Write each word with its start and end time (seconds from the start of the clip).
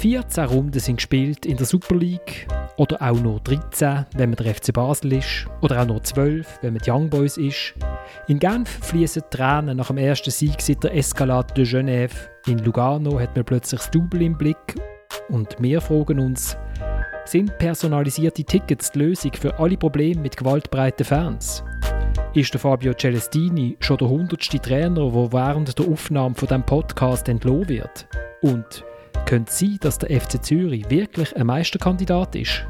14 0.00 0.46
Runden 0.46 0.80
sind 0.80 0.96
gespielt 0.96 1.44
in 1.44 1.58
der 1.58 1.66
Super 1.66 1.94
League 1.94 2.48
oder 2.78 3.02
auch 3.02 3.20
nur 3.20 3.38
13, 3.40 4.06
wenn 4.16 4.30
man 4.30 4.36
der 4.36 4.54
FC 4.54 4.72
Basel 4.72 5.12
ist 5.12 5.46
oder 5.60 5.82
auch 5.82 5.86
nur 5.86 6.02
12, 6.02 6.60
wenn 6.62 6.72
man 6.72 6.82
die 6.82 6.90
Young 6.90 7.10
Boys 7.10 7.36
ist. 7.36 7.74
In 8.26 8.38
Genf 8.38 8.78
fließen 8.82 9.24
Tränen 9.28 9.76
nach 9.76 9.88
dem 9.88 9.98
ersten 9.98 10.30
Sieg 10.30 10.62
seit 10.62 10.82
der 10.82 10.96
Escalade 10.96 11.52
de 11.52 11.66
Genève. 11.66 12.12
In 12.46 12.60
Lugano 12.60 13.20
hat 13.20 13.36
man 13.36 13.44
plötzlich 13.44 13.78
das 13.78 13.90
Double 13.90 14.22
im 14.22 14.38
Blick 14.38 14.74
und 15.28 15.54
wir 15.58 15.82
fragen 15.82 16.18
uns, 16.18 16.56
sind 17.26 17.58
personalisierte 17.58 18.42
Tickets 18.42 18.92
die 18.92 19.00
Lösung 19.00 19.34
für 19.34 19.58
alle 19.58 19.76
Probleme 19.76 20.22
mit 20.22 20.34
gewaltbreiten 20.34 21.04
Fans? 21.04 21.62
Ist 22.32 22.54
der 22.54 22.60
Fabio 22.60 22.94
Celestini 22.94 23.76
schon 23.80 23.98
der 23.98 24.08
hundertste 24.08 24.60
Trainer, 24.60 25.10
der 25.10 25.32
während 25.34 25.78
der 25.78 25.86
Aufnahme 25.86 26.34
von 26.34 26.48
dem 26.48 26.62
Podcast 26.62 27.28
entlohnt 27.28 27.68
wird? 27.68 28.06
Und 28.40 28.82
könnte 29.30 29.52
sein, 29.52 29.78
dass 29.80 29.96
der 29.96 30.20
FC 30.20 30.44
Zürich 30.44 30.90
wirklich 30.90 31.36
ein 31.36 31.46
Meisterkandidat 31.46 32.34
ist? 32.34 32.66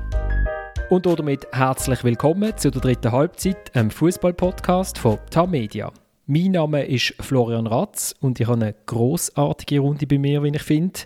Und 0.90 1.06
damit 1.06 1.46
herzlich 1.52 2.04
willkommen 2.04 2.54
zu 2.54 2.70
der 2.70 2.82
dritten 2.82 3.12
Halbzeit, 3.12 3.74
einem 3.74 3.90
Fußball-Podcast 3.90 4.98
von 4.98 5.18
Tamedia. 5.30 5.90
Mein 6.26 6.50
Name 6.50 6.84
ist 6.84 7.14
Florian 7.18 7.66
Ratz 7.66 8.14
und 8.20 8.40
ich 8.40 8.46
habe 8.46 8.60
eine 8.60 8.74
großartige 8.84 9.80
Runde 9.80 10.06
bei 10.06 10.18
mir, 10.18 10.42
wie 10.42 10.54
ich 10.54 10.62
finde. 10.62 11.00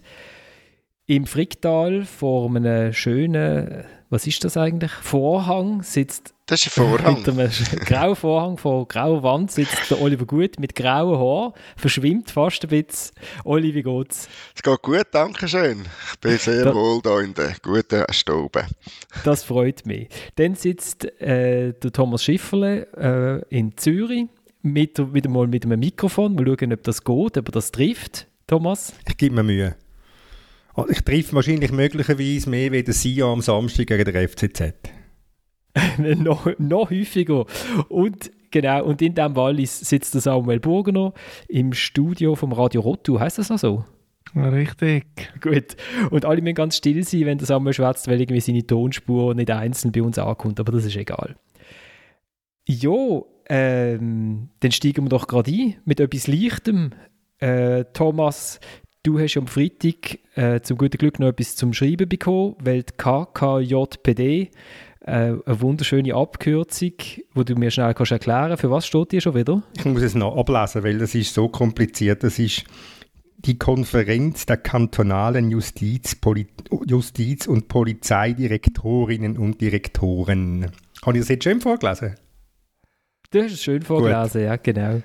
Im 1.07 1.25
Fricktal 1.25 2.05
vor 2.05 2.53
einem 2.53 2.93
schönen, 2.93 3.85
was 4.11 4.27
ist 4.27 4.43
das 4.43 4.57
eigentlich? 4.57 4.91
Vorhang 4.91 5.85
sitzt. 5.85 6.34
Das 6.47 6.61
ist 6.61 6.79
ein 6.79 6.87
Vorhang. 6.87 7.23
Mit 7.23 7.29
einem 7.29 7.51
grauen 7.87 8.17
Vorhang 8.17 8.59
vor 8.59 8.87
grauer 8.87 9.23
Wand 9.23 9.51
sitzt 9.51 9.91
der 9.91 9.99
Oliver 10.03 10.27
Gut 10.27 10.61
mit 10.61 10.75
grauen 10.75 11.19
Haaren, 11.19 11.55
verschwimmt 11.75 12.31
fast 12.31 12.63
ein 12.65 12.69
bisschen. 12.69 13.17
Oli, 13.45 13.75
wie 13.75 13.83
geht's? 13.83 14.29
Es 14.55 14.63
geht 14.63 14.83
gut, 14.83 15.07
danke 15.13 15.49
schön. 15.49 15.87
Ich 16.13 16.21
bin 16.21 16.37
sehr 16.37 16.65
da, 16.65 16.75
wohl 16.75 17.01
hier 17.03 17.21
in 17.21 17.33
der 17.33 17.57
guten 17.63 18.05
Stube. 18.11 18.67
Das 19.25 19.43
freut 19.43 19.87
mich. 19.87 20.09
Dann 20.37 20.55
sitzt 20.55 21.07
äh, 21.19 21.73
der 21.73 21.93
Thomas 21.93 22.23
Schifferle 22.23 23.45
äh, 23.51 23.57
in 23.57 23.75
Zürich 23.79 24.27
mit, 24.61 25.15
wieder 25.15 25.31
mal 25.31 25.47
mit 25.47 25.65
einem 25.65 25.81
Mikrofon. 25.81 26.35
Mal 26.35 26.45
schauen, 26.45 26.75
ob 26.75 26.83
das 26.83 27.03
geht, 27.05 27.39
ob 27.39 27.53
das 27.53 27.73
trifft. 27.73 28.27
Thomas? 28.47 28.93
Ich 29.09 29.17
gebe 29.17 29.35
mir 29.35 29.45
Mühe. 29.45 29.77
Oh, 30.77 30.85
ich 30.91 31.01
treffe 31.01 31.37
wahrscheinlich 31.37 31.73
möglicherweise 31.73 32.51
mehr 32.51 32.71
wie 32.71 32.83
der 32.83 32.93
Sia 32.93 33.25
am 33.25 33.41
Samstag 33.41 33.87
gegen 33.87 34.13
der 34.13 34.29
FCZ. 34.29 34.75
noch, 35.99 36.47
noch 36.59 36.91
häufiger. 36.91 37.47
Und 37.89 38.31
genau, 38.51 38.85
und 38.85 39.03
in 39.03 39.15
diesem 39.15 39.37
Wallis 39.37 39.81
sitzt 39.81 40.15
der 40.15 40.21
Samuel 40.21 40.61
Burgener 40.61 41.13
im 41.49 41.73
Studio 41.73 42.35
vom 42.35 42.53
Radio 42.53 42.81
Rottu. 42.81 43.19
Heißt 43.19 43.39
das 43.39 43.51
auch 43.51 43.59
so? 43.59 43.85
Richtig. 44.37 45.05
Gut. 45.41 45.77
Und 46.11 46.25
alle 46.25 46.43
müssen 46.43 46.55
ganz 46.55 46.77
still 46.77 47.05
sein, 47.05 47.27
wenn 47.27 47.39
der 47.39 47.47
Samuel 47.47 47.75
schwätzt, 47.75 48.09
weil 48.09 48.21
irgendwie 48.21 48.41
seine 48.41 48.67
Tonspur 48.67 49.35
nicht 49.35 49.51
einzeln 49.51 49.93
bei 49.93 50.03
uns 50.03 50.19
ankommt. 50.19 50.59
Aber 50.59 50.73
das 50.73 50.85
ist 50.85 50.97
egal. 50.97 51.37
Jo, 52.67 53.27
ähm, 53.49 54.49
dann 54.61 54.73
steigen 54.73 55.05
wir 55.05 55.11
doch 55.11 55.27
gerade 55.27 55.53
ein 55.53 55.77
mit 55.85 56.01
etwas 56.01 56.27
Leichtem. 56.27 56.91
Äh, 57.39 57.85
Thomas, 57.93 58.59
Du 59.05 59.21
hast 59.21 59.37
am 59.37 59.47
Freitag 59.47 60.19
äh, 60.35 60.63
zum 60.63 60.79
guten 60.79 60.97
Glück 60.97 61.19
noch 61.19 61.29
etwas 61.29 61.57
zum 61.57 61.75
Schreiben 61.75 62.09
bekommen, 62.09 62.57
weil 62.59 62.85
die 62.85 62.95
KKJPD, 62.97 64.51
eine 65.07 65.43
wunderschöne 65.47 66.15
Abkürzung, 66.15 66.93
wo 67.35 67.43
du 67.43 67.55
mir 67.57 67.71
schnell 67.71 67.93
kannst 67.95 68.13
erklären 68.13 68.57
für 68.57 68.71
was 68.71 68.87
steht 68.87 69.13
die 69.13 69.21
schon 69.21 69.35
wieder? 69.35 69.63
Ich 69.77 69.85
muss 69.85 70.03
es 70.03 70.15
noch 70.15 70.37
ablesen, 70.37 70.83
weil 70.83 70.99
das 70.99 71.15
ist 71.15 71.35
so 71.35 71.49
kompliziert. 71.49 72.23
Das 72.23 72.39
ist 72.39 72.65
die 73.37 73.59
Konferenz 73.59 74.47
der 74.47 74.57
kantonalen 74.57 75.51
Justiz, 75.51 76.15
Poli 76.15 76.47
Justiz 76.87 77.47
und 77.47 77.69
Polizeidirektorinnen 77.69 79.37
und 79.37 79.61
Direktoren. 79.61 80.71
Habe 81.05 81.19
ich 81.19 81.23
das 81.23 81.29
jetzt 81.29 81.45
schön 81.45 81.61
vorgelesen? 81.61 82.15
Du 83.31 83.43
hast 83.43 83.53
es 83.53 83.63
schön 83.63 83.83
vorgelesen, 83.83 84.41
Gut. 84.41 84.49
ja, 84.49 84.57
genau. 84.57 85.03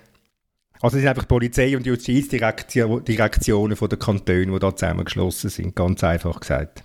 Also 0.81 0.95
es 0.95 1.01
sind 1.01 1.09
einfach 1.09 1.27
Polizei- 1.27 1.75
und 1.75 1.85
Justizdirektionen 1.85 3.75
von 3.75 3.89
den 3.89 3.99
Kantonen, 3.99 4.53
die 4.53 4.59
da 4.59 4.73
zusammengeschlossen 4.73 5.49
sind, 5.49 5.75
ganz 5.75 6.03
einfach 6.05 6.39
gesagt. 6.39 6.83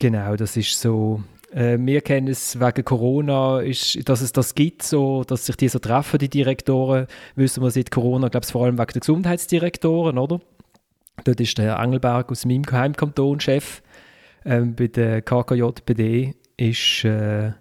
Genau, 0.00 0.34
das 0.34 0.56
ist 0.56 0.80
so. 0.80 1.22
Äh, 1.52 1.78
wir 1.80 2.00
kennen 2.00 2.28
es 2.28 2.60
wegen 2.60 2.84
Corona, 2.84 3.60
ist, 3.60 4.08
dass 4.08 4.20
es 4.20 4.32
das 4.32 4.54
gibt, 4.54 4.82
so, 4.82 5.24
dass 5.24 5.46
sich 5.46 5.56
die 5.56 5.68
so 5.68 5.78
treffen, 5.78 6.18
die 6.18 6.28
Direktoren. 6.28 7.06
Wissen 7.36 7.62
wir 7.62 7.70
seit 7.70 7.90
Corona, 7.90 8.28
glaube 8.28 8.44
ich, 8.44 8.52
vor 8.52 8.64
allem 8.64 8.78
wegen 8.78 8.92
der 8.92 9.00
Gesundheitsdirektoren, 9.00 10.18
oder? 10.18 10.40
Dort 11.24 11.40
ist 11.40 11.58
der 11.58 11.64
Herr 11.64 11.82
Engelberg 11.82 12.30
aus 12.30 12.44
meinem 12.44 12.64
Heimkanton 12.70 13.40
Chef. 13.40 13.82
Ähm, 14.44 14.74
bei 14.74 14.86
der 14.86 15.22
KKJPD 15.22 16.34
ist 16.56 17.04
äh, 17.04 17.52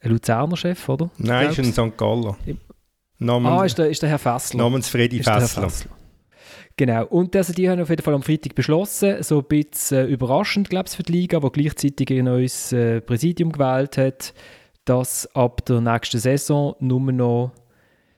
ein 0.00 0.10
Luzerner 0.10 0.56
Chef, 0.56 0.88
oder? 0.88 1.10
Nein, 1.18 1.50
ist 1.50 1.58
ein 1.58 1.72
St. 1.72 1.96
Galler. 1.96 2.36
Namens, 3.18 3.50
ah, 3.50 3.64
ist 3.64 3.78
der, 3.78 3.88
ist 3.88 4.02
der 4.02 4.10
Herr 4.10 4.18
Fessler. 4.18 4.58
Namens 4.58 4.88
Freddy 4.88 5.22
Fessler. 5.22 5.68
Fessler. 5.68 5.90
Genau. 6.78 7.06
Und 7.06 7.34
also 7.34 7.54
die 7.54 7.70
haben 7.70 7.80
auf 7.80 7.88
jeden 7.88 8.02
Fall 8.02 8.14
am 8.14 8.22
Freitag 8.22 8.54
beschlossen, 8.54 9.22
so 9.22 9.38
ein 9.38 9.44
bisschen 9.44 10.06
äh, 10.06 10.12
überraschend, 10.12 10.68
glaube 10.68 10.88
ich, 10.88 10.96
für 10.96 11.02
die 11.02 11.12
Liga, 11.12 11.40
die 11.40 11.50
gleichzeitig 11.50 12.10
ein 12.10 12.26
neues 12.26 12.72
äh, 12.72 13.00
Präsidium 13.00 13.50
gewählt 13.50 13.96
hat, 13.96 14.34
dass 14.84 15.26
ab 15.34 15.64
der 15.64 15.80
nächsten 15.80 16.18
Saison 16.18 16.76
nur 16.80 17.00
noch 17.12 17.52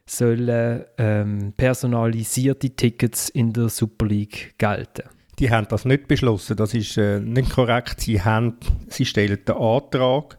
sollen 0.07 0.85
ähm, 0.97 1.53
personalisierte 1.57 2.71
Tickets 2.71 3.29
in 3.29 3.53
der 3.53 3.69
Super 3.69 4.07
League 4.07 4.55
gelten. 4.59 5.03
Die 5.39 5.51
haben 5.51 5.69
das 5.69 5.85
nicht 5.85 6.09
beschlossen, 6.09 6.57
das 6.57 6.75
ist 6.75 6.97
äh, 6.97 7.21
nicht 7.21 7.51
korrekt. 7.51 8.01
Sie, 8.01 8.21
haben, 8.21 8.57
sie 8.89 9.05
stellen 9.05 9.39
den 9.47 9.55
Antrag 9.55 10.37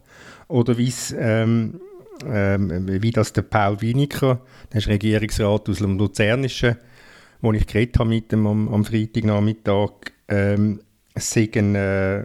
oder 0.49 0.77
wie 0.77 0.91
ähm, 1.17 1.79
ähm, 2.25 3.01
wie 3.01 3.11
das 3.11 3.31
der 3.31 3.43
Paul 3.43 3.79
Winiker, 3.81 4.41
der 4.73 4.79
ist 4.79 4.87
Regierungsrat 4.87 5.69
aus 5.69 5.77
dem 5.77 5.97
Luzernischen, 5.97 6.75
wo 7.41 7.53
ich 7.53 7.67
geredet 7.67 7.99
habe 7.99 8.09
mit 8.09 8.31
ihm 8.33 8.47
am, 8.47 8.67
am 8.73 8.85
Freitagnachmittag, 8.85 9.91
ähm, 10.27 10.81
ein, 11.15 11.75
äh, 11.75 12.23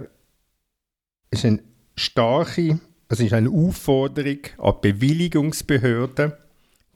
ist 1.31 1.45
eine 1.45 1.61
starke, 1.97 2.81
es 3.09 3.21
ist 3.21 3.33
eine 3.33 3.51
Aufforderung 3.51 4.39
an 4.59 4.75
die 4.83 4.93
Bewilligungsbehörden, 4.93 6.33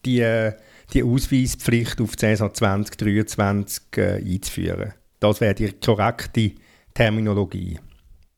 die, 0.04 0.20
äh, 0.20 0.54
die 0.92 1.02
Ausweispflicht 1.02 2.00
auf 2.00 2.16
die 2.16 2.26
Saison 2.26 2.52
2023 2.52 3.84
äh, 3.96 4.14
einzuführen. 4.14 4.94
Das 5.20 5.40
wäre 5.40 5.54
die 5.54 5.72
korrekte 5.72 6.52
Terminologie. 6.94 7.78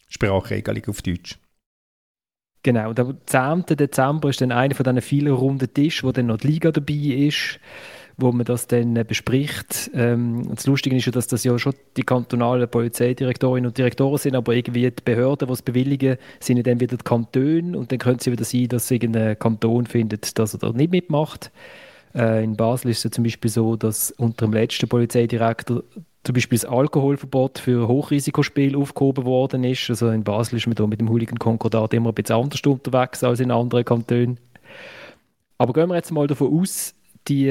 Sprachregelung 0.08 0.82
auf 0.88 1.02
Deutsch. 1.02 1.38
Genau, 2.62 2.92
der 2.92 3.16
10. 3.24 3.64
Dezember 3.68 4.28
ist 4.28 4.42
dann 4.42 4.52
einer 4.52 4.74
von 4.74 4.84
diesen 4.84 5.00
vielen 5.00 5.32
runden 5.32 5.72
Tisch, 5.72 6.04
wo 6.04 6.12
dann 6.12 6.26
noch 6.26 6.38
die 6.38 6.48
Liga 6.48 6.70
dabei 6.70 6.92
ist, 6.92 7.58
wo 8.20 8.32
man 8.32 8.44
das 8.44 8.66
dann 8.66 8.96
äh, 8.96 9.04
bespricht. 9.04 9.90
Ähm, 9.94 10.48
das 10.54 10.66
Lustige 10.66 10.96
ist 10.96 11.06
ja, 11.06 11.12
dass 11.12 11.26
das 11.26 11.44
ja 11.44 11.58
schon 11.58 11.74
die 11.96 12.02
kantonalen 12.02 12.68
Polizeidirektorinnen 12.68 13.68
und 13.68 13.78
Direktoren 13.78 14.18
sind, 14.18 14.34
aber 14.34 14.54
irgendwie 14.54 14.90
die 14.90 15.02
Behörden, 15.04 15.48
die 15.48 15.52
es 15.52 15.62
bewilligen, 15.62 16.16
sind 16.40 16.66
dann 16.66 16.80
wieder 16.80 16.96
die 16.96 17.04
Kantone 17.04 17.76
und 17.76 17.92
dann 17.92 17.98
könnte 17.98 18.20
es 18.20 18.32
wieder 18.32 18.44
sein, 18.44 18.68
dass 18.68 18.90
irgendein 18.90 19.38
Kanton 19.38 19.86
findet, 19.86 20.38
dass 20.38 20.54
er 20.54 20.58
da 20.58 20.72
nicht 20.72 20.90
mitmacht. 20.90 21.50
Äh, 22.14 22.44
in 22.44 22.56
Basel 22.56 22.90
ist 22.90 22.98
es 22.98 23.04
ja 23.04 23.10
zum 23.10 23.24
Beispiel 23.24 23.50
so, 23.50 23.76
dass 23.76 24.10
unter 24.12 24.46
dem 24.46 24.52
letzten 24.52 24.88
Polizeidirektor 24.88 25.82
zum 26.22 26.34
Beispiel 26.34 26.58
das 26.58 26.68
Alkoholverbot 26.68 27.58
für 27.58 27.88
Hochrisikospiele 27.88 28.76
aufgehoben 28.76 29.24
worden 29.24 29.64
ist. 29.64 29.88
Also 29.88 30.10
in 30.10 30.22
Basel 30.22 30.58
ist 30.58 30.66
man 30.66 30.74
da 30.74 30.86
mit 30.86 31.00
dem 31.00 31.08
Hooligan-Konkordat 31.08 31.94
immer 31.94 32.10
ein 32.10 32.14
bisschen 32.14 32.36
anders 32.36 32.60
unterwegs 32.60 33.24
als 33.24 33.40
in 33.40 33.50
anderen 33.50 33.84
Kantonen. 33.84 34.38
Aber 35.56 35.72
gehen 35.72 35.88
wir 35.88 35.96
jetzt 35.96 36.12
mal 36.12 36.26
davon 36.26 36.58
aus, 36.58 36.94
die 37.28 37.48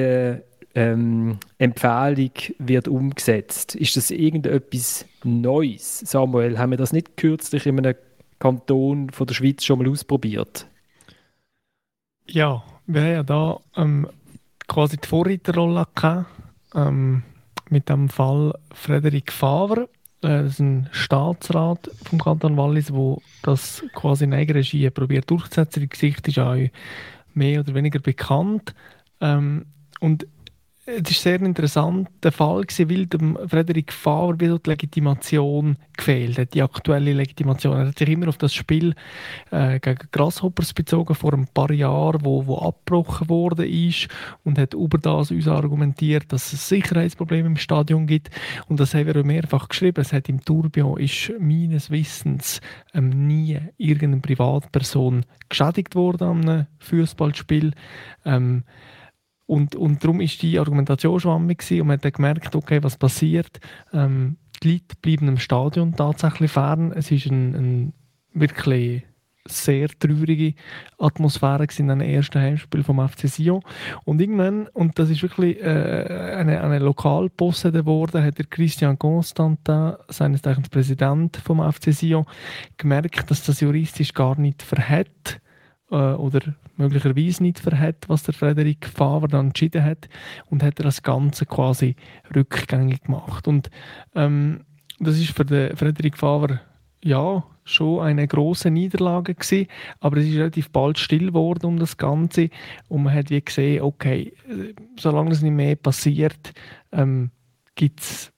ähm, 0.80 1.40
Empfehlung 1.58 2.32
wird 2.58 2.88
umgesetzt. 2.88 3.76
Ist 3.76 3.98
das 3.98 4.12
irgendetwas 4.12 5.06
Neues? 5.26 6.00
Samuel, 6.00 6.58
haben 6.58 6.72
wir 6.72 6.78
das 6.78 6.94
nicht 6.94 7.18
kürzlich 7.18 7.66
in 7.66 7.80
einem 7.80 7.96
Kanton 8.40 9.10
von 9.10 9.28
der 9.28 9.34
Schweiz 9.34 9.66
schon 9.66 9.80
mal 9.80 9.90
ausprobiert? 9.90 10.68
Ja, 12.28 12.64
wir 12.88 13.02
haben 13.02 13.12
ja 13.12 13.24
da 13.24 13.60
ähm, 13.76 14.08
quasi 14.70 14.96
die 14.96 15.08
Vorreiterrolle. 15.08 15.86
Ähm, 16.74 17.24
mit 17.70 17.90
dem 17.90 18.08
Fall 18.08 18.54
Frederik 18.74 19.34
Favre. 19.34 19.90
Äh, 20.22 20.44
das 20.44 20.54
ist 20.54 20.60
ein 20.60 20.88
Staatsrat 20.94 21.92
vom 22.06 22.20
Kanton 22.20 22.56
Wallis, 22.56 22.94
wo 22.94 23.22
das 23.42 23.84
quasi 23.94 24.24
in 24.24 24.34
Eigenregie 24.34 24.90
probiert 24.92 25.30
durchzusetzen. 25.30 25.82
Die 25.82 25.90
Gesicht 25.90 26.26
ist 26.30 26.40
auch 26.40 26.56
mehr 27.34 27.60
oder 27.60 27.74
weniger 27.74 28.00
bekannt. 28.00 28.74
Ähm, 29.20 29.66
und 30.00 30.26
es 30.98 31.12
ist 31.12 31.22
sehr 31.22 31.42
interessant 31.42 32.10
der 32.24 32.32
Fall 32.32 32.64
weil 32.64 33.06
dem 33.06 33.38
Frederik 33.48 33.94
wieder 34.40 34.60
die 34.60 34.70
Legitimation 34.70 35.78
gefehlt 35.96 36.38
hat, 36.38 36.54
die 36.54 36.62
aktuelle 36.62 37.14
Legitimation. 37.14 37.78
Er 37.78 37.88
hat 37.88 38.00
sich 38.00 38.10
immer 38.10 38.28
auf 38.28 38.38
das 38.38 38.54
Spiel 38.54 38.96
äh, 39.52 39.80
gegen 39.80 40.08
Grasshoppers 40.12 40.74
bezogen 40.74 41.14
vor 41.16 41.34
ein 41.34 41.48
paar 41.48 41.72
Jahren, 41.72 42.24
wo, 42.24 42.46
wo 42.48 42.58
abgebrochen 42.58 43.30
wurde 43.30 43.68
ist 43.68 44.08
und 44.44 44.58
hat 44.58 44.74
über 44.74 44.98
das 44.98 45.32
uns 45.32 45.48
argumentiert, 45.48 46.32
dass 46.32 46.54
es 46.54 46.68
Sicherheitsprobleme 46.68 47.48
im 47.48 47.58
Stadion 47.58 48.08
gibt 48.08 48.30
und 48.68 48.80
das 48.80 48.94
haben 48.94 49.08
wir 49.08 49.24
mehrfach 49.24 49.70
geschrieben. 49.70 50.02
Es 50.02 50.14
hat 50.14 50.30
im 50.30 50.44
Tourbillon 50.44 51.00
ist 51.00 51.32
meines 51.40 51.92
Wissens 51.92 52.62
ähm, 52.94 53.28
nie 53.28 53.60
irgendeine 53.78 54.22
Privatperson 54.22 55.26
geschädigt 55.50 55.96
worden 55.96 56.30
einem 56.50 56.68
Fußballspiel. 56.80 57.74
Ähm, 58.26 58.64
und, 59.50 59.76
und 59.76 60.04
darum 60.04 60.22
ist 60.22 60.44
die 60.44 60.60
Argumentation 60.60 61.20
schwammig 61.20 61.66
und 61.72 61.80
man 61.80 61.94
hat 61.94 62.06
dann 62.06 62.12
gemerkt, 62.12 62.56
okay, 62.56 62.84
was 62.84 62.98
passiert. 62.98 63.60
Ähm, 63.92 64.38
die 64.62 64.74
Leute 64.74 64.96
bleiben 65.02 65.28
im 65.28 65.40
Stadion 65.40 65.96
tatsächlich 65.96 66.52
fern. 66.52 66.92
Es 66.92 67.10
ist 67.10 67.26
ein, 67.26 67.56
ein 67.56 67.94
wirklich 68.32 69.08
sehr 69.48 69.88
traurige 69.88 70.54
Atmosphäre 71.00 71.66
in 71.80 71.88
den 71.88 72.02
ersten 72.02 72.40
Heimspiel 72.40 72.84
vom 72.84 73.10
FC 73.10 73.28
Sion. 73.28 73.64
Und 74.06 74.22
irgendwann, 74.22 74.68
und 74.68 75.00
das 75.00 75.10
ist 75.10 75.24
wirklich 75.24 75.60
äh, 75.60 76.36
eine, 76.38 76.62
eine 76.62 76.78
Lokalposse 76.78 77.72
geworden, 77.72 78.24
hat 78.24 78.38
der 78.38 78.46
Christian 78.46 79.00
Constantin, 79.00 79.94
seines 80.10 80.44
Zeichens 80.44 80.70
Präsident 80.70 81.38
vom 81.38 81.60
FC 81.60 81.92
Sion, 81.92 82.28
gemerkt, 82.78 83.32
dass 83.32 83.44
das 83.44 83.62
juristisch 83.62 84.14
gar 84.14 84.40
nicht 84.40 84.62
verhält 84.62 85.42
äh, 85.90 85.96
oder 85.96 86.42
möglicherweise 86.80 87.44
nicht 87.44 87.60
verhält, 87.60 88.08
was 88.08 88.24
der 88.24 88.34
Frederik 88.34 88.88
Favre 88.88 89.28
dann 89.28 89.48
entschieden 89.48 89.84
hat 89.84 90.10
und 90.48 90.64
hat 90.64 90.80
er 90.80 90.86
das 90.86 91.04
Ganze 91.04 91.46
quasi 91.46 91.96
rückgängig 92.36 93.04
gemacht. 93.04 93.48
Und 93.48 93.70
ähm, 94.16 94.62
das 95.00 95.20
ist 95.20 95.36
für 95.36 95.46
den 95.46 95.76
Frederik 95.76 96.18
Favre 96.18 96.62
ja 97.04 97.44
schon 97.64 98.02
eine 98.02 98.28
große 98.28 98.72
Niederlage 98.72 99.36
gewesen, 99.36 99.68
aber 100.00 100.18
es 100.18 100.26
ist 100.26 100.36
relativ 100.36 100.70
bald 100.72 100.98
still 100.98 101.28
geworden 101.28 101.68
um 101.68 101.78
das 101.78 101.98
Ganze 101.98 102.50
und 102.88 103.04
man 103.04 103.14
hat 103.14 103.30
wie 103.30 103.42
gesehen, 103.42 103.84
okay, 103.84 104.34
solange 104.98 105.32
es 105.32 105.42
nicht 105.42 105.54
mehr 105.54 105.76
passiert, 105.76 106.54
ähm, 106.92 107.30
gibt 107.76 108.00
es 108.02 108.34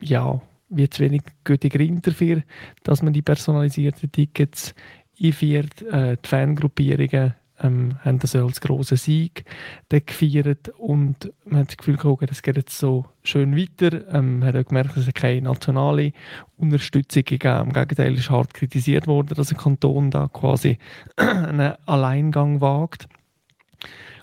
ja 0.00 0.40
wie 0.68 0.88
zu 0.88 1.02
wenig 1.02 1.22
gute 1.44 1.68
Gründe 1.68 2.00
dafür, 2.00 2.42
dass 2.82 3.02
man 3.02 3.12
die 3.12 3.22
personalisierten 3.22 4.10
Tickets 4.10 4.74
einführt. 5.22 5.82
Äh, 5.82 6.16
die 6.22 6.28
Fangruppierungen 6.28 7.34
ähm, 7.62 7.98
haben 8.00 8.18
das 8.18 8.34
als 8.36 8.60
grossen 8.60 8.96
Sieg 8.96 9.44
gefeiert 9.88 10.68
und 10.78 11.32
man 11.44 11.60
hat 11.60 11.68
das 11.68 11.76
Gefühl 11.76 11.96
gehabt, 11.96 12.30
das 12.30 12.42
geht 12.42 12.56
jetzt 12.56 12.78
so 12.78 13.06
schön 13.22 13.56
weiter. 13.56 14.06
Ähm, 14.12 14.40
man 14.40 14.48
hat 14.48 14.56
auch 14.56 14.68
gemerkt, 14.68 14.96
dass 14.96 15.06
es 15.06 15.14
keine 15.14 15.42
nationale 15.42 16.12
Unterstützung 16.56 17.24
gegeben 17.24 17.68
Im 17.68 17.72
Gegenteil 17.72 18.14
ist 18.14 18.30
hart 18.30 18.54
kritisiert 18.54 19.06
worden, 19.06 19.34
dass 19.34 19.50
ein 19.50 19.58
Kanton 19.58 20.10
da 20.10 20.28
quasi 20.28 20.78
einen 21.16 21.74
Alleingang 21.86 22.60
wagt. 22.60 23.08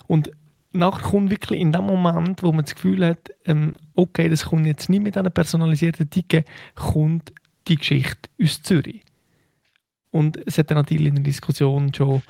Und 0.06 0.30
nachher 0.72 1.10
kommt 1.10 1.30
wirklich 1.30 1.60
in 1.60 1.72
dem 1.72 1.84
Moment, 1.84 2.42
wo 2.42 2.52
man 2.52 2.64
das 2.64 2.74
Gefühl 2.74 3.04
hat, 3.04 3.30
ähm, 3.46 3.74
okay, 3.94 4.28
das 4.28 4.46
kommt 4.46 4.66
jetzt 4.66 4.88
nicht 4.88 5.02
mit 5.02 5.16
einer 5.16 5.30
personalisierten 5.30 6.10
Ticket, 6.10 6.46
kommt 6.74 7.32
die 7.68 7.76
Geschichte 7.76 8.28
aus 8.42 8.62
Zürich. 8.62 9.02
Und 10.10 10.36
es 10.46 10.58
hat 10.58 10.70
dann 10.70 10.78
natürlich 10.78 11.08
in 11.08 11.16
der 11.16 11.24
Diskussion 11.24 11.94
schon 11.94 12.22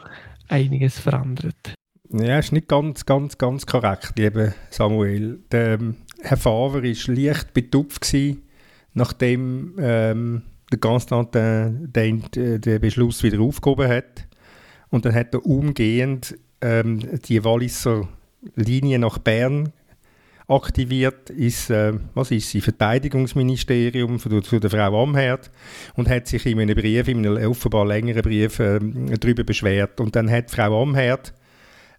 einiges 0.51 0.99
verändert. 0.99 1.75
Ja, 2.13 2.39
ist 2.39 2.53
nicht 2.53 2.69
ganz, 2.69 3.07
ganz, 3.07 3.39
ganz 3.39 3.67
korrekt, 3.67 4.15
lieber 4.17 4.53
Samuel. 4.71 5.41
Der 5.53 5.75
ähm, 5.75 5.97
Herr 6.23 6.37
Favre 6.37 6.83
war 6.83 7.15
leicht 7.15 7.55
betupft, 7.55 8.15
nachdem 8.95 9.77
ähm, 9.79 10.43
der 10.73 10.79
Constantin 10.81 11.89
den, 11.93 12.25
den, 12.35 12.61
den 12.61 12.81
Beschluss 12.81 13.23
wieder 13.23 13.41
aufgehoben 13.41 13.89
hat. 13.89 14.27
Und 14.91 15.05
dann 15.05 15.15
hat 15.15 15.35
er 15.35 15.47
umgehend 15.47 16.37
ähm, 16.61 17.21
die 17.25 17.45
Walliser 17.45 18.09
Linie 18.57 18.99
nach 18.99 19.19
Bern 19.19 19.73
aktiviert, 20.51 21.31
ist, 21.31 21.71
äh, 21.71 21.93
was 22.15 22.31
ist 22.31 22.51
sie, 22.51 22.61
Verteidigungsministerium 22.61 24.19
für, 24.19 24.43
für 24.43 24.61
die 24.61 24.69
Frau 24.69 25.03
Amherd 25.03 25.51
und 25.95 26.09
hat 26.09 26.27
sich 26.27 26.45
in 26.47 26.61
einem 26.61 26.75
Brief, 26.75 27.09
in 27.09 27.25
einem 27.25 27.51
offenbar 27.51 27.87
längeren 27.87 28.23
Brief, 28.23 28.59
äh, 28.59 28.81
darüber 29.21 29.45
beschwert. 29.45 30.01
Und 30.01 30.17
dann 30.17 30.31
hat 30.31 30.51
Frau 30.51 30.83
Amherd 30.83 31.33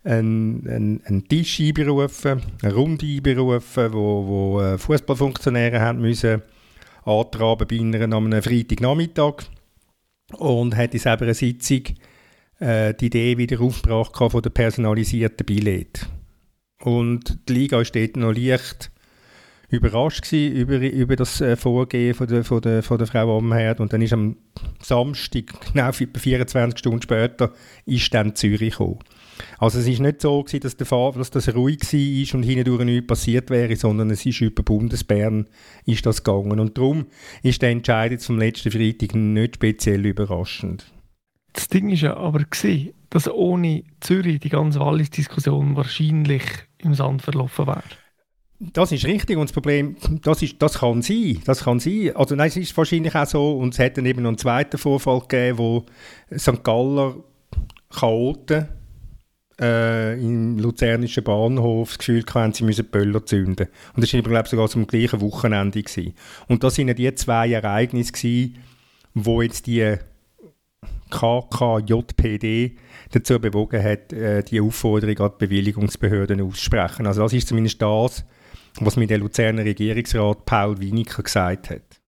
einen, 0.04 0.68
einen, 0.68 1.02
einen 1.06 1.28
Tisch 1.28 1.60
einberufen, 1.60 2.42
eine 2.62 2.74
Runde 2.74 3.06
einberufen, 3.06 3.94
wo, 3.94 4.28
wo 4.28 4.62
äh, 4.62 4.78
Fußballfunktionäre 4.78 5.80
haben 5.80 6.02
müssen 6.02 6.42
antraben 7.04 7.68
bei 7.68 7.76
ihnen 7.76 8.14
an 8.14 8.14
einem 8.14 8.44
Freitagnachmittag 8.44 9.46
und 10.38 10.76
hat 10.76 10.94
in 10.94 11.00
selber 11.00 11.34
Sitzung 11.34 11.82
äh, 12.60 12.94
die 12.94 13.08
Idee 13.08 13.38
wieder 13.38 13.60
aufgebracht 13.62 14.16
von 14.16 14.42
der 14.42 14.50
personalisierten 14.52 15.46
Billett. 15.46 16.08
Und 16.82 17.38
die 17.48 17.54
Liga 17.54 17.78
war 17.78 17.84
dort 17.84 18.18
noch 18.18 18.34
leicht 18.34 18.92
überrascht 19.72 20.32
über, 20.34 20.80
über 20.80 21.16
das 21.16 21.40
äh, 21.40 21.56
Vorgehen 21.56 22.14
von 22.14 22.28
der, 22.28 22.44
von 22.44 22.62
der, 22.62 22.84
von 22.84 22.98
der 22.98 23.08
Frau 23.08 23.38
Amherd. 23.38 23.80
Und 23.80 23.94
dann 23.94 24.02
ist 24.02 24.14
am 24.14 24.36
Samstag, 24.82 25.46
genau 25.74 25.92
24 25.92 26.78
Stunden 26.78 27.02
später, 27.02 27.54
ist 27.86 28.14
dann 28.14 28.36
Zürich 28.36 28.72
gekommen. 28.72 29.00
Also 29.58 29.80
es 29.80 29.88
ist 29.88 30.00
nicht 30.00 30.22
so 30.22 30.44
gewesen, 30.44 30.60
dass, 30.60 30.76
der 30.76 30.86
Fahr 30.86 31.14
dass 31.14 31.32
das 31.32 31.56
ruhig 31.56 31.82
war 31.82 32.36
und 32.36 32.44
hindurch 32.44 32.84
nichts 32.84 33.08
passiert 33.08 33.50
wäre, 33.50 33.76
sondern 33.76 34.10
es 34.10 34.26
ist 34.26 34.42
über 34.42 34.62
Bundesbern 34.62 35.48
ist 35.86 36.06
das 36.06 36.24
gegangen. 36.24 36.60
Und 36.60 36.78
darum 36.78 37.06
ist 37.42 37.62
der 37.62 37.70
Entscheid 37.70 38.20
zum 38.22 38.38
letzten 38.38 38.72
Freitag 38.72 39.16
nicht 39.16 39.56
speziell 39.56 40.06
überraschend. 40.06 40.86
Das 41.54 41.70
Ding 41.70 41.90
ist 41.90 42.02
ja 42.02 42.16
aber 42.18 42.44
gewesen, 42.44 42.94
dass 43.10 43.30
ohne 43.30 43.84
Zürich 44.00 44.40
die 44.40 44.50
ganze 44.50 44.80
Wallis-Diskussion 44.80 45.76
wahrscheinlich 45.76 46.44
im 46.84 46.94
Sand 46.94 47.22
verlaufen 47.22 47.68
wäre. 47.68 47.84
Das 48.60 48.92
ist 48.92 49.06
richtig 49.06 49.38
und 49.38 49.50
das 49.50 49.54
Problem, 49.54 49.96
das, 50.22 50.44
ist, 50.44 50.62
das 50.62 50.80
kann 50.80 51.02
sein, 51.02 51.42
das 51.46 51.64
kann 51.64 51.80
sein. 51.80 52.12
Also 52.16 52.36
nein, 52.36 52.48
es 52.48 52.58
ist 52.58 52.78
wahrscheinlich 52.78 53.16
auch 53.16 53.26
so 53.26 53.58
und 53.58 53.74
es 53.74 53.80
hat 53.80 53.98
dann 53.98 54.06
eben 54.06 54.22
noch 54.22 54.30
einen 54.30 54.38
zweiten 54.38 54.78
Vorfall 54.78 55.22
gegeben, 55.22 55.58
wo 55.58 55.86
St. 56.38 56.64
Galler 56.64 57.16
Chaoten 57.90 58.68
äh, 59.60 60.14
im 60.20 60.58
luzernischen 60.60 61.24
Bahnhof 61.24 61.90
das 61.90 61.98
Gefühl 62.00 62.24
hatten, 62.34 62.54
sie 62.54 62.64
müssen 62.64 62.86
Böller 62.86 63.26
zünden. 63.26 63.68
Und 63.96 64.04
das 64.04 64.14
war, 64.14 64.22
glaube 64.22 64.44
ich, 64.46 64.52
sogar 64.52 64.70
zum 64.70 64.88
gleichen 64.88 65.22
Wochenende. 65.22 65.82
Gewesen. 65.82 66.14
Und 66.48 66.64
das 66.64 66.78
waren 66.78 66.96
die 66.96 67.16
zwei 67.16 67.52
Ereignisse, 67.52 68.12
gewesen, 68.12 68.58
wo 69.14 69.42
jetzt 69.42 69.68
die 69.68 69.98
KKJPD 71.12 72.78
dazu 73.12 73.40
bewogen 73.40 73.84
hat, 73.84 74.12
äh, 74.14 74.44
die 74.44 74.62
Aufforderung 74.62 75.20
an 75.20 75.32
die 75.34 75.46
Bewilligungsbehörden 75.46 76.42
auszusprechen. 76.42 77.06
Also 77.06 77.22
das 77.22 77.34
ist 77.34 77.48
zumindest 77.48 77.82
das, 77.82 78.26
was 78.80 78.96
mir 78.96 79.08
der 79.08 79.20
Luzerner 79.20 79.64
Regierungsrat 79.64 80.46
Paul 80.46 80.80
Winiker 80.80 81.22
gesagt 81.22 81.70
hat. 81.70 82.02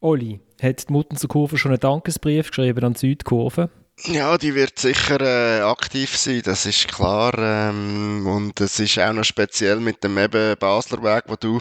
Oli, 0.00 0.40
hat 0.60 0.88
die 0.88 0.92
Muttenzer 0.92 1.28
Kurve 1.28 1.58
schon 1.58 1.72
einen 1.72 1.80
Dankesbrief 1.80 2.48
geschrieben 2.48 2.84
an 2.84 2.94
die 2.94 3.00
Südkurve? 3.00 3.70
Ja, 4.04 4.38
die 4.38 4.54
wird 4.54 4.78
sicher 4.78 5.20
äh, 5.20 5.60
aktiv 5.62 6.16
sein, 6.16 6.42
das 6.44 6.66
ist 6.66 6.86
klar. 6.86 7.34
Ähm, 7.36 8.26
und 8.26 8.60
es 8.60 8.78
ist 8.78 8.98
auch 8.98 9.12
noch 9.12 9.24
speziell 9.24 9.80
mit 9.80 10.04
dem 10.04 10.16
eben 10.18 10.56
Basler 10.56 11.02
Weg, 11.02 11.24
wo 11.26 11.34
du 11.34 11.60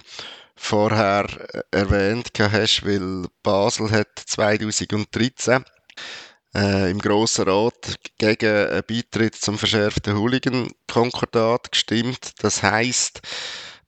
vorher 0.56 1.26
äh, 1.54 1.62
erwähnt 1.72 2.32
hast, 2.38 2.86
weil 2.86 3.26
Basel 3.42 3.90
hat 3.90 4.20
2013 4.26 5.64
äh, 6.58 6.90
im 6.90 7.00
Grossen 7.00 7.48
Rat 7.48 7.96
gegen 8.18 8.68
einen 8.68 8.84
Beitritt 8.88 9.36
zum 9.36 9.58
verschärften 9.58 10.18
Hooligan-Konkordat 10.18 11.72
gestimmt. 11.72 12.34
Das 12.40 12.64
heißt, 12.64 13.22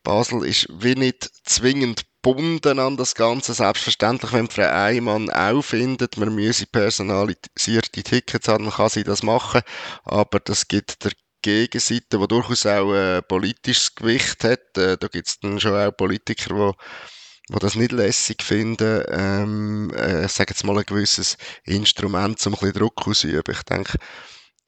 Basel 0.04 0.46
ist 0.46 0.68
wie 0.70 0.96
nicht 0.96 1.30
zwingend 1.46 2.04
gebunden 2.22 2.80
an 2.80 2.98
das 2.98 3.16
Ganze. 3.16 3.54
Selbstverständlich, 3.54 4.34
wenn 4.34 4.50
Frau 4.50 4.70
Eimann 4.70 5.30
auch 5.30 5.62
findet, 5.62 6.18
man 6.18 6.36
müsse 6.36 6.68
personalisierte 6.68 8.04
Tickets 8.04 8.48
haben, 8.48 8.66
dann 8.66 8.74
kann 8.74 8.90
sie 8.90 9.04
das 9.04 9.24
machen. 9.24 9.62
Aber 10.04 10.40
das 10.40 10.68
gibt 10.68 11.04
der 11.04 11.12
Gegenseite, 11.42 12.20
die 12.20 12.28
durchaus 12.28 12.66
auch 12.66 12.94
ein 12.94 13.24
politisches 13.28 13.96
Gewicht 13.96 14.44
hat. 14.44 14.78
Äh, 14.78 14.98
da 14.98 15.08
gibt 15.08 15.28
es 15.28 15.40
dann 15.40 15.60
schon 15.60 15.74
auch 15.74 15.96
Politiker, 15.96 16.54
die 16.54 17.19
die 17.50 17.60
das 17.60 17.76
nicht 17.76 17.92
lässig 17.92 18.44
finden, 18.44 19.04
ähm, 19.10 19.92
äh, 19.96 20.28
sage 20.28 20.52
jetzt 20.52 20.64
mal 20.64 20.78
ein 20.78 20.86
gewisses 20.86 21.38
Instrument, 21.64 22.46
um 22.46 22.54
ein 22.54 22.60
bisschen 22.60 22.74
Druck 22.74 23.08
auszuüben. 23.08 23.54
Ich 23.54 23.64
denke, 23.64 23.98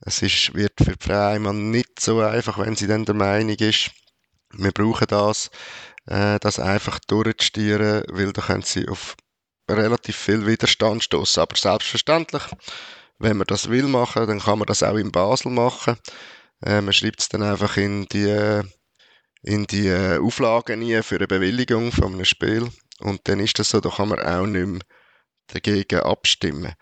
es 0.01 0.21
ist, 0.21 0.53
wird 0.55 0.73
für 0.77 0.97
die 0.97 1.03
Frau 1.07 1.27
Eimann 1.27 1.69
nicht 1.69 2.00
so 2.00 2.19
einfach, 2.21 2.57
wenn 2.57 2.75
sie 2.75 2.88
dann 2.88 3.05
der 3.05 3.15
Meinung 3.15 3.55
ist, 3.55 3.91
wir 4.53 4.71
brauchen 4.71 5.07
das, 5.07 5.50
äh, 6.07 6.39
das 6.39 6.59
einfach 6.59 7.00
durchzustieren, 7.07 8.03
weil 8.09 8.33
da 8.33 8.41
können 8.41 8.63
sie 8.63 8.88
auf 8.88 9.15
relativ 9.69 10.15
viel 10.15 10.45
Widerstand 10.45 11.03
stoßen. 11.03 11.41
Aber 11.41 11.55
selbstverständlich, 11.55 12.43
wenn 13.19 13.38
man 13.38 13.47
das 13.47 13.69
will 13.69 13.88
machen, 13.88 14.27
dann 14.27 14.39
kann 14.39 14.59
man 14.59 14.65
das 14.65 14.83
auch 14.83 14.97
in 14.97 15.11
Basel 15.11 15.51
machen. 15.51 15.97
Äh, 16.65 16.81
man 16.81 16.93
schreibt 16.93 17.21
es 17.21 17.29
dann 17.29 17.43
einfach 17.43 17.77
in 17.77 18.05
die 18.07 18.61
in 19.43 19.65
die 19.65 19.88
äh, 19.88 20.19
Auflagen 20.19 20.79
nie 20.79 21.01
für 21.01 21.15
eine 21.15 21.27
Bewilligung 21.27 21.91
von 21.91 22.13
einem 22.13 22.25
Spiel. 22.25 22.69
Und 23.00 23.21
dann 23.27 23.39
ist 23.39 23.57
das 23.60 23.69
so, 23.69 23.79
da 23.79 23.89
kann 23.89 24.10
man 24.10 24.19
auch 24.19 24.45
nicht 24.45 24.67
mehr 24.67 24.81
dagegen 25.48 26.01
abstimmen. 26.01 26.74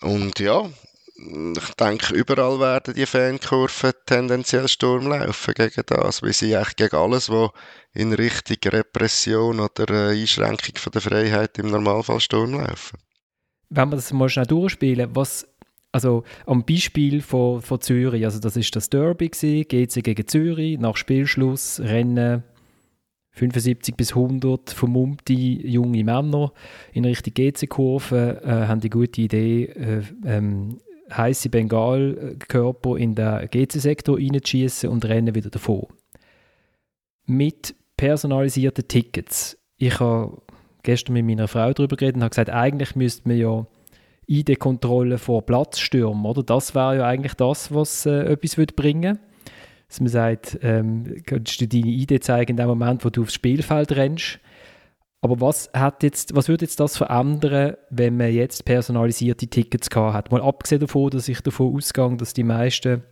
Und 0.00 0.38
ja, 0.38 0.68
ich 1.16 1.74
denke, 1.74 2.14
überall 2.14 2.58
werden 2.58 2.94
die 2.94 3.06
Fankurven 3.06 3.92
tendenziell 4.06 4.68
Sturm 4.68 5.06
laufen 5.06 5.54
gegen 5.54 5.82
das, 5.86 6.22
weil 6.22 6.32
sie 6.32 6.56
eigentlich 6.56 6.76
gegen 6.76 6.96
alles, 6.96 7.30
was 7.30 7.50
in 7.92 8.12
Richtung 8.12 8.56
Repression 8.72 9.60
oder 9.60 10.10
äh, 10.10 10.20
Einschränkung 10.20 10.76
von 10.76 10.92
der 10.92 11.00
Freiheit 11.00 11.58
im 11.58 11.70
Normalfall 11.70 12.20
Sturm 12.20 12.54
laufen. 12.54 12.98
Wenn 13.70 13.88
wir 13.90 13.96
das 13.96 14.12
mal 14.12 14.28
schnell 14.28 14.46
durchspielen, 14.46 15.14
was 15.14 15.46
also 15.94 16.24
am 16.44 16.64
Beispiel 16.64 17.22
von, 17.22 17.62
von 17.62 17.80
Zürich, 17.80 18.24
also 18.24 18.40
das 18.40 18.56
ist 18.56 18.74
das 18.74 18.90
Derby 18.90 19.28
gewesen, 19.28 19.68
GC 19.68 20.02
gegen 20.02 20.26
Zürich, 20.26 20.76
nach 20.80 20.96
Spielschluss 20.96 21.78
Rennen 21.78 22.42
75 23.30 23.96
bis 23.96 24.10
100 24.10 24.70
vermummte 24.70 25.32
junge 25.32 26.02
Männer 26.02 26.52
in 26.92 27.04
Richtung 27.04 27.34
GC-Kurve 27.34 28.42
äh, 28.42 28.66
haben 28.66 28.80
die 28.80 28.90
gute 28.90 29.20
Idee, 29.20 29.66
äh, 29.66 30.02
ähm, 30.24 30.78
heiße 31.12 31.48
Bengalkörper 31.48 32.96
in 32.96 33.14
den 33.14 33.48
GC-Sektor 33.48 34.18
reinzuschießen 34.18 34.88
und 34.88 35.04
rennen 35.04 35.36
wieder 35.36 35.50
davon. 35.50 35.86
Mit 37.26 37.76
personalisierten 37.96 38.88
Tickets. 38.88 39.58
Ich 39.76 40.00
habe 40.00 40.42
gestern 40.82 41.12
mit 41.12 41.24
meiner 41.24 41.46
Frau 41.46 41.72
darüber 41.72 41.96
geredet 41.96 42.16
und 42.16 42.22
habe 42.22 42.30
gesagt, 42.30 42.50
eigentlich 42.50 42.96
müsste 42.96 43.28
man 43.28 43.38
ja 43.38 43.66
ID-Kontrolle 44.28 45.18
vor 45.18 45.44
Platzstürmen, 45.44 46.24
oder? 46.24 46.42
Das 46.42 46.74
wäre 46.74 46.96
ja 46.98 47.06
eigentlich 47.06 47.34
das, 47.34 47.72
was 47.72 48.06
äh, 48.06 48.24
etwas 48.24 48.56
würde 48.58 48.74
bringen 48.74 49.18
Dass 49.88 50.00
man 50.00 50.08
sagt, 50.08 50.58
ähm, 50.62 51.22
kannst 51.26 51.60
du 51.60 51.68
deine 51.68 51.86
ID 51.86 52.22
zeigen 52.22 52.52
in 52.52 52.56
dem 52.56 52.68
Moment, 52.68 53.04
wo 53.04 53.10
du 53.10 53.22
aufs 53.22 53.34
Spielfeld 53.34 53.92
rennst. 53.92 54.40
Aber 55.24 55.40
was, 55.40 55.70
hat 55.72 56.02
jetzt, 56.02 56.36
was 56.36 56.48
würde 56.48 56.66
jetzt 56.66 56.80
das 56.80 56.98
verändern, 56.98 57.76
wenn 57.88 58.18
man 58.18 58.30
jetzt 58.30 58.66
personalisierte 58.66 59.46
Tickets 59.46 59.88
gehabt 59.88 60.14
hat? 60.14 60.30
Mal 60.30 60.42
abgesehen 60.42 60.82
davon, 60.82 61.08
dass 61.08 61.28
ich 61.28 61.40
davon 61.40 61.74
ausgehe, 61.74 62.14
dass 62.18 62.34
die 62.34 62.44
meisten, 62.44 63.02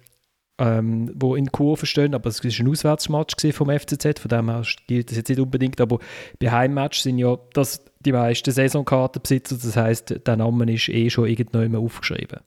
ähm, 0.59 1.11
wo 1.15 1.35
in 1.35 1.51
Kurven 1.51 1.87
stehen, 1.87 2.15
aber 2.15 2.29
es 2.29 2.45
war 2.45 2.51
ein 2.51 2.71
Auswärtsmatch 2.71 3.35
vom 3.53 3.71
FCZ, 3.71 4.19
von 4.19 4.29
dem 4.29 4.51
her 4.51 4.63
gilt 4.87 5.09
das 5.09 5.17
jetzt 5.17 5.31
nicht 5.31 5.41
unbedingt, 5.41 5.81
aber 5.81 6.01
bei 6.39 6.51
Heimmatch 6.51 7.01
sind 7.01 7.17
ja 7.17 7.39
das 7.55 7.83
die 8.03 8.13
meisten 8.13 8.53
Saisonkartenbesitzer, 8.53 9.57
das 9.57 9.77
heißt, 9.77 10.27
der 10.27 10.37
Name 10.37 10.73
ist 10.73 10.89
eh 10.89 11.11
schon 11.11 11.29
irgendwann 11.29 11.77
aufgeschrieben. 11.77 12.41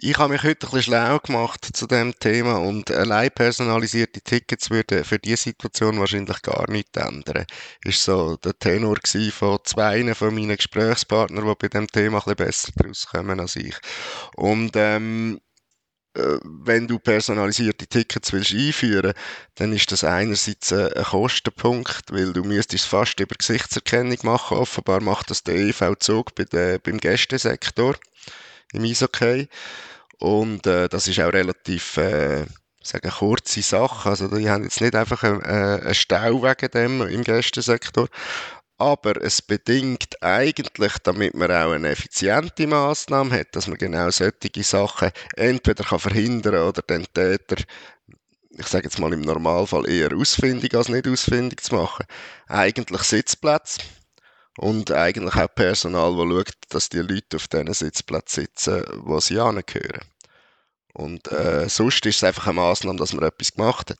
Ich 0.00 0.16
habe 0.18 0.34
mich 0.34 0.42
heute 0.42 0.66
ein 0.66 0.70
bisschen 0.70 0.94
schlau 0.94 1.18
gemacht 1.18 1.68
zu 1.72 1.86
dem 1.86 2.14
Thema 2.18 2.58
und 2.58 2.90
allein 2.90 3.30
personalisierte 3.30 4.20
Tickets 4.20 4.70
würden 4.70 5.02
für 5.04 5.18
diese 5.18 5.44
Situation 5.44 5.98
wahrscheinlich 5.98 6.42
gar 6.42 6.70
nichts 6.70 6.96
ändern. 6.96 7.46
Ist 7.84 8.04
so 8.04 8.36
der 8.36 8.56
Tenor 8.58 8.98
von 9.32 9.58
zwei 9.64 10.14
von 10.14 10.34
meinen 10.34 10.56
Gesprächspartnern, 10.56 11.46
die 11.46 11.54
bei 11.58 11.68
dem 11.68 11.88
Thema 11.88 12.24
ein 12.26 12.36
bisschen 12.36 12.74
besser 12.76 13.08
kommen 13.10 13.40
als 13.40 13.56
ich. 13.56 13.76
Und 14.36 14.72
ähm, 14.76 15.40
äh, 15.40 15.47
wenn 16.14 16.88
du 16.88 16.98
personalisierte 16.98 17.86
Tickets 17.86 18.32
willst 18.32 18.52
einführen, 18.52 19.12
dann 19.54 19.72
ist 19.72 19.92
das 19.92 20.04
einerseits 20.04 20.72
ein 20.72 21.04
Kostenpunkt, 21.04 22.10
weil 22.10 22.32
du 22.32 22.42
müsstest 22.42 22.86
fast 22.86 23.20
über 23.20 23.36
Gesichtserkennung 23.36 24.18
machen. 24.22 24.58
Offenbar 24.58 25.00
macht 25.00 25.30
das 25.30 25.44
der 25.44 25.56
EV-Zug 25.56 26.34
bei 26.34 26.78
beim 26.78 26.98
Gästesektor 26.98 27.94
im 28.72 28.84
Eishockey. 28.84 29.48
Und 30.18 30.66
äh, 30.66 30.88
das 30.88 31.06
ist 31.06 31.20
auch 31.20 31.32
relativ, 31.32 31.96
äh, 31.96 32.44
sagen, 32.82 33.10
kurze 33.10 33.62
Sache. 33.62 34.08
Also 34.08 34.28
die 34.28 34.50
haben 34.50 34.64
jetzt 34.64 34.80
nicht 34.80 34.94
einfach 34.94 35.22
einen, 35.22 35.42
äh, 35.42 35.80
einen 35.84 35.94
Stau 35.94 36.42
wegen 36.42 36.70
dem 36.72 37.02
im 37.02 37.22
Gästesektor. 37.22 38.08
Aber 38.78 39.20
es 39.22 39.42
bedingt 39.42 40.22
eigentlich, 40.22 40.92
damit 41.02 41.34
man 41.34 41.50
auch 41.50 41.72
eine 41.72 41.90
effiziente 41.90 42.66
Maßnahme 42.66 43.40
hat, 43.40 43.48
dass 43.56 43.66
man 43.66 43.76
genau 43.76 44.08
solche 44.10 44.62
Sachen 44.62 45.10
entweder 45.36 45.84
kann 45.84 45.98
verhindern 45.98 46.68
oder 46.68 46.82
den 46.82 47.06
Täter 47.12 47.56
ich 48.58 48.66
sage 48.66 48.84
jetzt 48.84 48.98
mal 48.98 49.12
im 49.12 49.20
Normalfall 49.20 49.88
eher 49.88 50.14
ausfindig 50.16 50.74
als 50.74 50.88
nicht 50.88 51.06
ausfindig 51.06 51.62
zu 51.62 51.76
machen. 51.76 52.06
Eigentlich 52.48 53.02
Sitzplätze 53.02 53.80
und 54.58 54.90
eigentlich 54.90 55.36
auch 55.36 55.54
Personal, 55.54 56.16
das 56.16 56.26
schaut, 56.26 56.56
dass 56.70 56.88
die 56.88 56.98
Leute 56.98 57.36
auf 57.36 57.48
diesen 57.48 57.72
Sitzplätzen 57.72 58.44
sitzen, 58.44 58.84
wo 59.04 59.20
sie 59.20 59.38
angehören. 59.38 60.02
Und 60.92 61.30
äh, 61.30 61.68
sonst 61.68 62.04
ist 62.06 62.16
es 62.16 62.24
einfach 62.24 62.48
eine 62.48 62.54
Maßnahme, 62.54 62.98
dass 62.98 63.12
man 63.12 63.24
etwas 63.24 63.52
gemacht 63.52 63.90
hat. 63.90 63.98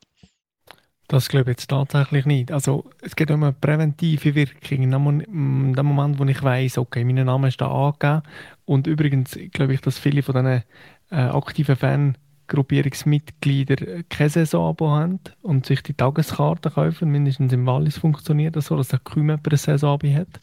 Das 1.09 1.29
glaube 1.31 1.51
ich 1.51 1.57
jetzt 1.57 1.71
tatsächlich 1.71 2.27
nicht. 2.27 2.53
Also 2.53 2.85
es 3.01 3.17
geht 3.17 3.31
um 3.31 3.43
eine 3.43 3.55
präventive 3.55 4.35
Wirkung. 4.35 4.83
In 4.83 5.73
dem 5.73 5.87
Moment, 5.87 6.19
wo 6.19 6.25
ich 6.25 6.43
weiß, 6.43 6.77
okay, 6.77 7.03
mein 7.03 7.25
Name 7.25 7.49
ist 7.49 7.61
da 7.61 7.71
angegeben 7.71 8.23
und 8.67 8.87
übrigens 8.87 9.39
glaube 9.53 9.73
ich, 9.73 9.81
dass 9.81 9.99
viele 9.99 10.23
von 10.23 10.35
diesen 10.35 10.63
äh, 11.11 11.17
aktiven 11.17 11.77
Fans 11.77 12.19
Gruppierungsmitglieder 12.49 14.03
keine 14.09 14.31
Saisonabo 14.31 14.91
haben 14.91 15.21
und 15.43 15.67
sich 15.67 15.83
die 15.83 15.95
Tageskarte 15.95 16.71
kaufen. 16.71 17.11
Mindestens 17.11 17.53
im 17.53 17.67
Wallis 17.67 17.99
funktioniert 17.99 18.57
das 18.57 18.67
so, 18.67 18.77
dass 18.77 18.93
auch 18.93 19.05
kaum 19.05 19.25
jemand 19.25 19.47
eine 19.47 19.57
Saisonabo 19.57 20.09
hat. 20.09 20.41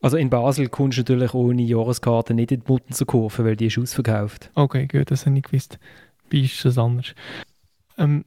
Also 0.00 0.16
in 0.16 0.30
Basel 0.30 0.68
kommst 0.68 0.98
du 0.98 1.02
natürlich 1.02 1.34
ohne 1.34 1.62
Jahreskarte 1.62 2.34
nicht 2.34 2.52
in 2.52 2.60
die 2.60 2.72
Mutten 2.72 2.94
kaufen, 3.06 3.44
weil 3.44 3.56
die 3.56 3.66
ist 3.66 3.78
ausverkauft. 3.78 4.50
Okay, 4.54 4.86
gut, 4.86 5.10
das 5.10 5.26
habe 5.26 5.36
ich 5.36 5.42
gewusst. 5.42 5.78
Wie 6.30 6.44
ist 6.44 6.64
das 6.64 6.78
anders? 6.78 7.14
Ähm, 7.96 8.24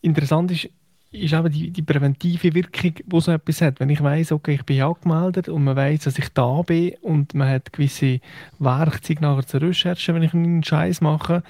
interessant 0.00 0.50
ist, 0.50 0.68
ist 1.12 1.32
eben 1.32 1.50
die, 1.50 1.70
die 1.70 1.82
präventive 1.82 2.54
Wirkung, 2.54 2.94
die 3.04 3.20
so 3.20 3.32
etwas 3.32 3.60
hat. 3.62 3.80
Wenn 3.80 3.90
ich 3.90 4.02
weiß, 4.02 4.32
okay, 4.32 4.54
ich 4.54 4.64
bin 4.64 4.80
angemeldet 4.80 5.48
und 5.48 5.64
man 5.64 5.76
weiß, 5.76 6.04
dass 6.04 6.18
ich 6.18 6.28
da 6.30 6.62
bin 6.62 6.94
und 7.02 7.34
man 7.34 7.48
hat 7.48 7.72
gewisse 7.72 8.20
Werkzeuge 8.58 9.22
nachher 9.22 9.46
zur 9.46 9.62
Recherche, 9.62 10.14
wenn 10.14 10.22
ich 10.22 10.34
einen 10.34 10.62
Scheiß 10.62 11.00
mache, 11.00 11.42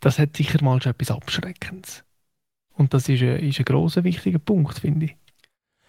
das 0.00 0.18
hat 0.18 0.36
sicher 0.36 0.62
mal 0.62 0.80
schon 0.80 0.92
etwas 0.92 1.10
Abschreckendes. 1.10 2.04
Und 2.74 2.94
das 2.94 3.08
ist 3.08 3.22
ein, 3.22 3.40
ist 3.40 3.58
ein 3.58 3.64
grosser, 3.64 4.04
wichtiger 4.04 4.38
Punkt, 4.38 4.78
finde 4.78 5.06
ich. 5.06 5.16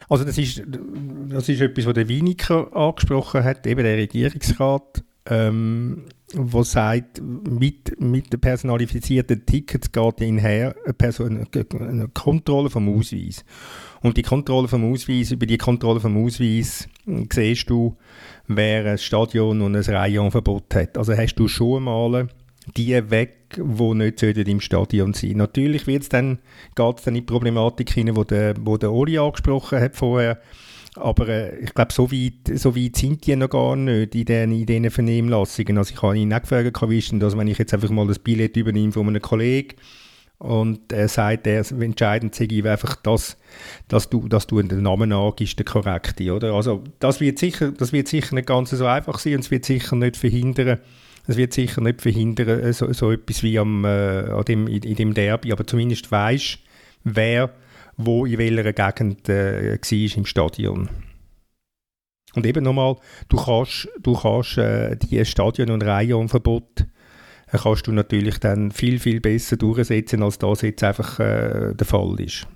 Also 0.07 0.23
das 0.23 0.37
ist, 0.37 0.63
das 0.65 1.49
ist 1.49 1.61
etwas, 1.61 1.85
was 1.85 1.93
der 1.93 2.07
Winiker 2.07 2.75
angesprochen 2.75 3.43
hat, 3.43 3.67
eben 3.67 3.83
der 3.83 3.97
Regierungsrat, 3.97 5.03
ähm, 5.29 6.05
wo 6.33 6.63
sagt, 6.63 7.21
mit, 7.21 7.99
mit 7.99 8.31
den 8.33 8.39
personalifizierten 8.39 9.45
Tickets 9.45 9.91
geht 9.91 10.21
einher 10.21 10.75
eine, 10.85 11.47
eine 11.79 12.07
Kontrolle 12.09 12.69
vom 12.69 12.89
Ausweis. 12.89 13.43
Und 14.01 14.17
die 14.17 14.23
Kontrolle 14.23 14.67
vom 14.67 14.91
Ausweis, 14.91 15.31
über 15.31 15.45
die 15.45 15.57
Kontrolle 15.57 15.99
vom 15.99 16.23
Ausweis 16.23 16.87
siehst 17.31 17.69
du, 17.69 17.95
wer 18.47 18.85
ein 18.85 18.97
Stadion 18.97 19.61
und 19.61 19.75
ein 19.75 19.83
Reihenverbot 19.83 20.73
hat. 20.75 20.97
Also 20.97 21.15
hast 21.15 21.35
du 21.35 21.47
schon 21.47 21.83
mal 21.83 22.27
die 22.77 23.09
weg, 23.09 23.57
die 23.57 23.93
nicht 23.95 24.21
im 24.21 24.61
Stadion 24.61 25.13
sein 25.13 25.37
Natürlich 25.37 25.85
geht 25.85 26.03
es 26.03 26.09
dann 26.09 26.39
in 26.75 27.13
die 27.13 27.21
Problematik 27.21 27.91
hinein, 27.91 28.15
die 28.15 28.25
der, 28.25 28.53
der 28.53 28.91
Oli 28.91 29.17
angesprochen 29.17 29.79
hat 29.79 29.95
vorher. 29.95 30.39
Aber 30.99 31.27
äh, 31.27 31.59
ich 31.59 31.73
glaube, 31.73 31.93
so 31.93 32.11
weit, 32.11 32.59
so 32.59 32.75
weit 32.75 32.95
sind 32.95 33.25
die 33.25 33.35
noch 33.35 33.49
gar 33.49 33.75
nicht 33.75 34.15
in 34.15 34.25
diesen, 34.25 34.51
in 34.51 34.65
diesen 34.65 34.91
Vernehmlassungen. 34.91 35.77
Also 35.77 35.93
ich 35.93 36.01
habe 36.01 36.17
ihn 36.17 36.33
auch 36.33 36.41
gefragt, 36.41 36.89
wie 36.89 36.97
ist 36.97 37.11
denn 37.11 37.19
das, 37.19 37.37
wenn 37.37 37.47
ich 37.47 37.57
jetzt 37.57 37.73
einfach 37.73 37.89
mal 37.89 38.07
das 38.07 38.19
Billett 38.19 38.57
übernehme 38.57 38.91
von 38.91 39.07
einem 39.07 39.21
Kollegen 39.21 39.75
und 40.39 40.93
er 40.93 41.09
sagt, 41.09 41.45
er 41.47 41.69
entscheidend 41.81 42.33
sei 42.33 42.47
einfach 42.63 42.95
das, 42.95 43.37
dass 43.89 44.09
du, 44.09 44.27
dass 44.29 44.47
du 44.47 44.61
den 44.61 44.83
Namen 44.83 45.11
angibst, 45.11 45.59
der 45.59 45.65
korrekte, 45.65 46.33
oder? 46.33 46.53
Also 46.53 46.81
das 46.99 47.19
wird 47.19 47.39
sicher, 47.39 47.73
das 47.73 47.91
wird 47.91 48.07
sicher 48.07 48.35
nicht 48.35 48.47
ganz 48.47 48.69
so 48.69 48.85
einfach 48.85 49.19
sein 49.19 49.35
und 49.35 49.41
es 49.41 49.51
wird 49.51 49.65
sicher 49.65 49.97
nicht 49.97 50.15
verhindern, 50.15 50.79
es 51.27 51.35
wird 51.35 51.51
sicher 51.51 51.81
nicht 51.81 52.01
verhindern, 52.01 52.47
äh, 52.47 52.71
so, 52.71 52.91
so 52.93 53.11
etwas 53.11 53.43
wie 53.43 53.59
am, 53.59 53.83
äh, 53.83 54.29
an 54.29 54.45
dem, 54.45 54.67
in, 54.67 54.83
in 54.83 54.95
dem 54.95 55.13
Derby, 55.13 55.51
aber 55.51 55.67
zumindest 55.67 56.09
weisst, 56.09 56.59
wer 57.03 57.53
wo 57.99 58.25
in 58.25 58.37
welcher 58.37 58.73
Gegend 58.73 59.27
äh, 59.27 59.77
war 59.77 60.17
im 60.17 60.25
Stadion. 60.25 60.89
Und 62.33 62.45
eben 62.45 62.63
nochmal, 62.63 62.95
du 63.27 63.37
kannst, 63.37 63.89
du 63.99 64.13
kannst 64.13 64.57
äh, 64.57 64.95
die 64.95 65.23
Stadion- 65.25 65.71
und 65.71 65.83
Reihenverbot 65.83 66.85
äh, 67.51 67.57
kannst 67.57 67.87
du 67.87 67.91
natürlich 67.91 68.39
dann 68.39 68.71
viel, 68.71 68.99
viel 68.99 69.19
besser 69.19 69.57
durchsetzen, 69.57 70.23
als 70.23 70.37
das 70.37 70.61
jetzt 70.61 70.83
einfach 70.83 71.19
äh, 71.19 71.73
der 71.73 71.87
Fall 71.87 72.15
ist. 72.19 72.47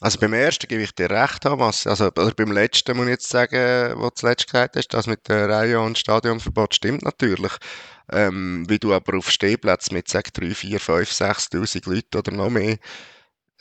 Also 0.00 0.18
beim 0.18 0.32
ersten 0.32 0.68
gebe 0.68 0.82
ich 0.82 0.94
dir 0.94 1.10
recht, 1.10 1.42
Thomas. 1.42 1.86
Also 1.86 2.10
beim 2.10 2.52
letzten 2.52 2.96
muss 2.96 3.06
ich 3.06 3.12
jetzt 3.12 3.28
sagen, 3.28 3.94
was 3.96 4.10
du 4.10 4.14
zuletzt 4.14 4.46
gesagt 4.46 4.76
hast, 4.76 4.88
das 4.88 5.06
mit 5.06 5.28
der 5.28 5.48
Reihe 5.48 5.80
und 5.80 5.98
Stadionverbot 5.98 6.74
stimmt 6.74 7.02
natürlich. 7.02 7.52
Ähm, 8.12 8.64
wie 8.68 8.78
du 8.78 8.92
aber 8.92 9.16
auf 9.16 9.30
Stehplätzen 9.30 9.94
mit 9.94 10.08
sag 10.08 10.34
3, 10.34 10.54
4, 10.54 10.80
5, 10.80 11.08
6'000 11.08 11.88
Leuten 11.88 12.18
oder 12.18 12.32
noch 12.32 12.50
mehr 12.50 12.78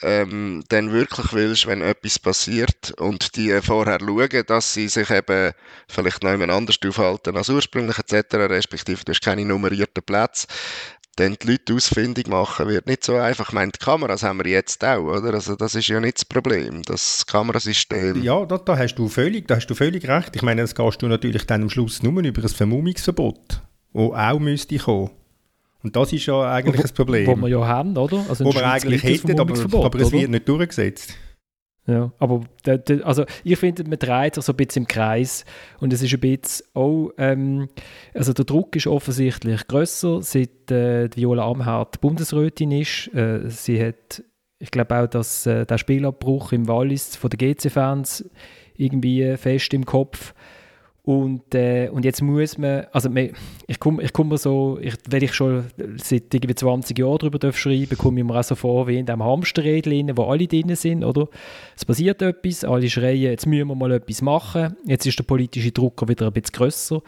ähm, 0.02 0.64
dann 0.70 0.92
wirklich 0.92 1.34
willst, 1.34 1.68
wenn 1.68 1.82
etwas 1.82 2.20
passiert 2.20 2.92
und 2.98 3.36
die 3.36 3.60
vorher 3.62 4.00
schauen, 4.00 4.44
dass 4.48 4.74
sie 4.74 4.88
sich 4.88 5.10
eben 5.10 5.52
vielleicht 5.88 6.24
noch 6.24 6.32
jemand 6.32 6.52
anders 6.52 6.78
aufhalten 6.86 7.38
als 7.38 7.50
ursprünglich 7.50 7.98
etc., 8.00 8.36
respektive 8.36 9.04
du 9.04 9.12
hast 9.12 9.22
keine 9.22 9.46
nummerierten 9.46 10.04
Plätze, 10.04 10.48
dann 11.18 11.38
die 11.42 11.52
Leute 11.52 11.74
ausfindig 11.74 12.28
machen, 12.28 12.68
wird 12.68 12.88
nicht 12.88 13.04
so 13.04 13.16
einfach. 13.16 13.50
Ich 13.50 13.54
meine, 13.54 13.72
die 13.72 13.80
Kameras 13.80 14.24
haben 14.24 14.44
wir 14.44 14.50
jetzt 14.50 14.84
auch, 14.84 15.04
oder? 15.04 15.34
Also 15.34 15.56
das 15.56 15.76
ist 15.76 15.88
ja 15.88 16.00
nicht 16.00 16.18
das 16.18 16.26
Problem, 16.26 16.84
das 16.84 17.26
Kamerasystem. 17.26 18.24
Ja, 18.24 18.46
da, 18.46 18.58
da, 18.58 18.78
hast 18.78 18.96
du 18.96 19.08
völlig, 19.08 19.48
da 19.48 19.58
hast 19.58 19.68
du 19.68 19.76
völlig 19.76 20.08
recht. 20.08 20.36
Ich 20.36 20.42
meine, 20.42 20.62
das 20.62 20.74
gehst 20.74 21.02
du 21.02 21.08
natürlich 21.08 21.46
dann 21.46 21.64
am 21.64 21.70
Schluss 21.70 22.02
nur 22.02 22.24
über 22.24 22.42
ein 22.42 22.50
Vermummungsverbot, 22.50 23.62
das 23.94 24.12
auch 24.12 24.40
müsste 24.40 24.78
kommen. 24.78 25.12
Und 25.84 25.96
das 25.96 26.14
ist 26.14 26.26
ja 26.26 26.54
eigentlich 26.54 26.78
wo, 26.78 26.82
das 26.82 26.92
Problem. 26.92 27.28
Wo 27.28 27.36
wir 27.36 27.48
ja 27.48 27.68
haben, 27.68 27.98
oder? 27.98 28.26
Also 28.30 28.46
wo 28.46 28.54
wir 28.54 28.70
eigentlich 28.70 29.04
hätten, 29.04 29.40
aber, 29.40 29.54
aber 29.86 30.00
es 30.00 30.12
wird 30.12 30.30
nicht 30.30 30.48
durchgesetzt. 30.48 31.16
Ja, 31.88 32.12
aber 32.20 32.44
also 33.04 33.26
ich 33.44 33.58
finde, 33.58 33.84
man 33.86 33.98
dreht 33.98 34.36
sich 34.36 34.44
so 34.44 34.54
ein 34.54 34.56
bisschen 34.56 34.84
im 34.84 34.88
Kreis 34.88 35.46
und 35.80 35.92
es 35.92 36.04
ist 36.04 36.14
ein 36.14 36.20
bisschen 36.20 36.68
auch, 36.76 37.10
ähm, 37.18 37.70
also 38.14 38.34
der 38.34 38.46
Druck 38.46 38.76
ist 38.76 38.86
offensichtlich 38.86 39.68
grösser, 39.68 40.22
seit 40.22 40.70
äh, 40.70 41.10
Viola 41.16 41.50
Amherd 41.50 42.00
Bundesrätin 42.00 42.72
ist. 42.72 43.08
Äh, 43.16 43.50
sie 43.50 43.84
hat, 43.84 44.24
ich 44.60 44.70
glaube 44.70 44.96
auch, 44.96 45.08
dass 45.08 45.48
äh, 45.48 45.66
der 45.66 45.80
Spielabbruch 45.80 46.52
im 46.52 46.68
Wallis 46.68 47.16
von 47.16 47.32
den 47.32 47.56
GC-Fans 47.56 48.30
irgendwie 48.76 49.36
fest 49.38 49.74
im 49.74 49.86
Kopf. 49.86 50.36
Und, 51.04 51.56
äh, 51.56 51.90
und 51.90 52.06
jetzt 52.06 52.22
muss 52.22 52.60
man, 52.60 52.86
also 52.92 53.10
ich 53.68 53.80
komme 53.80 54.04
ich 54.04 54.14
komm 54.14 54.38
so, 54.38 54.78
ich, 54.80 54.94
wenn 55.10 55.24
ich 55.24 55.34
schon 55.34 55.66
seit 55.98 56.32
irgendwie 56.32 56.54
20 56.54 56.98
Jahren 56.98 57.18
darüber 57.18 57.52
schreiben 57.54 57.98
komme 57.98 58.20
ich 58.20 58.26
mir 58.26 58.40
auch 58.40 58.44
so 58.44 58.54
vor 58.54 58.88
wie 58.88 59.00
in 59.00 59.08
diesem 59.08 59.24
Hamsterrädchen, 59.24 60.16
wo 60.16 60.26
alle 60.26 60.46
drin 60.46 60.76
sind, 60.76 61.04
oder? 61.04 61.28
Es 61.76 61.86
passiert 61.86 62.22
etwas, 62.22 62.64
alle 62.64 62.88
schreien, 62.88 63.32
jetzt 63.32 63.48
müssen 63.48 63.68
wir 63.68 63.76
mal 63.76 63.92
etwas 63.94 64.22
machen, 64.22 64.76
jetzt 64.86 65.08
ist 65.08 65.18
der 65.18 65.24
politische 65.24 65.72
Druck 65.72 66.08
wieder 66.08 66.28
ein 66.28 66.34
bisschen 66.34 66.54
grösser. 66.54 67.02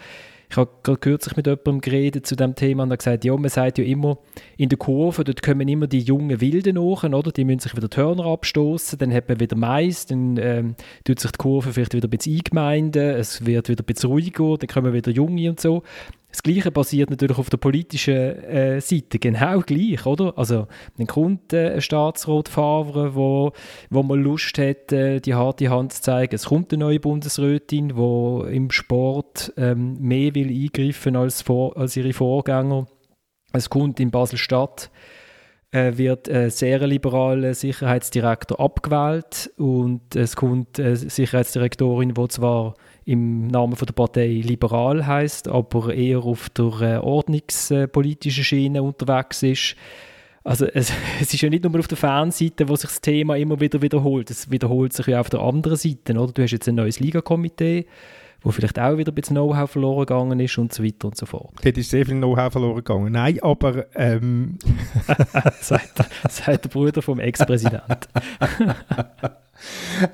Ich 0.54 0.58
habe 0.58 0.70
gerade 0.84 1.00
kürzlich 1.00 1.36
mit 1.36 1.48
jemandem 1.48 1.82
geredet 1.82 2.28
zu 2.28 2.36
dem 2.36 2.54
Thema 2.54 2.84
und 2.84 2.92
er 2.92 2.98
gesagt, 2.98 3.26
ja, 3.26 3.36
man 3.36 3.50
sagt 3.50 3.80
ja 3.80 3.84
immer, 3.84 4.20
in 4.56 4.70
der 4.70 4.78
Kurve, 4.78 5.24
dort 5.24 5.42
kommen 5.42 5.68
immer 5.68 5.88
die 5.88 6.02
jungen 6.02 6.42
Wilden 6.42 6.76
nach, 6.76 7.04
oder? 7.04 7.32
Die 7.32 7.44
müssen 7.44 7.62
sich 7.62 7.76
wieder 7.76 7.88
die 7.88 7.98
Hörner 7.98 8.28
abstoßen, 8.28 9.00
dann 9.00 9.12
hat 9.12 9.30
man 9.30 9.40
wieder 9.40 9.58
Mais, 9.58 10.06
dann 10.06 10.38
ähm, 10.38 10.76
tut 11.06 11.20
sich 11.20 11.32
die 11.32 11.40
Kurve 11.40 11.74
vielleicht 11.74 11.96
wieder 11.96 12.08
ein 12.08 12.12
bisschen 12.12 12.36
eingemeinden, 12.36 13.16
es 13.16 13.44
wird 13.48 13.68
wieder 13.68 13.82
ein 13.82 13.86
bisschen 13.88 14.12
ruhiger, 14.12 14.60
dann 14.60 14.68
kommen 14.68 14.94
wieder 14.94 15.10
Junge 15.10 15.50
und 15.50 15.60
so. 15.60 15.82
Das 16.34 16.42
Gleiche 16.42 16.72
passiert 16.72 17.12
natürlich 17.12 17.38
auf 17.38 17.52
der 17.52 17.58
politischen 17.58 18.16
äh, 18.16 18.82
Seite 18.82 19.20
genau 19.20 19.60
gleich, 19.60 20.04
oder? 20.08 20.36
Also 20.36 20.66
dann 20.98 21.06
kommt 21.06 21.54
äh, 21.54 21.76
ein 21.76 21.82
Staatsrat 21.82 22.50
Favre, 22.50 23.14
wo, 23.14 23.52
wo 23.92 24.02
man 24.02 24.20
Lust 24.20 24.58
hat, 24.58 24.92
äh, 24.92 25.20
die 25.20 25.36
harte 25.36 25.70
Hand 25.70 25.94
zu 25.94 26.02
zeigen. 26.02 26.34
Es 26.34 26.46
kommt 26.46 26.74
eine 26.74 26.86
neue 26.86 27.00
Bundesrätin, 27.00 27.90
die 27.90 28.56
im 28.56 28.72
Sport 28.72 29.54
ähm, 29.58 29.96
mehr 30.00 30.34
will 30.34 30.50
eingreifen 30.50 31.16
als, 31.16 31.48
als 31.48 31.96
ihre 31.98 32.14
Vorgänger. 32.14 32.88
Es 33.52 33.70
kommt 33.70 34.00
in 34.00 34.10
Basel-Stadt 34.10 34.90
äh, 35.70 35.98
wird 35.98 36.30
ein 36.30 36.50
sehr 36.50 36.86
liberaler 36.88 37.54
Sicherheitsdirektor 37.54 38.60
abgewählt 38.60 39.52
und 39.58 40.16
es 40.16 40.36
kommt 40.36 40.80
eine 40.80 40.96
Sicherheitsdirektorin, 40.96 42.16
die 42.16 42.28
zwar 42.30 42.74
im 43.06 43.48
Namen 43.48 43.76
von 43.76 43.86
der 43.86 43.94
Partei 43.94 44.42
liberal 44.44 45.06
heißt, 45.06 45.48
aber 45.48 45.94
eher 45.94 46.20
auf 46.20 46.50
der 46.50 46.82
äh, 46.82 46.98
ordnungspolitischen 46.98 48.44
Schiene 48.44 48.82
unterwegs 48.82 49.44
ist. 49.44 49.76
Also 50.44 50.66
es, 50.66 50.92
es, 51.22 51.34
ist 51.34 51.42
ja 51.42 51.50
nicht 51.50 51.64
nur 51.64 51.80
auf 51.80 51.88
der 51.88 51.98
Fanseite, 51.98 52.68
wo 52.70 52.76
sich 52.76 52.90
das 52.90 53.02
Thema 53.02 53.36
immer 53.38 53.60
wieder 53.60 53.82
wiederholt. 53.82 54.30
Es 54.30 54.52
wiederholt 54.52 54.94
sich 54.94 55.08
ja 55.08 55.20
auf 55.20 55.30
der 55.30 55.42
anderen 55.42 55.78
Seite. 55.78 56.14
Oder? 56.14 56.32
Du 56.32 56.44
hast 56.44 56.52
jetzt 56.52 56.68
ein 56.68 56.76
neues 56.76 57.00
Ligakomitee, 57.00 57.88
wo 58.42 58.52
vielleicht 58.52 58.80
auch 58.80 58.98
wieder 58.98 59.12
ein 59.12 59.16
bisschen 59.16 59.36
Know-how 59.36 59.70
verloren 59.70 60.06
gegangen 60.06 60.40
ist 60.40 60.58
und 60.58 60.74
so 60.74 60.84
weiter 60.84 61.08
und 61.08 61.18
so 61.18 61.26
fort. 61.26 61.54
Dort 61.62 61.78
ist 61.78 61.90
sehr 61.90 62.06
viel 62.06 62.16
Know-how 62.16 62.52
verloren 62.52 62.76
gegangen. 62.78 63.12
Nein, 63.12 63.40
aber... 63.42 63.86
Ähm... 63.96 64.58
sagt, 65.62 66.06
sagt 66.30 66.66
der 66.66 66.70
Bruder 66.70 67.02
vom 67.02 67.20
Ex-Präsidenten. 67.20 68.08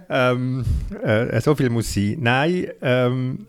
ähm, 0.09 0.65
äh, 1.03 1.39
so 1.41 1.55
viel 1.55 1.69
muss 1.69 1.93
sein. 1.93 2.17
Nein, 2.19 2.67
ähm, 2.81 3.47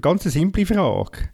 ganz 0.00 0.22
eine 0.22 0.32
simple 0.32 0.66
Frage. 0.66 1.30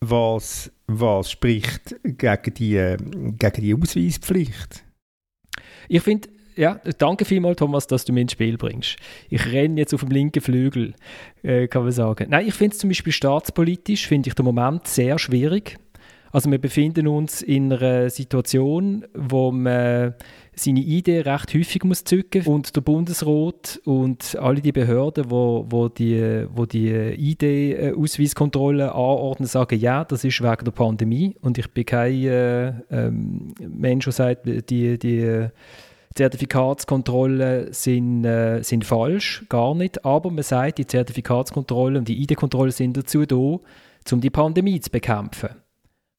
Was, 0.00 0.72
was 0.86 1.30
spricht 1.30 1.96
gegen 2.02 2.54
die, 2.54 2.96
gegen 3.38 3.62
die 3.62 3.74
Ausweispflicht? 3.74 4.84
Ich 5.88 6.02
finde, 6.02 6.28
ja, 6.56 6.80
danke 6.98 7.24
vielmals, 7.24 7.58
Thomas, 7.58 7.86
dass 7.86 8.04
du 8.04 8.12
mich 8.12 8.22
ins 8.22 8.32
Spiel 8.32 8.56
bringst. 8.56 8.96
Ich 9.28 9.46
renne 9.46 9.80
jetzt 9.80 9.94
auf 9.94 10.00
dem 10.00 10.10
linken 10.10 10.40
Flügel, 10.40 10.94
äh, 11.42 11.68
kann 11.68 11.82
man 11.82 11.92
sagen. 11.92 12.28
Nein, 12.30 12.46
ich 12.46 12.54
finde 12.54 12.74
es 12.74 12.80
zum 12.80 12.90
Beispiel 12.90 13.12
staatspolitisch, 13.12 14.06
finde 14.06 14.28
ich 14.28 14.34
den 14.34 14.44
Moment 14.44 14.86
sehr 14.86 15.18
schwierig. 15.18 15.78
Also 16.32 16.50
wir 16.50 16.58
befinden 16.58 17.08
uns 17.08 17.42
in 17.42 17.72
einer 17.72 18.08
Situation, 18.08 19.04
wo 19.14 19.50
man 19.50 20.14
seine 20.60 20.80
Idee 20.80 21.20
recht 21.20 21.54
häufig 21.54 21.84
muss 21.84 22.04
zücken 22.04 22.46
und 22.46 22.76
der 22.76 22.80
Bundesrat 22.80 23.80
und 23.84 24.36
alle 24.40 24.60
die 24.60 24.72
Behörden, 24.72 25.30
wo, 25.30 25.66
wo 25.68 25.88
die, 25.88 26.46
wo 26.54 26.66
die 26.66 26.90
ID-Ausweiskontrolle 26.90 28.92
anordnen, 28.92 29.48
sagen, 29.48 29.78
ja, 29.78 30.04
das 30.04 30.24
ist 30.24 30.42
wegen 30.42 30.64
der 30.64 30.72
Pandemie 30.72 31.36
und 31.40 31.58
ich 31.58 31.70
bin 31.72 31.86
kein 31.86 32.24
äh, 32.24 32.68
ähm, 32.90 33.54
Mensch, 33.58 34.04
der 34.04 34.12
sagt, 34.12 34.46
die, 34.46 34.98
die 34.98 35.48
Zertifikatskontrollen 36.14 37.72
sind, 37.72 38.24
äh, 38.24 38.62
sind 38.62 38.84
falsch, 38.84 39.44
gar 39.48 39.74
nicht, 39.74 40.04
aber 40.04 40.30
man 40.30 40.42
sagt, 40.42 40.78
die 40.78 40.86
Zertifikatskontrollen 40.86 41.98
und 41.98 42.08
die 42.08 42.20
ID-Kontrollen 42.22 42.72
sind 42.72 42.96
dazu 42.96 43.24
da, 43.24 43.36
um 43.36 44.20
die 44.20 44.30
Pandemie 44.30 44.80
zu 44.80 44.90
bekämpfen. 44.90 45.50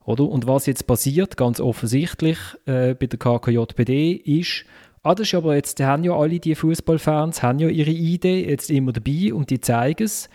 Oder? 0.05 0.25
Und 0.25 0.47
was 0.47 0.65
jetzt 0.65 0.87
passiert, 0.87 1.37
ganz 1.37 1.59
offensichtlich 1.59 2.37
äh, 2.65 2.95
bei 2.95 3.05
der 3.07 3.19
KKJPD, 3.19 4.13
ist, 4.13 4.65
ah, 5.03 5.15
das 5.15 5.27
ist 5.27 5.35
aber 5.35 5.55
jetzt, 5.55 5.79
die 5.79 5.85
haben 5.85 6.03
ja 6.03 6.13
alle 6.13 6.39
die 6.39 6.55
Fußballfans, 6.55 7.43
haben 7.43 7.59
ja 7.59 7.69
ihre 7.69 7.91
Idee 7.91 8.47
jetzt 8.49 8.69
immer 8.69 8.93
dabei 8.93 9.33
und 9.33 9.49
die 9.49 9.61
zeigen 9.61 10.03
es. 10.03 10.29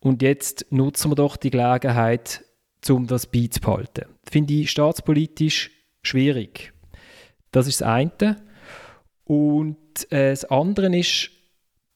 Und 0.00 0.22
jetzt 0.22 0.66
nutzen 0.70 1.10
wir 1.10 1.14
doch 1.14 1.36
die 1.36 1.50
Gelegenheit, 1.50 2.44
um 2.88 3.06
das 3.06 3.26
beizubehalten. 3.26 4.06
Finde 4.28 4.54
ich 4.54 4.70
staatspolitisch 4.70 5.70
schwierig. 6.02 6.72
Das 7.52 7.66
ist 7.68 7.80
das 7.80 7.88
eine. 7.88 8.42
Und 9.24 10.10
äh, 10.10 10.30
das 10.30 10.44
andere 10.46 10.96
ist, 10.96 11.30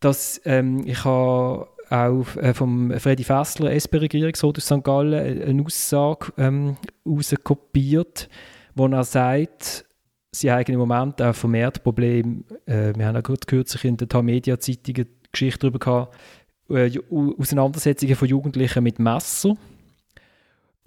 dass 0.00 0.40
ähm, 0.44 0.86
ich 0.86 1.04
habe 1.04 1.68
auch 1.90 2.36
äh, 2.36 2.54
vom 2.54 2.90
Freddy 2.98 3.24
Fessler, 3.24 3.72
SP-Regierungsrat 3.72 4.58
aus 4.58 4.66
St. 4.66 4.82
Gallen, 4.82 5.12
äh, 5.12 5.44
eine 5.44 5.64
Aussage 5.64 6.32
ähm, 6.36 6.76
rauskopiert, 7.06 8.28
wo 8.74 8.86
er 8.86 9.04
sagt, 9.04 9.84
sie 10.32 10.50
haben 10.50 10.72
im 10.72 10.78
Moment 10.78 11.22
auch 11.22 11.34
vermehrt 11.34 11.82
Probleme, 11.82 12.42
äh, 12.66 12.92
wir 12.96 13.06
haben 13.06 13.16
auch 13.16 13.46
kürzlich 13.46 13.84
in 13.84 13.96
der 13.96 14.08
Tamedia-Zeitung 14.08 15.06
Geschichte 15.32 15.60
darüber 15.60 15.78
gehabt, 15.78 16.14
äh, 16.70 16.90
Auseinandersetzungen 17.38 18.16
von 18.16 18.28
Jugendlichen 18.28 18.82
mit 18.82 18.98
Messer 18.98 19.56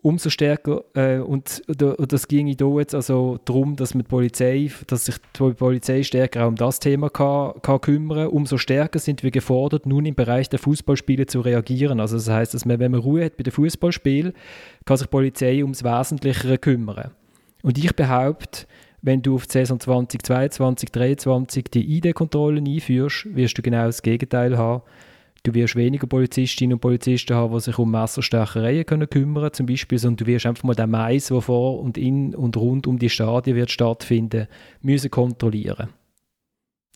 umso 0.01 0.29
stärker 0.29 0.83
äh, 0.93 1.19
und, 1.19 1.61
und 1.67 2.13
das 2.13 2.27
ging 2.27 2.55
da 2.55 2.65
jetzt 2.77 2.95
also 2.95 3.39
darum, 3.45 3.75
dass 3.75 3.91
die 3.91 4.03
Polizei, 4.03 4.71
dass 4.87 5.05
sich 5.05 5.15
die 5.37 5.53
Polizei 5.53 6.03
stärker 6.03 6.45
auch 6.45 6.49
um 6.49 6.55
das 6.55 6.79
Thema 6.79 7.09
kann, 7.09 7.53
kann 7.61 7.81
kümmern. 7.81 8.27
Umso 8.27 8.57
stärker 8.57 8.99
sind 8.99 9.23
wir 9.23 9.31
gefordert, 9.31 9.85
nun 9.85 10.05
im 10.05 10.15
Bereich 10.15 10.49
der 10.49 10.59
Fußballspiele 10.59 11.25
zu 11.25 11.41
reagieren. 11.41 11.99
Also 11.99 12.15
das 12.15 12.29
heißt, 12.29 12.53
dass 12.53 12.65
man, 12.65 12.79
wenn 12.79 12.91
man 12.91 13.01
Ruhe 13.01 13.25
hat 13.25 13.37
bei 13.37 13.43
den 13.43 13.53
Fußballspielen, 13.53 14.33
kann 14.85 14.97
sich 14.97 15.07
die 15.07 15.11
Polizei 15.11 15.61
ums 15.61 15.83
Wesentlichere 15.83 16.57
kümmern. 16.57 17.11
Und 17.61 17.77
ich 17.77 17.93
behaupte, 17.95 18.65
wenn 19.01 19.21
du 19.21 19.35
auf 19.35 19.47
die 19.47 19.53
Saison 19.53 19.79
2022, 19.79 20.91
2023 20.91 21.63
die 21.65 21.97
ID-Kontrollen 21.97 22.67
einführst, 22.67 23.33
wirst 23.35 23.57
du 23.57 23.61
genau 23.61 23.85
das 23.85 24.01
Gegenteil 24.01 24.57
haben 24.57 24.81
Du 25.43 25.53
wirst 25.53 25.75
weniger 25.75 26.07
Polizistinnen 26.07 26.73
und 26.73 26.81
Polizisten 26.81 27.35
haben, 27.35 27.53
die 27.53 27.61
sich 27.61 27.77
um 27.77 27.91
Messerstechereien 27.91 28.85
können 28.85 29.09
kümmern 29.09 29.53
zum 29.53 29.65
Beispiel, 29.65 29.97
sondern 29.97 30.25
du 30.25 30.31
wirst 30.31 30.45
einfach 30.45 30.63
mal 30.63 30.75
den 30.75 30.89
Mais, 30.89 31.27
der 31.27 31.41
vor 31.41 31.79
und 31.79 31.97
in 31.97 32.35
und 32.35 32.57
rund 32.57 32.87
um 32.87 32.99
die 32.99 33.09
Stadien 33.09 33.55
wird 33.55 33.71
stattfinden, 33.71 34.47
müssen 34.81 35.11
kontrollieren. 35.11 35.89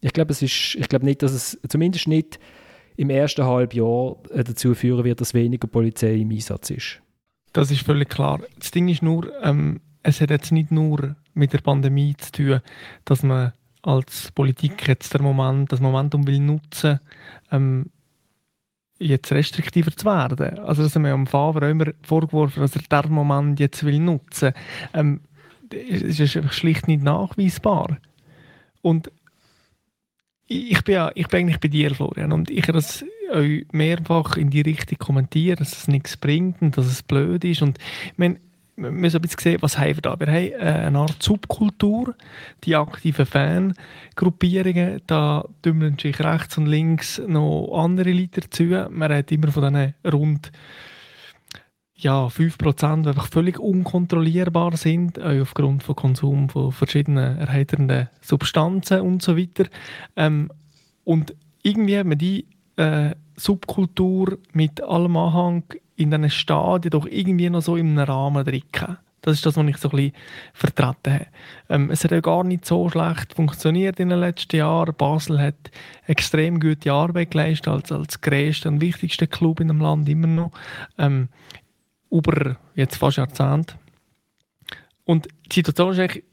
Ich 0.02 0.12
glaube, 0.12 0.32
es 0.32 0.42
ist, 0.42 0.76
ich 0.76 0.90
glaube 0.90 1.06
nicht, 1.06 1.22
dass 1.24 1.32
es 1.32 1.58
zumindest 1.70 2.08
nicht 2.08 2.40
im 2.98 3.10
ersten 3.10 3.46
Halbjahr 3.46 4.18
äh, 4.32 4.44
dazu 4.44 4.76
führen 4.76 5.06
wird, 5.06 5.22
dass 5.22 5.34
weniger 5.34 5.68
Polizei 5.68 6.16
im 6.16 6.32
Einsatz 6.32 6.70
ist. 6.70 7.02
Das 7.54 7.72
ist 7.72 7.86
völlig 7.86 8.10
klar. 8.10 8.42
Das 8.60 8.72
Ding 8.72 8.90
ist 8.90 9.02
nur, 9.02 9.32
ähm, 9.44 9.80
es 10.02 10.20
hat 10.20 10.30
jetzt 10.30 10.52
nicht 10.52 10.72
nur 10.72 11.16
mit 11.34 11.54
der 11.54 11.60
Pandemie 11.60 12.16
zu 12.18 12.32
tun, 12.32 12.60
dass 13.06 13.24
man 13.24 13.54
als 13.82 14.32
Politik 14.32 14.88
jetzt 14.88 15.14
der 15.14 15.22
Moment, 15.22 15.72
das 15.72 15.80
Momentum 15.80 16.28
will 16.28 16.40
nutzen, 16.40 17.00
ähm, 17.52 17.90
jetzt 19.04 19.32
restriktiver 19.32 19.92
zu 19.92 20.06
werden. 20.06 20.60
Also 20.60 20.84
das 20.84 20.96
haben 20.96 21.04
wir 21.04 21.14
am 21.14 21.28
Favre 21.28 21.70
immer 21.70 21.88
vorgeworfen, 22.02 22.62
dass 22.62 22.76
er 22.76 22.82
diesen 22.82 23.14
Moment 23.14 23.60
jetzt 23.60 23.84
will 23.84 24.00
nutzen 24.00 24.54
will. 24.54 25.02
Ähm, 25.02 25.22
es 25.90 26.20
ist 26.20 26.54
schlicht 26.54 26.88
nicht 26.88 27.04
nachweisbar. 27.04 27.98
Und 28.82 29.12
ich 30.48 30.84
bin, 30.84 30.96
ja, 30.96 31.12
ich 31.16 31.28
bin 31.28 31.42
eigentlich 31.42 31.60
bei 31.60 31.68
dir, 31.68 31.96
Florian, 31.96 32.32
und 32.32 32.50
ich 32.50 32.64
habe 32.64 32.74
das 32.74 33.04
euch 33.32 33.66
mehrfach 33.72 34.38
in 34.38 34.50
die 34.50 34.62
Richtung 34.62 34.98
kommentiert, 35.00 35.60
dass 35.60 35.78
es 35.78 35.88
nichts 35.88 36.18
bringt 36.18 36.62
und 36.62 36.78
dass 36.78 36.86
es 36.86 37.02
blöd 37.02 37.44
ist. 37.44 37.62
Und 37.62 37.80
ich 38.06 38.18
meine, 38.18 38.40
wir 38.76 38.92
müssen 38.92 39.18
ein 39.18 39.22
bisschen 39.22 39.40
sehen, 39.40 39.62
was 39.62 39.78
haben 39.78 39.96
wir 39.96 40.02
da. 40.02 40.20
Wir 40.20 40.28
haben 40.28 40.52
äh, 40.52 40.86
eine 40.88 41.00
Art 41.00 41.22
Subkultur, 41.22 42.16
die 42.64 42.76
aktiven 42.76 43.26
Fangruppierungen, 43.26 45.02
da 45.08 45.46
tümmeln 45.62 45.98
sich 46.00 46.20
rechts 46.20 46.58
und 46.58 46.66
links 46.66 47.22
noch 47.28 47.72
andere 47.78 48.12
Leute 48.12 48.42
dazu. 48.42 48.64
Man 48.90 49.14
hat 49.14 49.32
immer 49.32 49.52
von 49.52 49.74
diesen 49.74 49.94
rund 50.12 50.52
ja, 51.96 52.26
5% 52.28 53.08
einfach 53.08 53.28
völlig 53.28 53.60
unkontrollierbar 53.60 54.76
sind, 54.76 55.22
aufgrund 55.22 55.84
von 55.84 55.96
Konsum 55.96 56.50
von 56.50 56.72
verschiedenen 56.72 57.38
erheiternden 57.38 58.10
Substanzen 58.22 59.02
und 59.02 59.22
so 59.22 59.38
weiter. 59.38 59.66
Ähm, 60.16 60.52
und 61.04 61.36
irgendwie 61.62 61.98
hat 61.98 62.08
man 62.08 62.18
die 62.18 62.48
äh, 62.76 63.12
Subkultur 63.36 64.38
mit 64.52 64.82
allem 64.82 65.16
Anhang 65.16 65.64
in 65.96 66.12
diesen 66.12 66.30
Stadien 66.30 66.92
doch 66.92 67.06
irgendwie 67.06 67.50
noch 67.50 67.62
so 67.62 67.78
im 67.78 67.98
Rahmen 67.98 68.46
drin 68.46 68.64
Das 69.22 69.36
ist 69.36 69.46
das, 69.46 69.56
was 69.56 69.68
ich 69.68 69.78
so 69.78 69.90
ein 69.90 69.96
bisschen 69.96 70.14
vertreten 70.54 71.14
habe. 71.14 71.28
Ähm, 71.70 71.92
es 71.92 72.04
hat 72.04 72.14
auch 72.14 72.22
gar 72.22 72.44
nicht 72.44 72.66
so 72.66 72.90
schlecht 72.90 73.34
funktioniert 73.34 74.00
in 74.00 74.10
den 74.10 74.20
letzten 74.20 74.58
Jahren. 74.58 74.96
Basel 74.96 75.40
hat 75.40 75.72
extrem 76.08 76.60
gute 76.60 76.92
Arbeit 76.92 77.32
geleistet 77.32 77.68
als, 77.68 77.92
als 77.92 78.22
größter 78.22 78.70
und 78.70 78.82
wichtigster 78.82 79.28
Club 79.28 79.60
in 79.60 79.68
dem 79.68 79.80
Land 79.80 80.10
immer 80.10 80.28
noch. 80.28 80.52
Ähm, 80.98 81.30
über 82.10 82.58
jetzt 82.76 82.98
fast 82.98 83.18
Jahrzehnt. 83.18 83.76
Und 85.06 85.28
die 85.48 85.56
Situation 85.56 85.98
war 85.98 86.04
eigentlich 86.04 86.24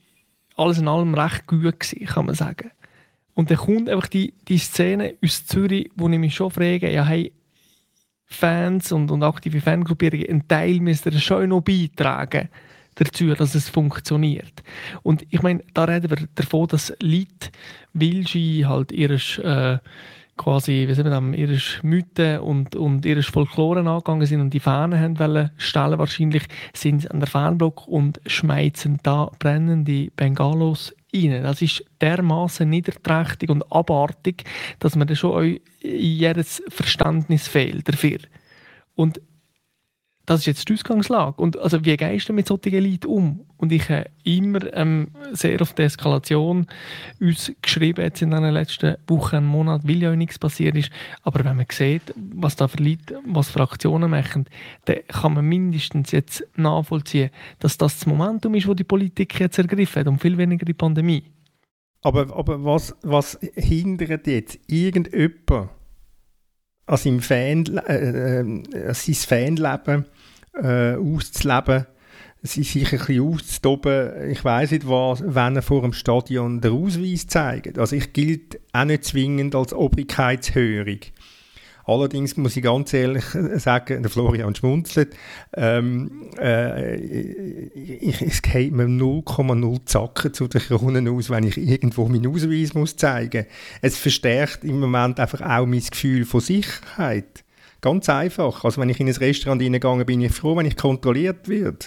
alles 0.57 0.79
in 0.79 0.89
allem 0.89 1.15
recht 1.15 1.47
gut, 1.47 1.81
gewesen, 1.81 2.07
kann 2.07 2.27
man 2.27 2.35
sagen. 2.35 2.71
Und 3.35 3.51
dann 3.51 3.59
kommt 3.59 3.89
einfach 3.89 4.09
die, 4.09 4.35
die 4.49 4.59
Szene 4.59 5.15
aus 5.25 5.47
Zürich, 5.47 5.91
wo 5.97 6.09
ich 6.09 6.19
mich 6.19 6.35
schon 6.35 6.51
frage, 6.51 6.93
ja, 6.93 7.05
hey, 7.05 7.33
Fans 8.31 8.93
und, 8.93 9.11
und 9.11 9.23
aktive 9.23 9.61
Fangruppierungen, 9.61 10.29
ein 10.29 10.49
Teil 10.49 10.81
müsst 10.81 11.07
ihr 11.07 11.19
schon 11.19 11.49
noch 11.49 11.63
beitragen 11.63 12.49
dazu, 12.95 13.35
dass 13.35 13.55
es 13.55 13.69
funktioniert. 13.69 14.63
Und 15.03 15.25
ich 15.31 15.43
meine, 15.43 15.63
da 15.75 15.85
reden 15.85 16.11
wir 16.11 16.29
davon, 16.35 16.69
dass 16.69 16.93
Leute, 17.01 17.51
weil 17.93 18.27
sie 18.27 18.67
halt 18.67 18.93
ihre 18.93 19.15
äh, 19.15 19.79
quasi, 20.37 20.87
wie 20.89 20.95
sagen 20.95 21.33
wir 21.33 21.39
ihre 21.39 21.59
Mythen 21.83 22.41
und, 22.41 22.75
und 22.75 23.05
ihre 23.05 23.23
Folklore 23.23 23.81
angegangen 23.81 24.27
sind 24.27 24.41
und 24.41 24.55
die 24.55 24.61
Fahnen 24.61 24.99
haben 24.99 25.19
wollen 25.19 25.51
stellen 25.59 25.99
wahrscheinlich, 25.99 26.45
sind 26.73 27.03
sie 27.03 27.11
an 27.11 27.21
der 27.21 27.29
Fanblock 27.29 27.87
und 27.87 28.21
schmeißen 28.27 29.01
da 29.03 29.31
brennende 29.39 30.11
Bengalos 30.17 30.95
rein. 31.15 31.43
Das 31.43 31.63
ist 31.63 31.85
dermaßen 32.01 32.69
niederträchtig 32.69 33.51
und 33.51 33.71
abartig, 33.73 34.45
dass 34.79 34.97
man 34.97 35.09
da 35.09 35.15
schon 35.15 35.61
jedes 35.83 36.63
Verständnis 36.69 37.49
fehlt 37.49 37.89
dafür. 37.89 38.19
Und 38.95 39.21
das 40.31 40.43
ist 40.43 40.47
jetzt 40.47 40.69
die 40.69 40.75
Ausgangslage. 40.75 41.43
Und 41.43 41.59
also 41.59 41.85
wie 41.85 41.97
gehst 41.97 42.29
du 42.29 42.33
mit 42.33 42.47
solchen 42.47 42.85
Leuten 42.85 43.09
um? 43.09 43.41
Und 43.57 43.73
ich 43.73 43.89
habe 43.89 44.11
immer 44.23 44.73
ähm, 44.75 45.09
sehr 45.33 45.61
auf 45.61 45.73
die 45.73 45.83
Eskalation 45.83 46.69
uns 47.19 47.53
geschrieben 47.61 48.01
jetzt 48.03 48.23
in 48.23 48.31
den 48.31 48.45
letzten 48.45 48.97
Wochen, 49.09 49.45
Monaten, 49.45 49.89
weil 49.89 49.97
ja 49.97 50.15
nichts 50.15 50.39
passiert 50.39 50.77
ist. 50.77 50.93
Aber 51.25 51.45
wenn 51.45 51.57
man 51.57 51.67
sieht, 51.73 52.15
was 52.33 52.55
da 52.55 52.69
für 52.69 52.81
Leute, 52.81 53.19
was 53.27 53.51
Fraktionen 53.51 54.09
machen, 54.09 54.47
dann 54.85 54.99
kann 55.09 55.35
man 55.35 55.47
mindestens 55.47 56.13
jetzt 56.13 56.47
nachvollziehen, 56.55 57.31
dass 57.59 57.77
das 57.77 57.99
das 57.99 58.07
Momentum 58.07 58.55
ist, 58.55 58.69
wo 58.69 58.75
die 58.75 58.85
Politik 58.85 59.41
jetzt 59.41 59.59
ergriffen 59.59 59.99
hat 59.99 60.07
und 60.07 60.21
viel 60.21 60.39
weniger 60.39 60.65
die 60.65 60.75
Pandemie. 60.75 61.25
Aber, 62.03 62.33
aber 62.37 62.65
was, 62.65 62.95
was 63.03 63.37
hindert 63.57 64.29
jetzt 64.29 64.61
irgendjemand 64.69 65.71
an 66.87 66.97
seinem 66.97 67.21
Fan, 67.21 67.67
äh, 67.89 68.43
äh, 68.43 68.95
Fanleben 68.95 70.05
äh, 70.55 70.95
auszuleben, 70.95 71.87
sich 72.43 72.77
ein 72.77 72.99
bisschen 72.99 73.21
auszutoben. 73.21 74.31
Ich 74.31 74.45
weiß 74.45 74.71
nicht 74.71 74.89
was, 74.89 75.23
wenn 75.27 75.57
er 75.57 75.63
vor 75.63 75.83
dem 75.83 75.93
Stadion 75.93 76.61
den 76.61 76.73
Ausweis 76.73 77.27
zeigt. 77.27 77.79
Also 77.79 77.97
ich 77.97 78.13
gilt 78.13 78.61
auch 78.73 78.85
nicht 78.85 79.05
zwingend 79.05 79.55
als 79.55 79.73
obrigkeitshörig. 79.73 81.13
Allerdings 81.91 82.37
muss 82.37 82.57
ich 82.57 82.63
ganz 82.63 82.93
ehrlich 82.93 83.25
sagen, 83.57 84.03
der 84.03 84.11
Florian 84.11 84.55
schmunzelt, 84.55 85.17
ähm, 85.55 86.31
äh, 86.39 86.95
ich, 86.95 88.23
es 88.23 88.43
geht 88.43 88.73
mir 88.73 88.85
0,0 88.85 89.87
Zacken 89.87 90.33
zu 90.33 90.47
den 90.47 90.61
Kronen 90.61 91.09
aus, 91.09 91.31
wenn 91.31 91.45
ich 91.45 91.57
irgendwo 91.57 92.07
meinen 92.07 92.29
Ausweis 92.29 92.75
muss 92.75 92.97
zeigen 92.97 93.45
muss. 93.45 93.55
Es 93.83 93.99
verstärkt 93.99 94.63
im 94.63 94.79
Moment 94.79 95.19
einfach 95.19 95.41
auch 95.41 95.67
mein 95.67 95.83
Gefühl 95.83 96.25
von 96.25 96.41
Sicherheit. 96.41 97.45
Ganz 97.81 98.09
einfach. 98.09 98.65
Also 98.65 98.81
wenn 98.81 98.89
ich 98.89 99.01
in 99.01 99.09
ein 99.09 99.15
Restaurant 99.15 99.63
reingegangen 99.63 100.07
bin 100.07 100.21
ich 100.21 100.33
froh, 100.33 100.57
wenn 100.57 100.67
ich 100.67 100.77
kontrolliert 100.77 101.49
werde. 101.49 101.87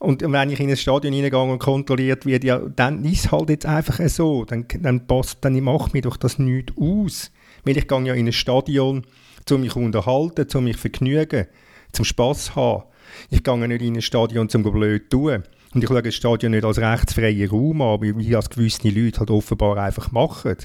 Und 0.00 0.22
wenn 0.22 0.50
ich 0.50 0.58
in 0.58 0.70
ein 0.70 0.76
Stadion 0.78 1.12
reingehe 1.12 1.38
und 1.38 1.58
kontrolliert 1.58 2.24
werde, 2.24 2.46
ja, 2.46 2.58
dann 2.58 3.04
ist 3.04 3.26
es 3.26 3.32
halt 3.32 3.50
jetzt 3.50 3.66
einfach 3.66 4.00
so. 4.08 4.46
Dann, 4.46 4.66
dann, 4.80 5.06
passt, 5.06 5.44
dann 5.44 5.60
macht 5.60 5.92
mir 5.92 6.00
doch 6.00 6.16
das 6.16 6.38
nichts 6.38 6.72
aus. 6.80 7.30
Weil 7.64 7.76
ich 7.76 7.86
gehe 7.86 8.02
ja 8.04 8.14
in 8.14 8.26
ein 8.26 8.32
Stadion, 8.32 9.04
um 9.50 9.60
mich 9.60 9.76
unterhalten, 9.76 10.46
um 10.54 10.64
mich 10.64 10.78
vergnügen, 10.78 11.46
zum 11.92 12.06
Spass 12.06 12.56
haben. 12.56 12.84
Ich 13.28 13.42
gehe 13.42 13.68
nicht 13.68 13.82
in 13.82 13.96
ein 13.96 14.02
Stadion, 14.02 14.48
um 14.52 14.62
blöd 14.62 15.02
zu 15.10 15.18
tun. 15.18 15.42
Und 15.74 15.84
ich 15.84 15.88
schaue 15.88 16.02
das 16.02 16.14
Stadion 16.14 16.52
nicht 16.52 16.64
als 16.64 16.78
rechtsfreien 16.78 17.50
Raum 17.50 17.82
an, 17.82 18.00
wie 18.00 18.30
das 18.30 18.48
gewisse 18.48 18.88
Leute 18.88 19.20
halt 19.20 19.30
offenbar 19.30 19.76
einfach 19.76 20.10
machen. 20.12 20.56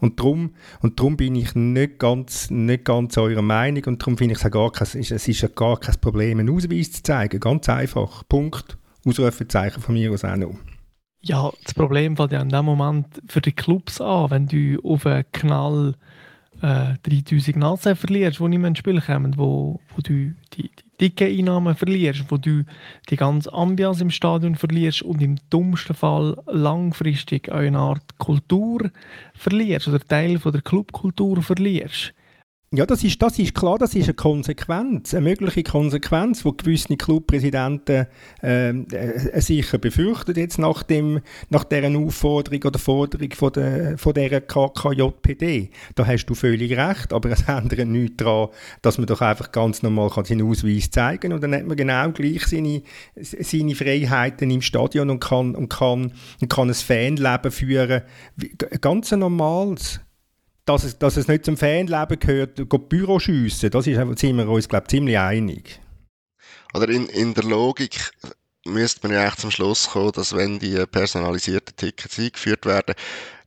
Und 0.00 0.18
darum, 0.18 0.54
und 0.80 0.98
darum 0.98 1.16
bin 1.16 1.34
ich 1.34 1.54
nicht 1.54 1.98
ganz, 1.98 2.50
nicht 2.50 2.84
ganz 2.84 3.18
eurer 3.18 3.42
Meinung 3.42 3.84
und 3.84 4.02
darum 4.02 4.16
finde 4.16 4.34
ich 4.34 4.42
es 4.42 4.50
gar 4.50 4.72
kein, 4.72 4.86
es 4.86 5.10
ist 5.10 5.56
gar 5.56 5.78
kein 5.78 6.00
Problem, 6.00 6.38
einen 6.38 6.50
Ausweis 6.50 6.92
zu 6.92 7.02
zeigen. 7.02 7.40
Ganz 7.40 7.68
einfach. 7.68 8.24
Punkt. 8.28 8.78
Ausrufezeichen 9.06 9.82
von 9.82 9.94
mir 9.94 10.12
aus 10.12 10.24
auch 10.24 10.36
noch. 10.36 10.54
Ja, 11.22 11.50
das 11.64 11.74
Problem 11.74 12.16
fällt 12.16 12.32
ja 12.32 12.40
in 12.40 12.48
dem 12.48 12.64
Moment 12.64 13.06
für 13.28 13.42
die 13.42 13.52
Clubs 13.52 14.00
an, 14.00 14.30
wenn 14.30 14.46
du 14.46 14.80
auf 14.82 15.04
einen 15.04 15.24
Knall 15.32 15.94
äh, 16.62 16.94
3000 17.02 17.56
Nasen 17.56 17.96
verlierst, 17.96 18.40
die 18.40 18.48
nicht 18.48 18.58
mehr 18.58 18.68
ins 18.68 18.78
Spiel 18.78 19.00
kommen, 19.00 19.36
wo, 19.36 19.80
wo 19.94 20.02
du 20.02 20.12
die, 20.12 20.34
die 20.54 20.70
dicke 21.00 21.26
Einnahmen 21.26 21.74
verlierst, 21.74 22.24
wo 22.28 22.36
du 22.36 22.64
die 23.08 23.16
ganze 23.16 23.52
Ambiance 23.52 24.02
im 24.02 24.10
Stadion 24.10 24.54
verlierst 24.54 25.02
und 25.02 25.22
im 25.22 25.36
dümmsten 25.52 25.94
Fall 25.94 26.36
langfristig 26.46 27.50
eine 27.50 27.78
Art 27.78 28.18
Kultur 28.18 28.90
verlierst 29.34 29.88
oder 29.88 30.00
Teil 30.00 30.38
von 30.38 30.52
der 30.52 30.62
Clubkultur 30.62 31.42
verlierst. 31.42 32.12
Ja, 32.72 32.86
das 32.86 33.02
ist, 33.02 33.20
das 33.20 33.36
ist 33.36 33.52
klar, 33.56 33.78
das 33.78 33.96
ist 33.96 34.04
eine 34.04 34.14
Konsequenz, 34.14 35.12
eine 35.12 35.28
mögliche 35.28 35.64
Konsequenz, 35.64 36.44
die 36.44 36.56
gewisse 36.56 36.96
Clubpräsidenten 36.96 38.06
ähm, 38.44 38.86
äh, 38.92 39.40
sicher 39.40 39.78
befürchten 39.78 40.38
jetzt 40.38 40.56
nach, 40.56 40.84
dem, 40.84 41.18
nach 41.48 41.64
dieser 41.64 41.88
Aufforderung 41.98 42.62
oder 42.62 42.78
Forderung 42.78 43.32
von 43.32 43.52
der, 43.54 43.98
von 43.98 44.14
der 44.14 44.40
KKJPD. 44.42 45.70
Da 45.96 46.06
hast 46.06 46.26
du 46.26 46.36
völlig 46.36 46.76
recht, 46.76 47.12
aber 47.12 47.30
es 47.30 47.42
ändert 47.48 47.88
nichts 47.88 48.18
daran, 48.18 48.50
dass 48.82 48.98
man 48.98 49.08
doch 49.08 49.20
einfach 49.20 49.50
ganz 49.50 49.82
normal 49.82 50.10
kann 50.10 50.24
seinen 50.24 50.48
Ausweis 50.48 50.92
zeigen 50.92 51.22
kann 51.22 51.32
und 51.32 51.42
dann 51.42 51.56
hat 51.56 51.66
man 51.66 51.76
genau 51.76 52.12
gleich 52.12 52.46
seine, 52.46 52.82
seine 53.16 53.74
Freiheiten 53.74 54.48
im 54.48 54.62
Stadion 54.62 55.10
und 55.10 55.18
kann, 55.18 55.56
und 55.56 55.70
kann, 55.70 56.12
und 56.40 56.48
kann 56.48 56.68
ein 56.68 56.74
Fanleben 56.74 57.50
führen. 57.50 58.02
Ganz 58.80 59.10
normales 59.10 59.98
dass 60.64 60.84
es, 60.84 60.98
dass 60.98 61.16
es 61.16 61.28
nicht 61.28 61.44
zum 61.44 61.56
Fanleben 61.56 62.18
gehört, 62.18 62.88
Büro 62.88 63.18
schiessen, 63.18 63.70
das 63.70 63.86
ist, 63.86 64.18
sind 64.18 64.36
wir 64.36 64.48
uns, 64.48 64.68
glaube 64.68 64.86
ziemlich 64.86 65.18
einig. 65.18 65.80
Oder 66.74 66.88
in, 66.88 67.06
in 67.06 67.34
der 67.34 67.44
Logik 67.44 68.12
müsste 68.66 69.06
man 69.06 69.16
ja 69.16 69.26
echt 69.26 69.40
zum 69.40 69.50
Schluss 69.50 69.90
kommen, 69.90 70.12
dass 70.12 70.34
wenn 70.34 70.58
die 70.58 70.84
personalisierten 70.86 71.76
Tickets 71.76 72.18
eingeführt 72.18 72.66
werden, 72.66 72.94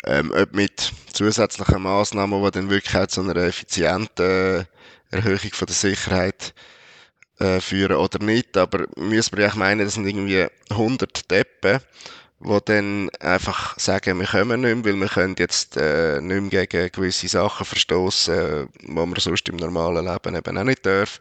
ähm, 0.05 0.31
ob 0.35 0.53
mit 0.53 0.91
zusätzlichen 1.13 1.81
Massnahmen, 1.81 2.43
die 2.43 2.51
dann 2.51 2.69
wirklich 2.69 2.95
auch 2.95 3.07
zu 3.07 3.21
einer 3.21 3.35
effizienten 3.37 4.67
Erhöhung 5.11 5.51
von 5.53 5.65
der 5.67 5.75
Sicherheit 5.75 6.53
äh, 7.39 7.61
führen 7.61 7.95
oder 7.95 8.23
nicht, 8.23 8.57
aber 8.57 8.85
müsste 8.97 9.35
man 9.35 9.45
ja 9.45 9.55
meinen, 9.55 9.85
das 9.85 9.93
sind 9.93 10.07
irgendwie 10.07 10.47
100 10.69 11.29
Deppen, 11.31 11.79
die 12.43 12.59
dann 12.65 13.09
einfach 13.19 13.77
sagen, 13.79 14.19
wir 14.19 14.27
kommen 14.27 14.61
nicht 14.61 14.75
mehr, 14.75 14.85
weil 14.85 14.99
wir 14.99 15.07
können 15.07 15.35
jetzt 15.39 15.77
äh, 15.77 16.21
nicht 16.21 16.51
mehr 16.51 16.67
gegen 16.67 16.91
gewisse 16.91 17.27
Sachen 17.27 17.65
verstoßen, 17.65 18.69
die 18.81 18.91
man 18.91 19.13
sonst 19.17 19.49
im 19.49 19.55
normalen 19.57 20.05
Leben 20.05 20.35
eben 20.35 20.57
auch 20.57 20.63
nicht 20.63 20.85
darf. 20.85 21.19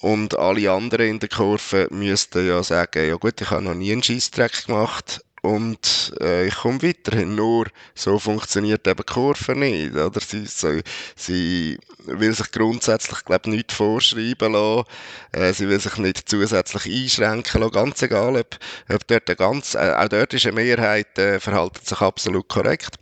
Und 0.00 0.36
alle 0.36 0.70
anderen 0.70 1.08
in 1.08 1.18
der 1.20 1.28
Kurve 1.28 1.86
müssten 1.90 2.46
ja 2.46 2.62
sagen, 2.64 3.08
ja 3.08 3.14
gut, 3.14 3.40
ich 3.40 3.50
habe 3.50 3.62
noch 3.62 3.74
nie 3.74 3.92
einen 3.92 4.02
Scheissdreck 4.02 4.66
gemacht, 4.66 5.24
und 5.42 6.14
äh, 6.20 6.46
ich 6.46 6.54
komme 6.54 6.82
weiterhin. 6.82 7.34
Nur 7.34 7.66
so 7.94 8.18
funktioniert 8.18 8.86
eben 8.86 8.96
die 8.96 9.12
Kurve 9.12 9.56
nicht. 9.56 9.94
Oder? 9.94 10.20
Sie, 10.20 10.46
so, 10.46 10.80
sie 11.16 11.78
will 12.06 12.32
sich 12.32 12.50
grundsätzlich 12.52 13.24
glaub, 13.24 13.46
nichts 13.46 13.74
vorschreiben 13.74 14.52
lassen. 14.52 14.84
Äh, 15.32 15.52
sie 15.52 15.68
will 15.68 15.80
sich 15.80 15.96
nicht 15.98 16.28
zusätzlich 16.28 16.86
einschränken 16.86 17.60
lassen. 17.60 17.72
Ganz 17.72 18.02
egal, 18.02 18.36
ob, 18.36 18.56
ob 18.88 19.06
dort 19.08 19.28
eine 19.28 19.36
ganz, 19.36 19.74
äh, 19.74 19.94
auch 19.96 20.08
dort 20.08 20.32
ist 20.32 20.46
eine 20.46 20.54
Mehrheit, 20.54 21.18
äh, 21.18 21.40
verhalten 21.40 21.84
sich 21.84 22.00
absolut 22.00 22.48
korrekt. 22.48 22.96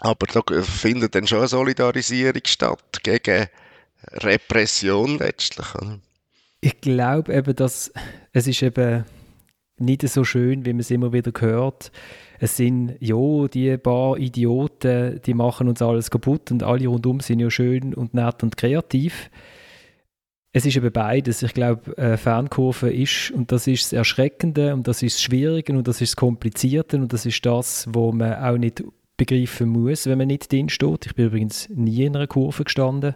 Aber 0.00 0.26
da 0.26 0.62
findet 0.62 1.14
dann 1.14 1.26
schon 1.26 1.38
eine 1.38 1.48
Solidarisierung 1.48 2.42
statt 2.44 3.00
gegen 3.02 3.48
Repression 4.12 5.18
letztlich. 5.18 5.74
Oder? 5.74 5.98
ich 6.60 6.80
glaube 6.80 7.34
eben, 7.34 7.54
dass 7.54 7.92
es 8.32 8.46
ist 8.46 8.62
eben 8.62 9.04
nicht 9.78 10.08
so 10.08 10.24
schön, 10.24 10.64
wie 10.64 10.72
man 10.72 10.80
es 10.80 10.90
immer 10.90 11.12
wieder 11.12 11.32
hört. 11.38 11.92
Es 12.38 12.56
sind, 12.56 12.96
ja, 13.00 13.48
die 13.48 13.76
paar 13.78 14.18
Idioten, 14.18 15.20
die 15.24 15.34
machen 15.34 15.68
uns 15.68 15.82
alles 15.82 16.10
kaputt 16.10 16.50
und 16.50 16.62
alle 16.62 16.86
rundum 16.86 17.20
sind 17.20 17.40
ja 17.40 17.50
schön 17.50 17.94
und 17.94 18.14
nett 18.14 18.42
und 18.42 18.56
kreativ. 18.56 19.30
Es 20.52 20.64
ist 20.64 20.76
eben 20.76 20.92
beides. 20.92 21.42
Ich 21.42 21.52
glaube, 21.52 22.16
Fernkurve 22.16 22.90
ist, 22.90 23.30
und 23.30 23.52
das 23.52 23.66
ist 23.66 23.84
das 23.84 23.92
Erschreckende 23.92 24.72
und 24.72 24.88
das 24.88 25.02
ist 25.02 25.16
das 25.16 25.22
Schwierige 25.22 25.72
und 25.74 25.86
das 25.86 26.00
ist 26.00 26.12
das 26.12 26.16
Komplizierte 26.16 26.96
und 26.96 27.12
das 27.12 27.26
ist 27.26 27.44
das, 27.44 27.86
wo 27.90 28.12
man 28.12 28.34
auch 28.34 28.56
nicht 28.56 28.82
begreifen 29.18 29.68
muss, 29.68 30.06
wenn 30.06 30.18
man 30.18 30.28
nicht 30.28 30.50
drin 30.50 30.68
steht. 30.68 31.06
Ich 31.06 31.14
bin 31.14 31.26
übrigens 31.26 31.68
nie 31.68 32.04
in 32.04 32.16
einer 32.16 32.26
Kurve 32.26 32.64
gestanden. 32.64 33.14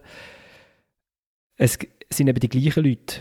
Es 1.57 1.79
sind 2.11 2.29
eben 2.29 2.41
die 2.41 2.49
gleichen 2.49 2.85
Leute. 2.85 3.21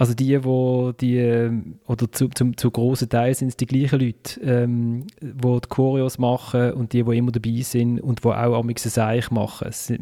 Also 0.00 0.14
die, 0.14 0.42
wo 0.44 0.92
die, 0.92 1.18
ähm, 1.18 1.78
oder 1.86 2.10
zu, 2.10 2.28
zum, 2.28 2.56
zu 2.56 2.70
grossen 2.70 3.10
Teil 3.10 3.34
sind 3.34 3.48
es 3.48 3.58
die 3.58 3.66
gleichen 3.66 4.00
Leute, 4.00 4.40
ähm, 4.40 5.06
die 5.20 5.60
die 5.60 5.68
Choreos 5.68 6.16
machen 6.16 6.72
und 6.72 6.94
die, 6.94 7.02
die 7.02 7.18
immer 7.18 7.32
dabei 7.32 7.60
sind 7.60 8.00
und 8.00 8.24
die 8.24 8.28
auch 8.28 8.58
am 8.58 8.72
Seich 8.74 9.30
machen. 9.30 9.68
Es, 9.68 9.92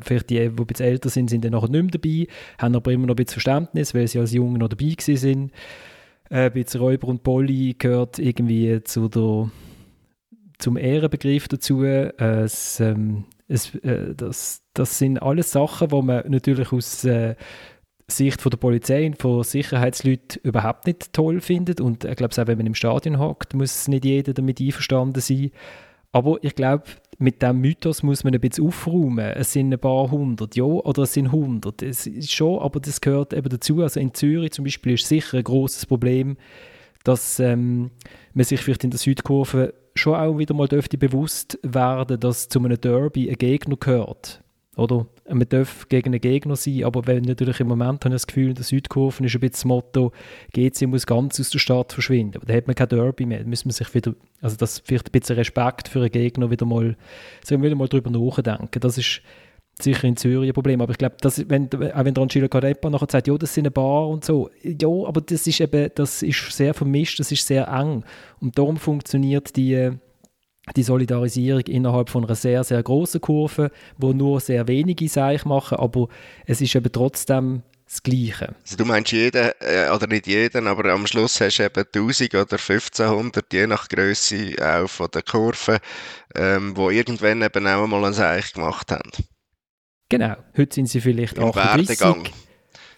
vielleicht 0.00 0.30
die, 0.30 0.36
die 0.36 0.46
ein 0.46 0.54
bisschen 0.54 0.86
älter 0.86 1.10
sind, 1.10 1.28
sind 1.28 1.44
dann 1.44 1.52
nachher 1.52 1.68
nicht 1.68 1.82
mehr 1.82 1.90
dabei, 1.90 2.26
haben 2.56 2.74
aber 2.74 2.90
immer 2.90 3.06
noch 3.06 3.12
ein 3.12 3.16
bisschen 3.16 3.42
Verständnis, 3.42 3.94
weil 3.94 4.08
sie 4.08 4.18
als 4.18 4.32
Junge 4.32 4.58
noch 4.58 4.68
dabei 4.68 4.94
sind. 4.98 5.52
Äh, 6.30 6.48
bisschen 6.48 6.80
Räuber 6.80 7.08
und 7.08 7.22
Polly 7.22 7.76
gehört 7.78 8.18
irgendwie 8.18 8.82
zu 8.84 9.10
der, 9.10 9.50
zum 10.56 10.78
Ehrenbegriff 10.78 11.48
dazu. 11.48 11.84
Äh, 11.84 12.14
es, 12.16 12.80
ähm, 12.80 13.24
es, 13.46 13.74
äh, 13.74 14.14
das, 14.14 14.62
das 14.72 14.96
sind 14.96 15.18
alles 15.18 15.52
Sachen, 15.52 15.88
die 15.88 16.00
man 16.00 16.30
natürlich 16.30 16.72
aus 16.72 17.04
äh, 17.04 17.34
Sicht 18.06 18.42
von 18.42 18.50
der 18.50 18.58
Polizei 18.58 19.06
und 19.06 19.20
von 19.20 19.42
Sicherheitsleuten 19.42 20.40
überhaupt 20.42 20.86
nicht 20.86 21.12
toll 21.12 21.40
findet. 21.40 21.80
Und 21.80 22.04
ich 22.04 22.16
glaube, 22.16 22.34
auch 22.34 22.46
wenn 22.46 22.58
man 22.58 22.66
im 22.66 22.74
Stadion 22.74 23.18
hockt, 23.18 23.54
muss 23.54 23.88
nicht 23.88 24.04
jeder 24.04 24.34
damit 24.34 24.60
einverstanden 24.60 25.20
sein. 25.20 25.50
Aber 26.12 26.38
ich 26.42 26.54
glaube, 26.54 26.84
mit 27.18 27.42
diesem 27.42 27.60
Mythos 27.60 28.02
muss 28.02 28.22
man 28.22 28.34
ein 28.34 28.40
bisschen 28.40 28.66
aufräumen. 28.66 29.32
Es 29.34 29.52
sind 29.52 29.72
ein 29.72 29.78
paar 29.78 30.10
hundert, 30.10 30.54
ja, 30.54 30.64
oder 30.64 31.02
es 31.02 31.14
sind 31.14 31.32
hundert. 31.32 31.82
Es 31.82 32.06
ist 32.06 32.32
schon, 32.32 32.60
aber 32.60 32.78
das 32.78 33.00
gehört 33.00 33.32
eben 33.32 33.48
dazu. 33.48 33.82
Also 33.82 34.00
in 34.00 34.14
Zürich 34.14 34.52
zum 34.52 34.64
Beispiel 34.64 34.94
ist 34.94 35.08
sicher 35.08 35.38
ein 35.38 35.44
großes 35.44 35.86
Problem, 35.86 36.36
dass 37.04 37.40
ähm, 37.40 37.90
man 38.32 38.44
sich 38.44 38.60
vielleicht 38.60 38.84
in 38.84 38.90
der 38.90 38.98
Südkurve 38.98 39.74
schon 39.94 40.14
auch 40.14 40.38
wieder 40.38 40.54
mal 40.54 40.68
dürfte 40.68 40.98
bewusst 40.98 41.58
werden, 41.62 42.20
dass 42.20 42.48
zu 42.48 42.58
einem 42.58 42.80
Derby 42.80 43.30
ein 43.30 43.36
Gegner 43.36 43.76
gehört. 43.76 44.42
Oder 44.76 45.06
man 45.28 45.48
darf 45.48 45.88
gegen 45.88 46.08
einen 46.08 46.20
Gegner 46.20 46.56
sein, 46.56 46.84
aber 46.84 47.06
wenn 47.06 47.22
natürlich 47.22 47.60
im 47.60 47.68
Moment 47.68 48.04
habe 48.04 48.14
ich 48.14 48.20
das 48.20 48.26
Gefühl, 48.26 48.50
in 48.50 48.54
der 48.54 48.64
Südkurve 48.64 49.24
ist 49.24 49.34
ein 49.34 49.40
bisschen 49.40 49.50
das 49.50 49.64
Motto, 49.64 50.12
GC 50.52 50.86
muss 50.86 51.06
ganz 51.06 51.40
aus 51.40 51.50
der 51.50 51.58
Stadt 51.58 51.92
verschwinden. 51.92 52.36
Aber 52.36 52.46
da 52.46 52.54
hat 52.54 52.66
man 52.66 52.76
kein 52.76 52.88
Derby 52.88 53.24
mehr. 53.24 53.40
Da 53.40 53.48
muss 53.48 53.64
man 53.64 53.72
sich 53.72 53.94
wieder, 53.94 54.14
also 54.42 54.56
das 54.56 54.80
vielleicht 54.80 55.08
ein 55.08 55.18
bisschen 55.18 55.36
Respekt 55.36 55.88
für 55.88 56.00
einen 56.00 56.10
Gegner 56.10 56.50
wieder 56.50 56.66
mal, 56.66 56.96
wieder 57.48 57.74
mal 57.74 57.88
drüber 57.88 58.10
nachdenken. 58.10 58.80
Das 58.80 58.98
ist 58.98 59.22
sicher 59.80 60.06
in 60.06 60.16
Zürich 60.16 60.50
ein 60.50 60.54
Problem. 60.54 60.80
Aber 60.80 60.92
ich 60.92 60.98
glaube, 60.98 61.16
dass, 61.20 61.48
wenn, 61.48 61.66
auch 61.66 62.04
wenn 62.04 62.16
Angelo 62.16 62.48
Carepa 62.48 62.90
nachher 62.90 63.08
sagt, 63.10 63.26
ja, 63.26 63.36
das 63.36 63.54
sind 63.54 63.66
ein 63.66 63.72
Bar 63.72 64.08
und 64.08 64.24
so, 64.24 64.50
ja, 64.62 64.88
aber 64.88 65.20
das 65.20 65.46
ist 65.46 65.60
eben, 65.60 65.90
das 65.94 66.22
ist 66.22 66.52
sehr 66.52 66.74
vermischt, 66.74 67.18
das 67.18 67.32
ist 67.32 67.46
sehr 67.46 67.68
eng. 67.68 68.04
Und 68.40 68.58
darum 68.58 68.76
funktioniert 68.76 69.56
die 69.56 69.90
die 70.76 70.82
Solidarisierung 70.82 71.62
innerhalb 71.62 72.08
von 72.10 72.24
einer 72.24 72.34
sehr, 72.34 72.64
sehr 72.64 72.82
großen 72.82 73.20
Kurve, 73.20 73.70
wo 73.98 74.12
nur 74.12 74.40
sehr 74.40 74.66
wenige 74.66 75.08
Seich 75.08 75.44
machen, 75.44 75.78
aber 75.78 76.08
es 76.46 76.60
ist 76.60 76.74
eben 76.74 76.90
trotzdem 76.90 77.62
das 77.86 78.02
Gleiche. 78.02 78.54
Also 78.62 78.76
du 78.76 78.84
meinst 78.84 79.12
jeden, 79.12 79.50
äh, 79.60 79.90
oder 79.94 80.06
nicht 80.06 80.26
jeden, 80.26 80.66
aber 80.66 80.90
am 80.92 81.06
Schluss 81.06 81.40
hast 81.40 81.58
du 81.58 81.64
eben 81.64 81.84
1000 81.84 82.34
oder 82.34 82.58
1500, 82.58 83.52
je 83.52 83.66
nach 83.66 83.88
Größe 83.88 84.54
auch 84.60 84.88
von 84.88 85.08
der 85.12 85.22
Kurve, 85.22 85.78
ähm, 86.34 86.76
wo 86.76 86.90
irgendwann 86.90 87.42
eben 87.42 87.66
auch 87.66 87.86
mal 87.86 88.04
ein 88.06 88.14
Seich 88.14 88.52
gemacht 88.54 88.90
haben. 88.90 89.10
Genau, 90.08 90.36
heute 90.56 90.74
sind 90.74 90.88
sie 90.88 91.00
vielleicht 91.00 91.36
Im 91.36 91.44
38. 91.44 92.00
Werdegang. 92.00 92.28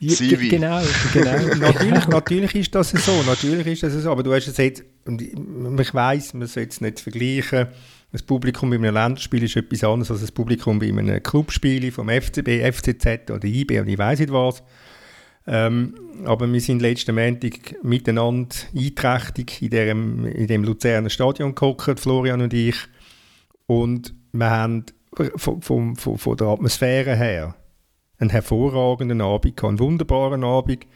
Zivi. 0.01 0.49
Genau, 0.49 0.81
genau. 1.13 1.55
natürlich, 1.59 2.07
natürlich 2.09 2.55
ist 2.55 2.75
das 2.75 2.91
so, 2.91 3.23
natürlich 3.27 3.67
ist 3.67 3.83
das 3.83 3.93
so, 3.95 4.11
aber 4.11 4.23
du 4.23 4.35
hast 4.35 4.47
es 4.47 4.57
jetzt, 4.57 4.85
und 5.05 5.23
ich 5.23 5.33
ich 5.33 5.95
weiss, 5.95 6.35
man 6.35 6.47
soll 6.47 6.67
es 6.69 6.81
nicht 6.81 7.01
vergleichen, 7.01 7.69
das 8.13 8.23
Publikum 8.23 8.71
bei 8.71 8.77
einem 8.77 8.95
Länderspiel 8.95 9.43
ist 9.43 9.57
etwas 9.57 9.85
anderes 9.85 10.11
als 10.11 10.21
das 10.21 10.33
Publikum 10.33 10.79
bei 10.79 10.89
einem 10.89 11.23
Clubspiel 11.23 11.91
vom 11.93 12.09
FCB, 12.09 12.63
FCZ 12.73 13.31
oder 13.31 13.45
IB 13.45 13.81
und 13.81 13.89
ich 13.89 13.99
weiß 13.99 14.21
nicht 14.21 14.33
was. 14.33 14.63
Ähm, 15.49 15.95
aber 16.25 16.53
wir 16.53 16.61
sind 16.61 16.83
letzten 16.83 17.15
Montag 17.15 17.83
miteinander 17.85 18.57
einträchtig 18.75 19.63
in 19.63 19.71
dem, 19.71 20.27
in 20.27 20.47
dem 20.47 20.65
Luzerner 20.65 21.11
Stadion 21.11 21.55
gehockt, 21.55 22.01
Florian 22.01 22.41
und 22.41 22.53
ich. 22.53 22.77
Und 23.67 24.13
wir 24.33 24.51
haben 24.51 24.85
von, 25.37 25.63
von, 25.63 25.97
von, 25.97 26.19
von 26.19 26.37
der 26.37 26.49
Atmosphäre 26.49 27.15
her 27.17 27.55
einen 28.19 28.31
hervorragenden 28.31 29.21
Abend, 29.21 29.63
einen 29.63 29.79
wunderbaren 29.79 30.45
Abend. 30.45 30.87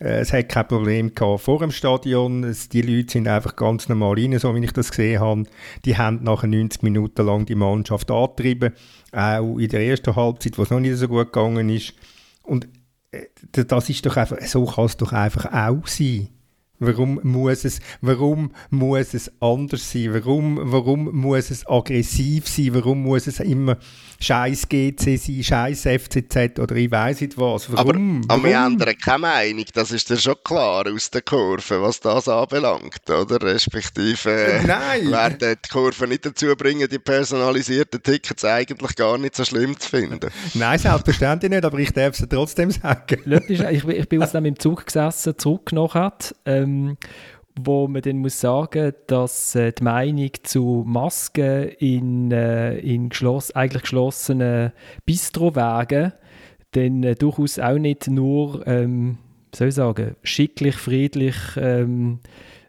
Äh, 0.00 0.20
es 0.20 0.32
hat 0.32 0.48
kein 0.48 0.68
Problem 0.68 1.14
gehabt 1.14 1.42
vor 1.42 1.58
dem 1.58 1.70
Stadion. 1.70 2.54
Die 2.72 2.82
Leute 2.82 3.12
sind 3.12 3.28
einfach 3.28 3.56
ganz 3.56 3.88
normal 3.88 4.14
rein, 4.14 4.38
so 4.38 4.54
wie 4.54 4.64
ich 4.64 4.72
das 4.72 4.90
gesehen 4.90 5.20
habe. 5.20 5.44
Die 5.84 5.96
haben 5.96 6.22
nachher 6.22 6.48
90 6.48 6.82
Minuten 6.82 7.26
lang 7.26 7.46
die 7.46 7.54
Mannschaft 7.54 8.10
angetrieben. 8.10 8.72
Auch 9.12 9.58
in 9.58 9.68
der 9.68 9.86
ersten 9.86 10.16
Halbzeit, 10.16 10.58
wo 10.58 10.62
es 10.62 10.70
noch 10.70 10.80
nicht 10.80 10.96
so 10.96 11.08
gut 11.08 11.32
gegangen 11.32 11.68
ist. 11.68 11.94
Und 12.42 12.68
äh, 13.12 13.64
das 13.64 13.88
ist 13.88 14.04
doch 14.06 14.16
einfach, 14.16 14.40
so 14.42 14.66
kann 14.66 14.86
es 14.86 14.96
doch 14.96 15.12
einfach 15.12 15.52
auch 15.52 15.86
sein. 15.86 16.28
Warum 16.80 17.20
muss 17.22 17.64
es, 17.64 17.80
warum 18.00 18.50
muss 18.70 19.14
es 19.14 19.30
anders 19.40 19.92
sein? 19.92 20.12
Warum, 20.12 20.58
warum 20.60 21.16
muss 21.16 21.50
es 21.50 21.66
aggressiv 21.66 22.48
sein? 22.48 22.74
Warum 22.74 23.02
muss 23.02 23.28
es 23.28 23.38
immer 23.38 23.78
scheiß 24.24 24.68
GC 24.68 25.18
sein, 25.18 25.42
scheiß 25.42 25.82
FCZ 25.82 26.58
oder 26.58 26.74
ich 26.76 26.90
weiß 26.90 27.20
nicht 27.20 27.38
was? 27.38 27.70
Warum? 27.72 28.22
Aber, 28.28 28.34
aber 28.34 28.48
wir 28.48 28.56
ändern 28.56 28.94
keine 28.96 29.18
Meinung, 29.18 29.64
das 29.74 29.92
ist 29.92 30.10
ja 30.10 30.16
schon 30.16 30.36
klar 30.42 30.84
aus 30.92 31.10
der 31.10 31.22
Kurve, 31.22 31.82
was 31.82 32.00
das 32.00 32.28
anbelangt, 32.28 33.08
oder? 33.08 33.40
Respektive 33.42 34.30
äh, 34.30 34.66
Nein. 34.66 35.10
werden 35.10 35.56
die 35.62 35.68
Kurve 35.68 36.08
nicht 36.08 36.26
dazu 36.26 36.54
bringen, 36.56 36.88
die 36.88 36.98
personalisierten 36.98 38.02
Tickets 38.02 38.44
eigentlich 38.44 38.96
gar 38.96 39.18
nicht 39.18 39.36
so 39.36 39.44
schlimm 39.44 39.78
zu 39.78 39.88
finden. 39.88 40.30
Nein, 40.54 40.78
selbstverständlich 40.78 41.50
nicht, 41.50 41.64
aber 41.64 41.78
ich 41.78 41.92
darf 41.92 42.18
es 42.18 42.26
trotzdem 42.28 42.70
sagen. 42.70 43.42
ich, 43.48 43.84
ich 43.86 44.08
bin 44.08 44.22
aus 44.22 44.32
dem 44.32 44.44
im 44.44 44.58
Zug 44.58 44.86
gesessen, 44.86 45.36
zurück 45.38 45.72
noch 45.72 45.94
hat. 45.94 46.34
Ähm, 46.46 46.96
wo 47.56 47.86
man 47.86 48.02
dann 48.02 48.18
muss 48.18 48.40
sagen, 48.40 48.92
dass 49.06 49.54
äh, 49.54 49.72
die 49.72 49.84
Meinung 49.84 50.30
zu 50.42 50.82
Masken 50.86 51.68
in, 51.78 52.32
äh, 52.32 52.78
in 52.78 53.10
geschloss, 53.10 53.52
eigentlich 53.52 53.82
geschlossenen 53.82 54.72
Bistrowagen 55.06 56.12
dann 56.72 57.02
äh, 57.04 57.14
durchaus 57.14 57.58
auch 57.58 57.78
nicht 57.78 58.08
nur, 58.08 58.66
ähm, 58.66 59.18
soll 59.54 59.68
ich 59.68 59.74
sagen, 59.74 60.16
schicklich, 60.24 60.74
friedlich, 60.74 61.36
ähm, 61.56 62.18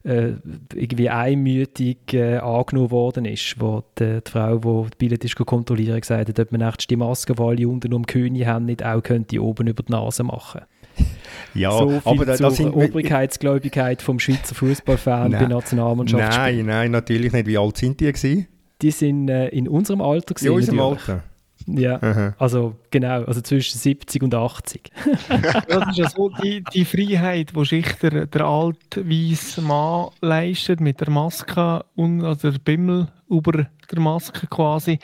äh, 0.04 0.34
irgendwie 0.76 1.10
einmütig 1.10 2.14
äh, 2.14 2.38
angenommen 2.38 2.92
worden 2.92 3.26
ist, 3.26 3.60
wo 3.60 3.84
die, 3.98 4.22
die 4.22 4.32
Frau, 4.32 4.84
die 4.84 4.92
die 4.92 4.98
Billett 5.00 5.26
ist 5.26 5.36
kontrollieren, 5.36 6.00
gesagt 6.00 6.30
hat, 6.30 6.40
ob 6.40 6.52
man 6.52 6.62
echt 6.62 6.88
die 6.92 6.96
Masken, 6.96 7.36
die 7.36 7.42
alle 7.42 7.68
unten 7.68 7.92
um 7.92 8.06
die 8.06 8.14
König 8.14 8.46
haben, 8.46 8.66
nicht 8.66 8.86
auch 8.86 9.02
könnte 9.02 9.42
oben 9.42 9.66
über 9.66 9.82
die 9.82 9.92
Nase 9.92 10.24
machen 10.24 10.62
ja, 11.54 11.72
so 11.72 11.90
viel 11.90 12.02
aber 12.04 12.26
da, 12.26 12.36
zur 12.36 12.48
das 12.48 12.58
sind 12.58 12.74
Obrigkeitsgläubigkeit 12.74 14.02
vom 14.02 14.20
Schweizer 14.20 14.56
Fußballfan 14.56 15.32
bei 15.32 15.46
Nationalmannschaft. 15.46 16.38
Nein, 16.38 16.66
nein, 16.66 16.92
natürlich 16.92 17.34
nicht. 17.34 17.48
Wie 17.48 17.58
alt 17.58 17.78
sind 17.78 18.00
die 18.00 18.12
gewesen? 18.12 18.48
Die 18.82 18.92
sind 18.92 19.30
äh, 19.30 19.48
in 19.50 19.68
unserem 19.68 20.02
Alter 20.02 20.34
gewesen. 20.34 20.48
In 20.48 20.54
unserem 20.54 20.78
natürlich. 20.78 21.10
Alter. 21.10 21.24
Ja, 21.68 22.00
Aha. 22.02 22.36
also 22.38 22.76
genau, 22.92 23.24
also 23.24 23.42
zwischen 23.42 23.80
70 23.80 24.22
und 24.22 24.36
80. 24.36 24.92
Das 25.68 25.90
ist 25.90 25.98
ja 25.98 26.10
so 26.10 26.30
die, 26.30 26.64
die 26.74 26.86
Freiheit, 26.86 27.54
die 27.56 27.66
sich 27.66 27.92
der, 27.94 28.28
der 28.28 28.46
alte 28.46 29.10
weiße 29.10 29.62
Mann 29.62 30.10
leistet 30.22 30.80
mit 30.80 31.02
der 31.02 31.10
Maske 31.10 31.84
und 31.96 32.24
also 32.24 32.52
der 32.52 32.60
Bimmel 32.60 33.08
über 33.30 33.52
der 33.92 34.00
Maske 34.00 34.46
quasi. 34.48 35.00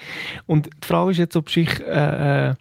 Und 0.46 0.68
die 0.68 0.88
Frage 0.88 1.12
ist 1.12 1.18
jetzt, 1.18 1.36
ob 1.36 1.50
sich 1.50 1.80
äh, 1.80 2.50
äh, 2.50 2.56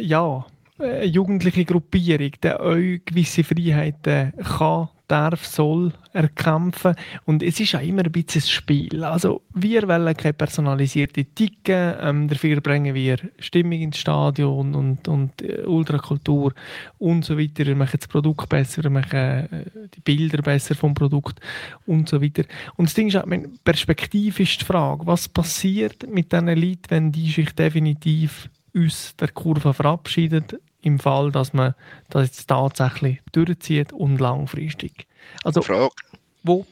ja, 0.00 0.44
eine 0.82 1.04
jugendliche 1.04 1.64
Gruppierung 1.64 2.32
der 2.42 2.60
euch 2.60 3.04
gewisse 3.04 3.44
Freiheiten 3.44 4.32
kann, 4.42 4.88
darf, 5.12 5.44
soll 5.44 5.92
erkämpfen. 6.14 6.94
Und 7.26 7.42
es 7.42 7.60
ist 7.60 7.74
auch 7.74 7.82
immer 7.82 8.02
ein 8.02 8.12
bisschen 8.12 8.40
ein 8.40 8.48
Spiel. 8.48 9.04
Also 9.04 9.42
wir 9.54 9.86
wollen 9.86 10.16
keine 10.16 10.32
personalisierte 10.32 11.26
Ticken, 11.26 11.94
ähm, 12.00 12.28
dafür 12.28 12.62
bringen 12.62 12.94
wir 12.94 13.18
Stimmung 13.38 13.80
ins 13.80 13.98
Stadion 13.98 14.74
und, 14.74 15.08
und 15.08 15.42
äh, 15.42 15.64
Ultrakultur 15.66 16.54
und 16.98 17.26
so 17.26 17.38
weiter. 17.38 17.66
Wir 17.66 17.76
machen 17.76 17.98
das 18.00 18.08
Produkt 18.08 18.48
besser, 18.48 18.82
wir 18.82 18.90
machen 18.90 19.18
äh, 19.18 19.46
die 19.94 20.00
Bilder 20.00 20.40
besser 20.40 20.74
vom 20.74 20.94
Produkt 20.94 21.40
und 21.86 22.08
so 22.08 22.22
weiter. 22.22 22.44
Und 22.76 22.88
das 22.88 22.94
Ding 22.94 23.08
ist 23.08 23.16
auch, 23.16 23.26
meine, 23.26 23.50
perspektivisch 23.64 24.58
die 24.58 24.64
Frage, 24.64 25.06
was 25.06 25.28
passiert 25.28 26.08
mit 26.08 26.32
diesen 26.32 26.46
Leuten, 26.46 26.88
wenn 26.88 27.12
die 27.12 27.30
sich 27.30 27.52
definitiv 27.54 28.48
aus 28.74 29.14
der 29.18 29.28
Kurve 29.28 29.74
verabschieden, 29.74 30.44
im 30.82 30.98
Fall, 30.98 31.32
dass 31.32 31.52
man 31.52 31.74
das 32.10 32.28
jetzt 32.28 32.46
tatsächlich 32.48 33.20
durchzieht 33.32 33.92
und 33.92 34.18
langfristig. 34.18 35.06
Also, 35.44 35.62
Frage, 35.62 35.94
wo, 36.42 36.66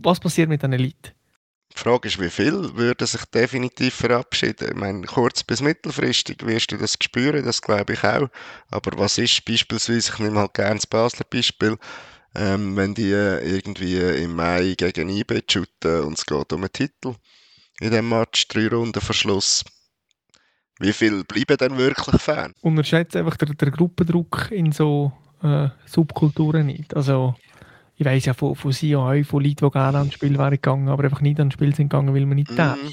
was 0.00 0.20
passiert 0.20 0.48
mit 0.48 0.62
diesen 0.62 0.72
Leuten? 0.78 1.12
die 1.74 1.78
Frage 1.78 2.08
ist, 2.08 2.20
wie 2.20 2.30
viel 2.30 2.74
würden 2.76 3.06
sich 3.06 3.24
definitiv 3.26 3.94
verabschieden? 3.94 4.68
Ich 4.70 4.76
meine, 4.76 5.06
kurz- 5.06 5.44
bis 5.44 5.60
mittelfristig 5.60 6.44
wirst 6.46 6.72
du 6.72 6.76
das 6.78 6.96
spüren, 7.02 7.44
das 7.44 7.62
glaube 7.62 7.92
ich 7.92 8.04
auch. 8.04 8.28
Aber 8.70 8.98
was 8.98 9.18
ist 9.18 9.44
beispielsweise, 9.44 10.12
ich 10.12 10.18
nehme 10.18 10.40
halt 10.40 10.54
gerne 10.54 10.76
das 10.76 10.86
Basler 10.86 11.26
Beispiel, 11.28 11.76
ähm, 12.34 12.76
wenn 12.76 12.94
die 12.94 13.12
äh, 13.12 13.40
irgendwie 13.48 13.98
im 13.98 14.36
Mai 14.36 14.74
gegen 14.76 15.08
IB 15.10 15.42
shooten 15.50 16.02
und 16.02 16.14
es 16.18 16.26
geht 16.26 16.52
um 16.52 16.62
einen 16.62 16.72
Titel 16.72 17.14
in 17.80 17.90
dem 17.92 18.08
Match, 18.08 18.48
drei 18.48 18.68
Runden 18.68 19.00
Verschluss. 19.00 19.64
Wie 20.78 20.92
viel 20.92 21.24
bleiben 21.24 21.56
denn 21.56 21.78
wirklich 21.78 22.20
Fan? 22.20 22.52
Unterschätzt 22.60 23.16
einfach 23.16 23.36
der, 23.36 23.48
der 23.54 23.70
Gruppendruck 23.70 24.50
in 24.50 24.72
so 24.72 25.12
äh, 25.42 25.68
Subkulturen 25.86 26.66
nicht. 26.66 26.94
Also, 26.94 27.34
ich 27.96 28.04
weiß 28.04 28.26
ja 28.26 28.34
von, 28.34 28.54
von 28.54 28.72
sie 28.72 28.94
und 28.94 29.04
euch, 29.04 29.26
von 29.26 29.42
Leuten, 29.42 29.64
die 29.64 29.70
gerne 29.70 29.98
ans 29.98 30.14
Spiel 30.14 30.36
wären 30.38 30.50
gegangen, 30.50 30.88
aber 30.88 31.04
einfach 31.04 31.22
nicht 31.22 31.38
ans 31.38 31.54
Spiel 31.54 31.74
sind 31.74 31.88
gegangen, 31.88 32.14
weil 32.14 32.26
man 32.26 32.36
nicht 32.36 32.56
da 32.56 32.76
Mm. 32.76 32.90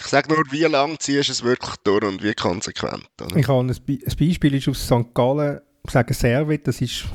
Ich 0.00 0.04
sage 0.04 0.32
nur, 0.32 0.44
wie 0.50 0.62
lang 0.62 0.96
ziehst 1.00 1.28
du 1.28 1.32
es 1.32 1.42
wirklich 1.42 1.74
durch 1.82 2.04
und 2.04 2.22
wie 2.22 2.32
konsequent? 2.32 3.08
Oder? 3.20 3.36
Ich 3.36 3.48
habe 3.48 3.60
ein, 3.60 3.76
Be 3.84 3.98
ein 4.06 4.16
Beispiel 4.16 4.54
ist 4.54 4.68
aus 4.68 4.86
St. 4.86 5.12
Gallen, 5.12 5.60
ich 5.84 5.90
sage 5.90 6.14
Servet, 6.14 6.68
das 6.68 6.80
ist 6.80 7.06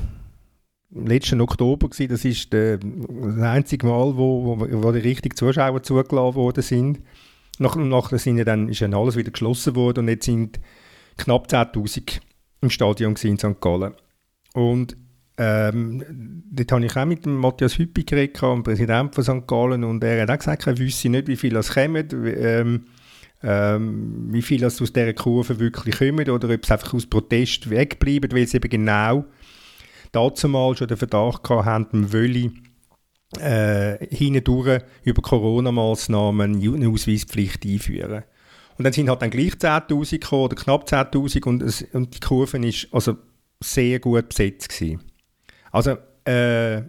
im 0.93 1.07
letzten 1.07 1.39
Oktober 1.39 1.89
gewesen, 1.89 2.11
das 2.11 2.25
ist 2.25 2.51
der, 2.51 2.77
das 2.77 3.37
einzige 3.41 3.87
Mal, 3.87 4.17
wo, 4.17 4.59
wo, 4.59 4.83
wo 4.83 4.91
die 4.91 4.99
richtigen 4.99 5.35
Zuschauer 5.35 5.81
zugelassen 5.81 6.35
worden 6.35 6.61
sind. 6.61 6.99
Nach, 7.59 7.75
nachher 7.75 8.17
sind 8.17 8.37
ja 8.37 8.43
dann, 8.43 8.69
ist 8.69 8.81
dann 8.81 8.93
alles 8.93 9.15
wieder 9.15 9.31
geschlossen 9.31 9.75
worden 9.75 9.99
und 9.99 10.07
jetzt 10.09 10.25
sind 10.25 10.59
knapp 11.17 11.47
10'000 11.47 12.19
im 12.61 12.69
Stadion 12.69 13.15
in 13.21 13.37
St. 13.37 13.61
Gallen. 13.61 13.93
Und 14.53 14.97
ähm, 15.37 16.43
dort 16.51 16.71
habe 16.71 16.85
ich 16.85 16.95
auch 16.95 17.05
mit 17.05 17.25
dem 17.25 17.37
Matthias 17.37 17.77
Hüppi 17.77 18.03
geredet, 18.03 18.41
dem 18.41 18.63
Präsident 18.63 19.15
von 19.15 19.23
St. 19.23 19.47
Gallen, 19.47 19.83
und 19.83 20.03
er 20.03 20.23
hat 20.23 20.31
auch 20.31 20.37
gesagt, 20.37 20.67
er 20.67 20.77
wüsste 20.77 21.09
nicht, 21.09 21.27
wie 21.27 21.35
viele 21.35 21.59
es 21.59 21.73
kommen, 21.73 22.07
ähm, 22.11 22.85
ähm, 23.41 24.27
wie 24.31 24.41
viele 24.41 24.67
aus 24.67 24.77
dieser 24.77 25.13
Kurve 25.13 25.59
wirklich 25.59 25.97
kommen 25.97 26.29
oder 26.29 26.49
ob 26.49 26.63
es 26.63 26.71
einfach 26.71 26.93
aus 26.93 27.05
Protest 27.05 27.69
wegbleiben, 27.69 28.31
weil 28.31 28.47
sie 28.47 28.57
eben 28.57 28.69
genau 28.69 29.25
dazu 30.11 30.47
mal 30.47 30.75
schon 30.77 30.87
den 30.87 30.97
Verdacht 30.97 31.43
gehabt 31.43 31.65
haben, 31.65 31.87
man 31.91 32.13
wolle 32.13 32.51
äh, 33.39 34.07
hindurch 34.09 34.81
über 35.03 35.21
Corona-Massnahmen 35.21 36.61
eine 36.61 36.89
Ausweispflicht 36.89 37.65
einführen. 37.65 38.23
Und 38.77 38.85
dann 38.85 38.93
sind 38.93 39.09
halt 39.09 39.21
dann 39.21 39.29
gleich 39.29 39.53
10'000 39.53 40.11
gekommen 40.11 40.43
oder 40.43 40.55
knapp 40.55 40.87
10'000 40.87 41.45
und, 41.45 41.85
und 41.93 42.15
die 42.15 42.19
Kurve 42.19 42.57
ist 42.65 42.87
also 42.91 43.17
sehr 43.59 43.99
gut 43.99 44.29
besetzt 44.29 44.69
gewesen. 44.69 45.01
Also, 45.71 45.97
äh, 46.25 46.81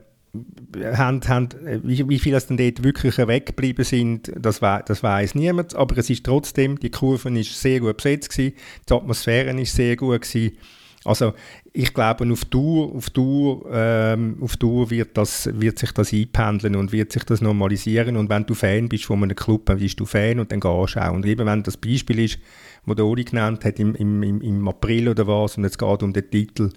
haben, 0.96 1.20
haben, 1.28 1.48
wie, 1.84 2.08
wie 2.08 2.18
viele 2.18 2.36
es 2.36 2.46
dann 2.46 2.56
dort 2.56 2.82
wirklich 2.82 3.18
weggeblieben 3.18 3.84
sind, 3.84 4.32
das, 4.36 4.60
we 4.60 4.82
das 4.84 5.02
weiß 5.02 5.36
niemand, 5.36 5.76
aber 5.76 5.96
es 5.98 6.10
ist 6.10 6.24
trotzdem, 6.24 6.78
die 6.80 6.90
Kurve 6.90 7.30
ist 7.38 7.60
sehr 7.60 7.80
gut 7.80 7.98
besetzt 7.98 8.30
gewesen, 8.30 8.56
die 8.88 8.92
Atmosphäre 8.92 9.60
ist 9.60 9.74
sehr 9.74 9.96
gut 9.96 10.22
gewesen. 10.22 10.56
Also 11.04 11.34
ich 11.72 11.92
glaube, 11.92 12.30
auf 12.32 12.44
Dauer, 12.46 12.94
auf 12.94 13.10
Dauer, 13.10 13.64
ähm, 13.70 14.38
auf 14.40 14.56
Dauer 14.56 14.90
wird, 14.90 15.16
das, 15.16 15.48
wird 15.52 15.78
sich 15.78 15.92
das 15.92 16.12
einpendeln 16.12 16.76
und 16.76 16.92
wird 16.92 17.12
sich 17.12 17.24
das 17.24 17.42
normalisieren 17.42 18.16
und 18.16 18.30
wenn 18.30 18.46
du 18.46 18.54
Fan 18.54 18.88
bist 18.88 19.04
von 19.04 19.22
einem 19.22 19.36
Club, 19.36 19.66
dann 19.66 19.78
bist 19.78 20.00
du 20.00 20.06
Fan 20.06 20.40
und 20.40 20.50
dann 20.50 20.60
gehst 20.60 20.96
du 20.96 21.00
auch. 21.04 21.12
Und 21.12 21.26
eben 21.26 21.46
wenn 21.46 21.62
das 21.62 21.76
Beispiel 21.76 22.20
ist, 22.20 22.38
das 22.86 22.96
der 22.96 23.04
Uli 23.04 23.24
genannt 23.24 23.64
hat, 23.64 23.78
im, 23.78 23.94
im, 23.94 24.40
im 24.40 24.68
April 24.68 25.08
oder 25.08 25.26
was, 25.26 25.58
und 25.58 25.64
es 25.64 25.76
geht 25.76 26.02
um 26.02 26.12
den 26.12 26.30
Titel, 26.30 26.70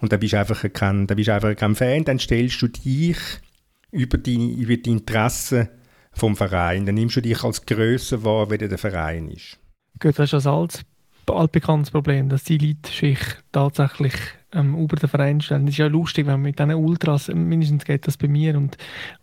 und 0.00 0.12
dann 0.12 0.20
bist 0.20 0.32
du 0.32 0.38
einfach 0.38 0.64
kein, 0.72 1.06
dann 1.06 1.16
bist 1.16 1.28
einfach 1.28 1.54
kein 1.54 1.74
Fan, 1.74 2.04
dann 2.04 2.18
stellst 2.18 2.62
du 2.62 2.68
dich 2.68 3.18
über 3.90 4.18
die, 4.18 4.54
über 4.54 4.76
die 4.76 4.90
Interessen 4.90 5.68
vom 6.12 6.36
Verein. 6.36 6.86
Dann 6.86 6.94
nimmst 6.94 7.16
du 7.16 7.20
dich 7.20 7.42
als 7.44 7.66
grösser 7.66 8.24
wahr, 8.24 8.50
wie 8.50 8.58
der 8.58 8.78
Verein 8.78 9.28
ist. 9.28 9.58
Gut, 10.00 10.18
das 10.18 10.32
ist 10.32 10.46
ein 10.46 10.52
alt, 10.52 10.82
altbekanntes 11.28 11.90
Problem, 11.90 12.28
dass 12.28 12.44
die 12.44 12.58
Leute 12.58 12.90
sich 12.90 13.18
tatsächlich 13.52 14.14
ähm, 14.52 14.76
über 14.76 14.96
den 14.96 15.08
Verein 15.08 15.40
stellen. 15.40 15.66
Das 15.66 15.74
ist 15.74 15.78
ja 15.78 15.86
lustig, 15.86 16.26
wenn 16.26 16.34
man 16.34 16.42
mit 16.42 16.58
diesen 16.58 16.74
Ultras, 16.74 17.28
mindestens 17.28 17.84
geht 17.84 18.06
das 18.06 18.16
bei 18.16 18.28
mir 18.28 18.56
und, 18.56 18.76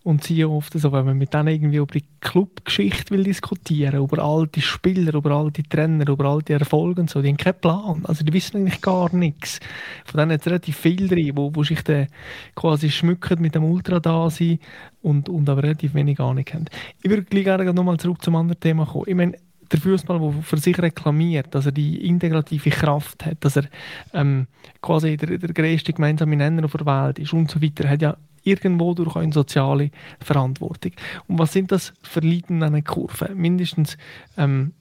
und 0.04 0.24
sie 0.24 0.46
oft 0.46 0.74
so, 0.74 0.92
wenn 0.92 1.06
man 1.06 1.18
mit 1.18 1.34
denen 1.34 1.50
irgendwie 1.50 1.78
über 1.78 1.94
die 1.94 2.06
Clubgeschichte 2.22 3.14
will 3.14 3.24
diskutieren, 3.24 4.04
über 4.04 4.24
alte 4.24 4.62
Spieler, 4.62 5.14
über 5.14 5.32
alte 5.32 5.64
Trainer, 5.64 6.08
über 6.08 6.26
alte 6.26 6.54
Erfolge 6.54 7.02
und 7.02 7.10
so, 7.10 7.22
die 7.22 7.30
haben 7.30 7.38
keinen 7.38 7.60
Plan. 7.60 8.06
Also 8.06 8.24
die 8.24 8.34
wissen 8.34 8.58
eigentlich 8.58 8.82
gar 8.82 9.14
nichts. 9.14 9.60
Von 10.06 10.20
denen 10.20 10.32
hat 10.34 10.42
es 10.42 10.48
relativ 10.48 10.78
viele 10.78 11.08
drin, 11.08 11.32
wo, 11.36 11.54
wo 11.54 11.64
sich 11.64 11.82
dann 11.84 12.08
quasi 12.56 12.90
schmücken 12.90 13.42
mit 13.42 13.56
dem 13.56 13.64
Ultra 13.64 14.00
da 14.00 14.30
sein 14.30 14.60
und, 15.02 15.30
und 15.30 15.50
aber 15.50 15.64
relativ 15.64 15.94
wenig 15.94 16.20
Ahnung 16.20 16.46
haben. 16.54 16.66
Ich 17.02 17.10
würde 17.10 17.24
gleich 17.24 17.44
gerne 17.44 17.74
nochmal 17.74 17.98
zurück 17.98 18.22
zum 18.22 18.36
anderen 18.36 18.60
Thema 18.60 18.86
kommen. 18.86 19.06
Ich 19.08 19.16
meine, 19.16 19.38
der 19.72 19.80
Fußball, 19.80 20.20
der 20.20 20.42
für 20.44 20.58
sich 20.58 20.78
reklamiert, 20.80 21.54
dass 21.54 21.66
er 21.66 21.72
die 21.72 22.08
integrative 22.08 22.70
Kraft 22.70 23.26
hat, 23.26 23.38
dass 23.42 23.58
er 23.58 23.66
ähm, 24.14 24.48
quasi 24.82 25.18
der, 25.18 25.38
der 25.38 25.54
größte 25.54 25.94
gemeinsame 25.94 26.36
Nenner 26.36 26.66
auf 26.66 26.74
der 26.74 26.86
Welt 26.86 27.20
ist 27.20 27.34
und 27.34 27.50
so 27.50 27.62
weiter, 27.62 27.90
hat 27.90 28.02
ja 28.02 28.18
irgendwo 28.44 28.94
durch 28.94 29.16
eine 29.16 29.34
soziale 29.34 29.92
Verantwortung. 30.22 30.94
Und 31.28 31.40
was 31.40 31.54
sind 31.54 31.72
das 31.72 31.94
für 32.02 32.22
Leute 32.22 32.54
in 32.54 32.64
einer 32.64 32.82
Kurve? 32.82 33.36
Mindestens 33.36 33.98
ähm, 34.38 34.74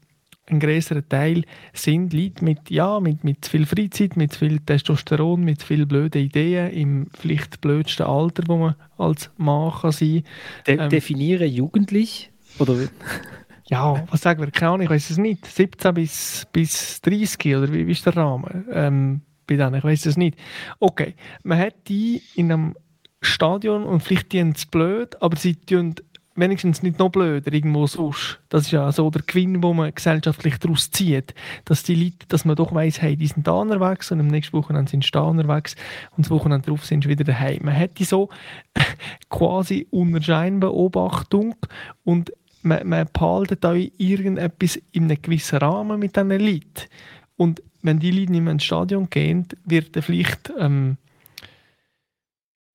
ein 0.49 0.61
größerer 0.61 1.07
Teil 1.09 1.43
sind 1.73 2.13
Leute 2.13 2.45
mit, 2.45 2.71
ja, 2.71 3.01
mit, 3.01 3.25
mit 3.25 3.45
zu 3.45 3.51
viel 3.51 3.67
Freizeit, 3.67 4.17
mit 4.17 4.33
zu 4.33 4.41
viel 4.41 4.61
Testosteron, 4.61 5.43
mit 5.43 5.61
zu 5.61 5.67
viel 5.67 5.87
blöden 5.87 6.23
Ideen, 6.23 6.71
im 6.71 7.07
vielleicht 7.19 7.61
blödsten 7.61 8.07
Alter, 8.07 8.45
wo 8.47 8.57
man 8.57 8.75
als 8.97 9.31
Mann 9.37 9.73
kann 9.73 9.93
sein 9.93 10.23
De 10.67 10.79
Ähm. 10.79 10.89
definiere 10.89 11.47
jugendlich? 11.47 12.31
Oder 12.59 12.75
Ja, 13.69 14.05
was 14.11 14.21
sagen 14.21 14.41
wir? 14.41 14.51
Keine 14.51 14.73
Ahnung, 14.73 14.83
ich 14.83 14.91
weiß 14.91 15.11
es 15.11 15.19
nicht. 15.19 15.45
17 15.45 15.95
bis, 15.95 16.47
bis 16.53 17.01
30 17.01 17.57
oder 17.57 17.73
wie, 17.73 17.87
wie 17.87 17.93
ist 17.93 18.07
der 18.07 18.17
Rahmen 18.17 18.65
ähm, 18.73 19.21
bei 19.47 19.57
denen? 19.57 19.75
Ich 19.75 19.85
weiß 19.85 20.07
es 20.07 20.17
nicht. 20.17 20.39
Okay, 20.79 21.15
man 21.43 21.59
hat 21.59 21.75
die 21.89 22.23
in 22.37 22.53
einem 22.53 22.77
Stadion 23.21 23.85
und 23.85 24.03
vielleicht 24.03 24.33
die 24.33 24.39
es 24.39 24.67
blöd, 24.67 25.21
aber 25.21 25.37
sie 25.37 25.57
tun 25.57 25.97
wenigstens 26.37 26.83
nicht 26.83 26.99
noch 26.99 27.09
blöder 27.09 27.53
irgendwo 27.53 27.87
sonst. 27.87 28.41
Das 28.51 28.63
ist 28.63 28.71
ja 28.71 28.93
so 28.93 29.11
der 29.11 29.23
Gewinn, 29.23 29.63
wo 29.63 29.73
man 29.73 29.93
gesellschaftlich 29.93 30.59
daraus 30.59 30.91
zieht, 30.91 31.35
dass 31.65 31.83
die 31.83 31.95
Leute, 31.95 32.27
dass 32.29 32.45
man 32.45 32.57
doch 32.57 32.75
weiss, 32.75 33.01
hey, 33.01 33.17
die 33.17 33.27
sind 33.27 33.47
da 33.47 33.53
unterwegs 33.53 34.13
und 34.13 34.21
am 34.21 34.27
nächsten 34.27 34.57
Wochenende 34.57 34.91
sind 34.91 35.03
sie 35.03 35.11
da 35.11 35.23
unterwegs 35.23 35.75
und 36.17 36.27
das 36.27 36.31
Wochenende 36.31 36.67
darauf 36.67 36.85
sind 36.85 37.05
sie 37.05 37.09
wieder 37.09 37.25
daheim. 37.25 37.61
Man 37.65 37.77
hat 37.77 37.99
die 37.99 38.05
so 38.05 38.29
quasi 39.31 39.89
unter 39.91 40.23
Scheinbeobachtung 40.23 41.57
und 42.05 42.33
man, 42.67 42.87
man 42.87 43.09
behaltet 43.13 43.65
da 43.65 43.73
irgendetwas 43.75 44.77
in 44.93 45.05
einem 45.05 45.21
gewissen 45.21 45.59
Rahmen 45.59 45.99
mit 45.99 46.17
diesen 46.17 46.31
Leuten. 46.31 46.89
Und 47.37 47.63
wenn 47.83 47.99
die 47.99 48.11
Leute 48.11 48.33
nicht 48.33 48.43
mehr 48.43 48.53
ins 48.53 48.65
Stadion 48.65 49.09
gehen, 49.09 49.47
wird 49.65 49.97
vielleicht 50.05 50.53
ähm, 50.59 50.97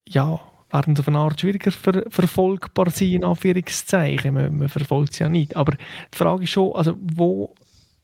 ja, 0.07 0.39
werden 0.69 0.95
sie 0.95 1.01
auf 1.01 1.07
eine 1.07 1.19
Art 1.19 1.39
schwieriger 1.39 1.71
ver 1.71 2.05
verfolgbar 2.09 2.89
sein, 2.89 3.11
in 3.11 3.23
Anführungszeichen. 3.23 4.33
Man, 4.33 4.57
man 4.57 4.69
verfolgt 4.69 5.13
sie 5.13 5.23
ja 5.23 5.29
nicht. 5.29 5.55
Aber 5.55 5.73
die 5.73 6.17
Frage 6.17 6.43
ist 6.43 6.51
schon, 6.51 6.73
also 6.73 6.97
wo 6.99 7.53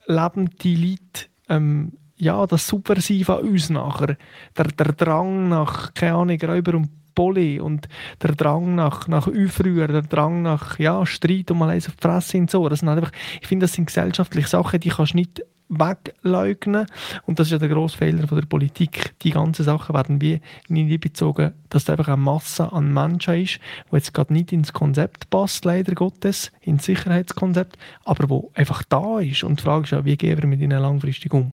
leben 0.06 0.50
die 0.62 0.76
Leute 0.76 1.30
ähm, 1.50 1.94
ja, 2.18 2.46
das 2.48 2.68
Subversive 2.68 3.38
an 3.38 3.48
uns 3.48 3.70
nachher? 3.70 4.18
Der, 4.58 4.66
der 4.66 4.94
Drang 4.94 5.50
nach, 5.50 5.94
keine 5.94 6.16
Ahnung, 6.16 6.42
Räuber 6.42 6.76
und 6.76 6.90
Poli 7.18 7.60
und 7.60 7.90
der 8.22 8.36
Drang 8.36 8.76
nach, 8.76 9.08
nach 9.08 9.28
Aufrühren, 9.28 9.92
der 9.92 10.04
Drang 10.04 10.44
nach 10.44 10.78
ja, 10.78 11.04
Streit 11.04 11.50
und 11.50 11.58
mal 11.58 11.72
eins 11.72 11.88
auf 11.88 11.96
die 11.96 12.02
Fresse 12.02 12.38
und 12.38 12.52
so. 12.52 12.70
Das 12.70 12.82
sind 12.82 12.90
halt 12.90 13.00
einfach, 13.00 13.12
ich 13.42 13.48
finde, 13.48 13.64
das 13.64 13.74
sind 13.74 13.88
gesellschaftliche 13.88 14.48
Sachen, 14.48 14.80
die 14.80 14.90
kannst 14.90 15.14
du 15.14 15.18
nicht 15.18 15.42
wegleugnen. 15.68 16.86
Und 17.26 17.40
das 17.40 17.48
ist 17.48 17.54
ja 17.54 17.58
der 17.58 17.70
grosse 17.70 17.98
Fehler 17.98 18.28
von 18.28 18.40
der 18.40 18.46
Politik. 18.46 19.16
Die 19.24 19.32
ganzen 19.32 19.66
Sachen 19.66 19.96
werden 19.96 20.22
wie 20.22 20.42
nicht 20.68 20.92
einbezogen, 20.92 21.54
dass 21.70 21.86
da 21.86 21.94
einfach 21.94 22.08
eine 22.10 22.18
Masse 22.18 22.72
an 22.72 22.94
Menschen 22.94 23.42
ist, 23.42 23.60
die 23.92 23.96
jetzt 23.96 24.14
gerade 24.14 24.32
nicht 24.32 24.52
ins 24.52 24.72
Konzept 24.72 25.32
passt, 25.32 25.66
leider 25.66 25.96
Gottes, 25.96 26.52
ins 26.62 26.86
Sicherheitskonzept, 26.86 27.80
aber 28.06 28.30
wo 28.30 28.52
einfach 28.54 28.84
da 28.84 29.18
ist. 29.18 29.44
Und 29.44 29.60
die 29.60 29.64
Frage 29.64 29.86
ist 29.86 29.92
ja, 29.92 30.06
wie 30.06 30.18
gehen 30.18 30.38
wir 30.38 30.48
mit 30.48 30.62
ihnen 30.62 30.80
langfristig 30.80 31.34
um? 31.34 31.50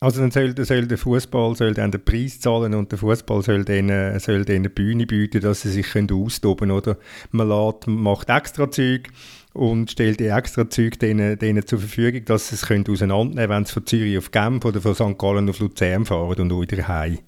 Also 0.00 0.20
dann 0.20 0.30
soll, 0.30 0.54
soll 0.64 0.86
der 0.86 0.96
Fußball 0.96 1.56
soll 1.56 1.74
dann 1.74 1.90
den 1.90 2.04
Preis 2.04 2.38
zahlen 2.38 2.74
und 2.74 2.92
der 2.92 2.98
Fußball 2.98 3.42
soll 3.42 3.64
denen, 3.64 4.18
soll 4.20 4.44
denen 4.44 4.72
Bühne 4.72 5.06
bieten, 5.06 5.40
dass 5.40 5.62
sie 5.62 5.70
sich 5.70 5.90
können 5.90 6.12
austoben 6.12 6.70
oder 6.70 6.98
man 7.32 7.48
lädt, 7.48 7.88
macht 7.88 8.28
extra 8.30 8.70
Zeug 8.70 9.08
und 9.54 9.90
stellt 9.90 10.20
die 10.20 10.26
extra 10.26 10.70
Zeug 10.70 11.00
denen, 11.00 11.36
denen 11.36 11.66
zur 11.66 11.80
Verfügung, 11.80 12.24
dass 12.26 12.48
sie 12.48 12.54
es 12.54 12.66
können 12.66 12.84
auseinandernehmen 12.88 13.48
wenn 13.48 13.64
sie 13.64 13.72
von 13.72 13.86
Zürich 13.86 14.18
auf 14.18 14.30
Genf 14.30 14.64
oder 14.64 14.80
von 14.80 14.94
St. 14.94 15.18
Gallen 15.18 15.50
auf 15.50 15.58
Luzern 15.58 16.06
fahren 16.06 16.38
und 16.38 16.60
wieder 16.60 16.86
heim. 16.86 17.18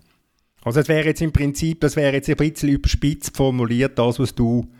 Also 0.63 0.79
es 0.79 0.89
wäre 0.89 1.07
jetzt 1.07 1.23
im 1.23 1.33
Prinzip, 1.33 1.81
das 1.81 1.97
wäre 1.97 2.13
jetzt 2.13 2.29
ein 2.29 2.37
bisschen 2.37 2.69
überspitzt 2.69 3.37
formuliert, 3.37 3.99
das, 3.99 4.21
was 4.21 4.35
du 4.35 4.71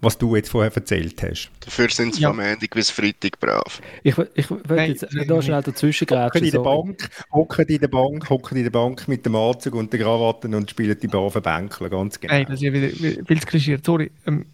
was 0.00 0.18
du 0.18 0.36
jetzt 0.36 0.50
vorher 0.50 0.74
erzählt 0.74 1.22
hast. 1.22 1.50
Dafür 1.60 1.88
sind 1.88 2.14
sie 2.14 2.22
ja. 2.22 2.28
vom 2.28 2.38
Montag 2.38 2.70
bis 2.70 2.90
Freitag 2.90 3.38
brav. 3.40 3.80
Ich, 4.02 4.16
ich 4.34 4.50
will 4.50 4.78
jetzt 4.78 5.06
nein, 5.12 5.26
da 5.26 5.42
schnell 5.42 5.62
dazwischen 5.62 6.08
hocken 6.10 6.44
in 6.44 6.50
der 6.50 6.58
Bank, 6.60 7.08
hocken 7.32 7.66
in 7.66 7.80
der 7.80 7.88
Bank, 7.88 8.30
hocken 8.30 8.56
in 8.56 8.64
der 8.64 8.70
Bank 8.70 9.08
mit 9.08 9.26
dem 9.26 9.36
Anzug 9.36 9.74
und 9.74 9.92
den 9.92 10.00
Krawatten 10.00 10.54
und 10.54 10.70
spielen 10.70 10.98
die 11.00 11.08
braven 11.08 11.42
Bänkler, 11.42 11.88
ganz 11.88 12.20
genau. 12.20 12.34
Nein, 12.34 12.46
das 12.46 12.56
ist 12.56 12.62
ja 12.62 12.72
wieder 12.72 12.88
viel 13.24 13.40
zu 13.40 13.46
klischiert, 13.46 13.84
sorry. 13.84 14.10
Ähm, 14.26 14.46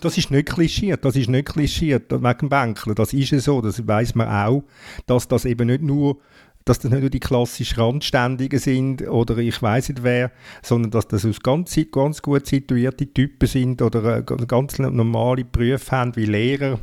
das 0.00 0.18
ist 0.18 0.30
nicht 0.30 0.48
klischiert, 0.48 1.04
das 1.04 1.16
ist 1.16 1.28
nicht 1.28 1.48
klischiert 1.48 2.10
wegen 2.10 2.38
dem 2.38 2.48
Bänkler. 2.48 2.94
Das 2.94 3.12
ist 3.12 3.30
ja 3.30 3.38
so, 3.38 3.60
das 3.60 3.86
weiß 3.86 4.14
man 4.14 4.28
auch, 4.28 4.64
dass 5.06 5.28
das 5.28 5.44
eben 5.44 5.68
nicht 5.68 5.82
nur 5.82 6.18
dass 6.64 6.78
das 6.78 6.90
nicht 6.90 7.00
nur 7.00 7.10
die 7.10 7.20
klassischen 7.20 7.78
Randständigen 7.78 8.58
sind 8.58 9.06
oder 9.06 9.36
ich 9.38 9.60
weiß 9.60 9.90
nicht 9.90 10.02
wer, 10.02 10.30
sondern 10.62 10.90
dass 10.90 11.08
das 11.08 11.26
aus 11.26 11.40
ganz, 11.40 11.78
ganz 11.92 12.22
gut 12.22 12.46
situierte 12.46 13.06
Typen 13.06 13.46
sind 13.46 13.82
oder 13.82 14.18
äh, 14.18 14.22
ganz 14.22 14.78
normale 14.78 15.44
Berufe 15.44 15.90
haben 15.90 16.16
wie 16.16 16.24
Lehrer, 16.24 16.78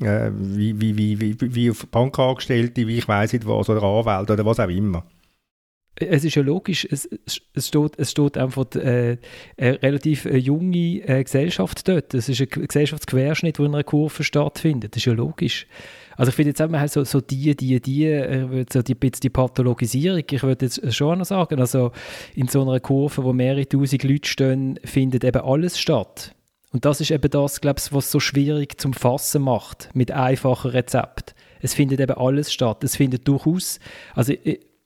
äh, 0.00 0.30
wie, 0.34 0.80
wie, 0.80 0.98
wie, 0.98 1.20
wie, 1.20 1.54
wie 1.54 1.72
Bankangestellte, 1.90 2.86
wie 2.86 2.98
ich 2.98 3.06
weiß 3.06 3.32
nicht 3.32 3.46
was, 3.46 3.68
oder 3.68 3.82
Anwälte 3.82 4.32
oder 4.32 4.44
was 4.44 4.58
auch 4.58 4.68
immer. 4.68 5.04
Es 5.96 6.24
ist 6.24 6.34
ja 6.34 6.42
logisch, 6.42 6.88
es, 6.90 7.08
es, 7.54 7.68
steht, 7.68 7.92
es 7.98 8.10
steht 8.10 8.36
einfach 8.36 8.66
äh, 8.74 9.16
eine 9.56 9.82
relativ 9.82 10.24
äh, 10.24 10.36
junge 10.36 11.06
äh, 11.06 11.22
Gesellschaft 11.22 11.86
dort. 11.86 12.14
Es 12.14 12.28
ist 12.28 12.40
ein 12.40 12.48
Gesellschaftsquerschnitt, 12.48 13.58
der 13.58 13.66
in 13.66 13.74
einer 13.74 13.84
Kurve 13.84 14.24
stattfindet. 14.24 14.96
Das 14.96 15.02
ist 15.02 15.06
ja 15.06 15.12
logisch. 15.12 15.68
Also 16.16 16.30
ich 16.30 16.34
finde 16.34 16.50
jetzt 16.50 16.60
eben 16.60 16.78
halt 16.78 16.90
so, 16.90 17.04
so 17.04 17.20
die, 17.20 17.56
die, 17.56 17.80
die, 17.80 18.04
äh, 18.06 18.64
so 18.72 18.82
die, 18.82 18.94
die 18.94 19.30
Pathologisierung, 19.30 20.22
ich 20.30 20.42
würde 20.42 20.66
jetzt 20.66 20.94
schon 20.94 21.18
noch 21.18 21.24
sagen, 21.24 21.60
also 21.60 21.92
in 22.34 22.48
so 22.48 22.62
einer 22.62 22.80
Kurve, 22.80 23.24
wo 23.24 23.32
mehrere 23.32 23.68
tausend 23.68 24.04
Leute 24.04 24.28
stehen, 24.28 24.78
findet 24.84 25.24
eben 25.24 25.42
alles 25.42 25.78
statt. 25.78 26.34
Und 26.72 26.84
das 26.84 27.00
ist 27.00 27.12
eben 27.12 27.30
das, 27.30 27.60
glaube 27.60 27.78
ich, 27.78 27.92
was 27.92 28.10
so 28.10 28.18
schwierig 28.18 28.80
zum 28.80 28.92
Fassen 28.92 29.42
macht, 29.42 29.90
mit 29.94 30.10
einfachen 30.10 30.72
Rezept. 30.72 31.34
Es 31.60 31.72
findet 31.72 32.00
eben 32.00 32.16
alles 32.16 32.52
statt. 32.52 32.82
Es 32.82 32.96
findet 32.96 33.28
durchaus, 33.28 33.78
also 34.14 34.32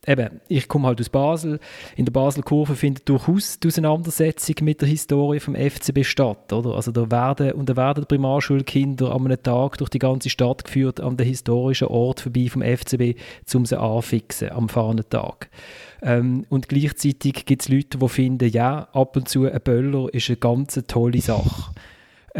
eben, 0.09 0.41
ich 0.49 0.69
komme 0.69 0.89
halt 0.89 1.01
aus 1.01 1.09
Basel. 1.09 1.61
In 1.97 2.05
der 2.05 2.13
Basel-Kurve 2.13 2.75
findet 2.75 3.09
durchaus 3.09 3.61
die 3.61 3.69
Auseinandersetzung 3.69 4.57
mit 4.63 4.81
der 4.81 4.89
Historie 4.89 5.41
vom 5.41 5.55
FCB 5.55 6.05
statt. 6.05 6.53
Oder? 6.53 6.75
Also 6.75 6.91
da 6.91 7.11
werden, 7.11 7.53
und 7.53 7.69
da 7.69 7.77
werden 7.77 8.07
Primarschulkinder 8.07 9.15
an 9.15 9.27
einem 9.27 9.43
Tag 9.43 9.79
durch 9.79 9.91
die 9.91 9.99
ganze 9.99 10.31
Stadt 10.31 10.65
geführt, 10.65 11.01
an 11.01 11.17
den 11.17 11.27
historischen 11.27 11.89
Ort 11.89 12.21
vorbei 12.21 12.49
vom 12.51 12.63
FCB, 12.63 13.19
um 13.55 13.67
sie 13.67 13.79
anfixen 13.79 14.51
am 14.51 14.69
fahrenden 14.69 15.09
Tag. 15.09 15.51
Ähm, 16.03 16.45
und 16.49 16.69
gleichzeitig 16.69 17.45
gibt 17.45 17.63
es 17.63 17.69
Leute, 17.69 17.99
die 17.99 18.09
finden, 18.09 18.51
ja, 18.51 18.89
ab 18.93 19.17
und 19.17 19.29
zu 19.29 19.45
ein 19.45 19.61
Böller 19.61 20.13
ist 20.13 20.29
eine 20.29 20.37
ganz 20.37 20.81
tolle 20.87 21.21
Sache. 21.21 21.73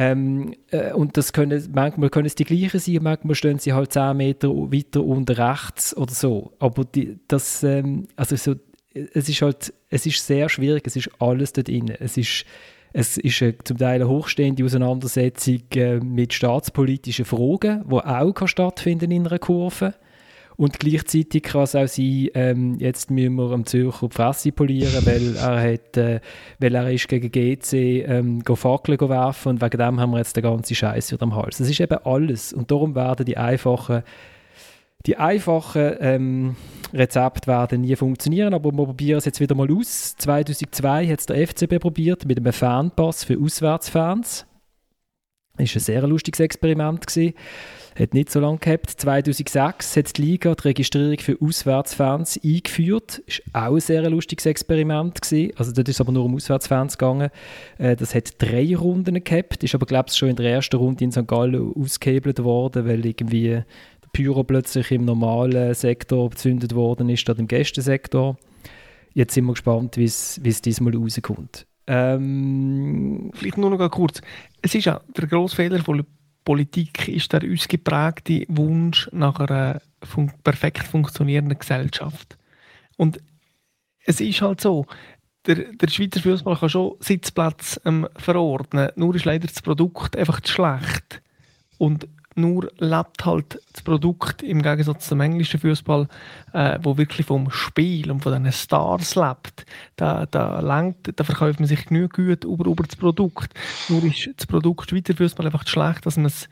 Ähm, 0.01 0.55
äh, 0.71 0.93
und 0.93 1.17
das 1.17 1.33
können, 1.33 1.61
manchmal 1.75 2.09
können 2.09 2.27
es 2.27 2.37
die 2.37 2.45
gleichen 2.45 2.79
sein, 2.79 3.01
manchmal 3.03 3.35
stehen 3.35 3.59
sie 3.59 3.73
halt 3.73 3.93
10 3.93 4.17
Meter 4.17 4.51
weiter 4.51 5.03
unten 5.03 5.35
rechts 5.35 5.97
oder 5.97 6.13
so. 6.13 6.53
Aber 6.61 6.85
die, 6.85 7.19
das, 7.27 7.65
ähm, 7.65 8.07
also 8.15 8.37
so, 8.37 8.55
es 8.95 9.29
ist 9.29 9.43
halt, 9.43 9.75
es 9.91 10.07
ist 10.07 10.25
sehr 10.25 10.49
schwierig, 10.49 10.85
es 10.87 10.95
ist 10.95 11.11
alles 11.19 11.53
dort 11.53 11.67
drin. 11.67 11.91
Es 11.99 12.17
ist, 12.17 12.45
es 12.93 13.19
ist 13.19 13.43
eine, 13.43 13.59
zum 13.65 13.77
Teil 13.77 13.97
eine 13.97 14.09
hochstehende 14.09 14.65
Auseinandersetzung 14.65 15.63
äh, 15.75 15.99
mit 15.99 16.33
staatspolitischen 16.33 17.25
Fragen, 17.25 17.85
die 17.89 17.95
auch 17.95 18.47
stattfinden 18.47 19.11
in 19.11 19.27
einer 19.27 19.41
Kurve. 19.41 19.95
Und 20.59 20.81
gleichzeitig 20.81 21.45
kann 21.45 21.63
es 21.63 21.77
auch 21.77 21.87
sein, 21.87 22.31
ähm, 22.35 22.79
jetzt 22.81 23.13
müssen 23.13 23.37
wir 23.37 23.53
am 23.53 23.65
Zürcher 23.65 24.09
die 24.09 24.15
Fresse 24.15 24.51
polieren, 24.51 25.07
weil 25.07 25.37
er, 25.37 25.73
hat, 25.73 25.97
äh, 25.97 26.19
weil 26.59 26.75
er 26.75 26.91
ist 26.91 27.07
gegen 27.07 27.31
GC 27.31 28.05
ähm, 28.05 28.43
Fackeln 28.45 28.99
werfen 29.09 29.51
und 29.51 29.63
wegen 29.63 29.79
dem 29.79 30.01
haben 30.01 30.11
wir 30.11 30.19
jetzt 30.19 30.35
den 30.35 30.43
ganzen 30.43 30.75
Scheiß 30.75 31.13
wieder 31.13 31.23
am 31.23 31.37
Hals. 31.37 31.59
Das 31.59 31.71
ist 31.71 31.79
eben 31.79 31.97
alles. 32.05 32.53
Und 32.53 32.73
darum 32.73 32.97
werden 32.97 33.25
die 33.25 33.37
einfachen 33.37 34.03
die 35.07 35.17
einfachen 35.17 35.95
ähm, 36.01 36.57
Rezepte 36.93 37.47
werden 37.47 37.83
nie 37.83 37.95
funktionieren, 37.95 38.53
aber 38.53 38.73
wir 38.73 38.85
probieren 38.85 39.19
es 39.19 39.27
jetzt 39.27 39.39
wieder 39.39 39.55
mal 39.55 39.71
aus. 39.71 40.17
2002 40.17 41.07
hat 41.07 41.21
es 41.21 41.27
der 41.27 41.47
FCB 41.47 41.79
probiert 41.79 42.27
mit 42.27 42.37
einem 42.37 42.53
Fanpass 42.53 43.23
für 43.23 43.39
Auswärtsfans. 43.41 44.45
Das 45.57 45.69
war 45.69 45.77
ein 45.77 45.81
sehr 45.81 46.07
lustiges 46.09 46.41
Experiment. 46.41 47.07
Gewesen 47.07 47.35
hat 47.99 48.15
nicht 48.15 48.31
so 48.31 48.41
lange 48.41 48.59
gehabt. 48.59 48.91
2006 48.91 49.97
hat 49.97 50.17
die 50.17 50.23
Liga 50.23 50.55
die 50.55 50.69
Registrierung 50.69 51.19
für 51.19 51.37
Auswärtsfans 51.41 52.41
eingeführt. 52.45 53.23
Das 53.27 53.41
war 53.53 53.69
auch 53.69 53.75
ein 53.75 53.81
sehr 53.81 54.09
lustiges 54.09 54.47
Experiment. 54.47 55.21
Gewesen. 55.21 55.53
Also 55.57 55.73
dort 55.73 55.89
ist 55.89 55.97
es 55.97 56.01
aber 56.01 56.13
nur 56.13 56.25
um 56.25 56.35
Auswärtsfans 56.35 56.97
gegangen. 56.97 57.31
Äh, 57.79 57.97
das 57.97 58.15
hat 58.15 58.35
drei 58.39 58.77
Runden 58.77 59.23
gehabt, 59.23 59.65
ist 59.65 59.75
aber 59.75 59.87
glaube 59.87 60.07
ich 60.11 60.17
schon 60.17 60.29
in 60.29 60.37
der 60.37 60.51
ersten 60.51 60.77
Runde 60.77 61.05
in 61.05 61.13
St. 61.13 61.27
Gallen 61.27 61.73
ausgehebelt 61.75 62.43
worden, 62.43 62.87
weil 62.87 63.05
irgendwie 63.05 63.49
der 63.49 63.65
Pyro 64.13 64.45
plötzlich 64.45 64.91
im 64.93 65.05
normalen 65.05 65.75
Sektor 65.75 66.31
gezündet 66.31 66.75
worden 66.75 67.09
ist, 67.09 67.21
statt 67.21 67.39
im 67.39 67.49
Gästensektor. 67.49 68.37
Jetzt 69.15 69.35
sind 69.35 69.47
wir 69.47 69.53
gespannt, 69.53 69.97
wie 69.97 70.05
es 70.05 70.41
diesmal 70.63 70.95
rauskommt. 70.95 71.67
Ähm, 71.89 73.31
Vielleicht 73.35 73.57
nur 73.57 73.71
noch 73.71 73.91
kurz. 73.91 74.21
Es 74.61 74.75
ist 74.75 74.85
ja 74.85 75.01
der 75.17 75.27
grosse 75.27 75.57
Fehler 75.57 75.83
von 75.83 76.05
Politik 76.49 77.09
ist 77.09 77.31
der 77.35 77.43
ausgeprägte 77.43 78.47
Wunsch 78.49 79.07
nach 79.13 79.39
einer 79.39 79.83
fun 80.03 80.33
perfekt 80.43 80.83
funktionierenden 80.83 81.59
Gesellschaft. 81.59 82.39
Und 82.97 83.21
es 84.07 84.19
ist 84.23 84.41
halt 84.41 84.63
so, 84.63 84.87
der, 85.45 85.57
der 85.75 85.89
Schweizer 85.89 86.21
Fußball 86.21 86.57
kann 86.57 86.71
schon 86.71 86.97
Sitzplätze 87.01 87.83
ähm, 87.85 88.09
verordnen, 88.17 88.89
nur 88.97 89.15
ist 89.15 89.27
leider 89.27 89.47
das 89.47 89.61
Produkt 89.61 90.17
einfach 90.17 90.41
zu 90.41 90.55
schlecht. 90.55 91.21
Und 91.77 92.09
nur 92.39 92.71
lebt 92.79 93.25
halt 93.27 93.61
das 93.73 93.83
Produkt 93.83 94.43
im 94.43 94.63
Gegensatz 94.63 95.09
zum 95.09 95.21
englischen 95.21 95.61
Fußball, 95.61 96.09
äh, 96.53 96.79
wo 96.83 96.97
wirklich 96.97 97.27
vom 97.27 97.51
Spiel 97.51 98.11
und 98.11 98.23
von 98.23 98.33
diesen 98.33 98.53
Stars 98.53 99.15
lebt. 99.15 99.67
Da, 99.97 100.27
da, 100.27 100.61
lenkt, 100.61 101.13
da 101.19 101.25
verkauft 101.25 101.61
man 101.61 101.69
sich 101.69 101.87
genug 101.87 102.15
gut 102.15 102.45
über, 102.45 102.67
über 102.67 102.85
das 102.85 102.97
Produkt. 102.97 103.53
Nur 103.89 104.05
ist 104.05 104.31
das 104.37 104.47
Produkt 104.47 104.91
Schweizer 104.91 105.15
Fußball 105.15 105.47
einfach 105.47 105.65
zu 105.65 105.73
schlecht, 105.73 106.07
dass 106.07 106.17
man 106.17 106.27
es 106.27 106.49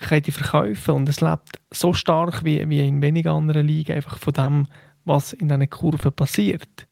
könnte 0.00 0.32
verkaufen 0.32 0.94
und 0.94 1.08
es 1.08 1.20
lebt 1.20 1.60
so 1.72 1.92
stark 1.92 2.44
wie, 2.44 2.68
wie 2.68 2.86
in 2.86 3.02
wenigen 3.02 3.28
anderen 3.28 3.66
Ligen 3.66 3.92
einfach 3.92 4.18
von 4.18 4.32
dem, 4.32 4.66
was 5.04 5.32
in 5.32 5.48
diesen 5.48 5.70
Kurven 5.70 6.12
passiert. 6.12 6.86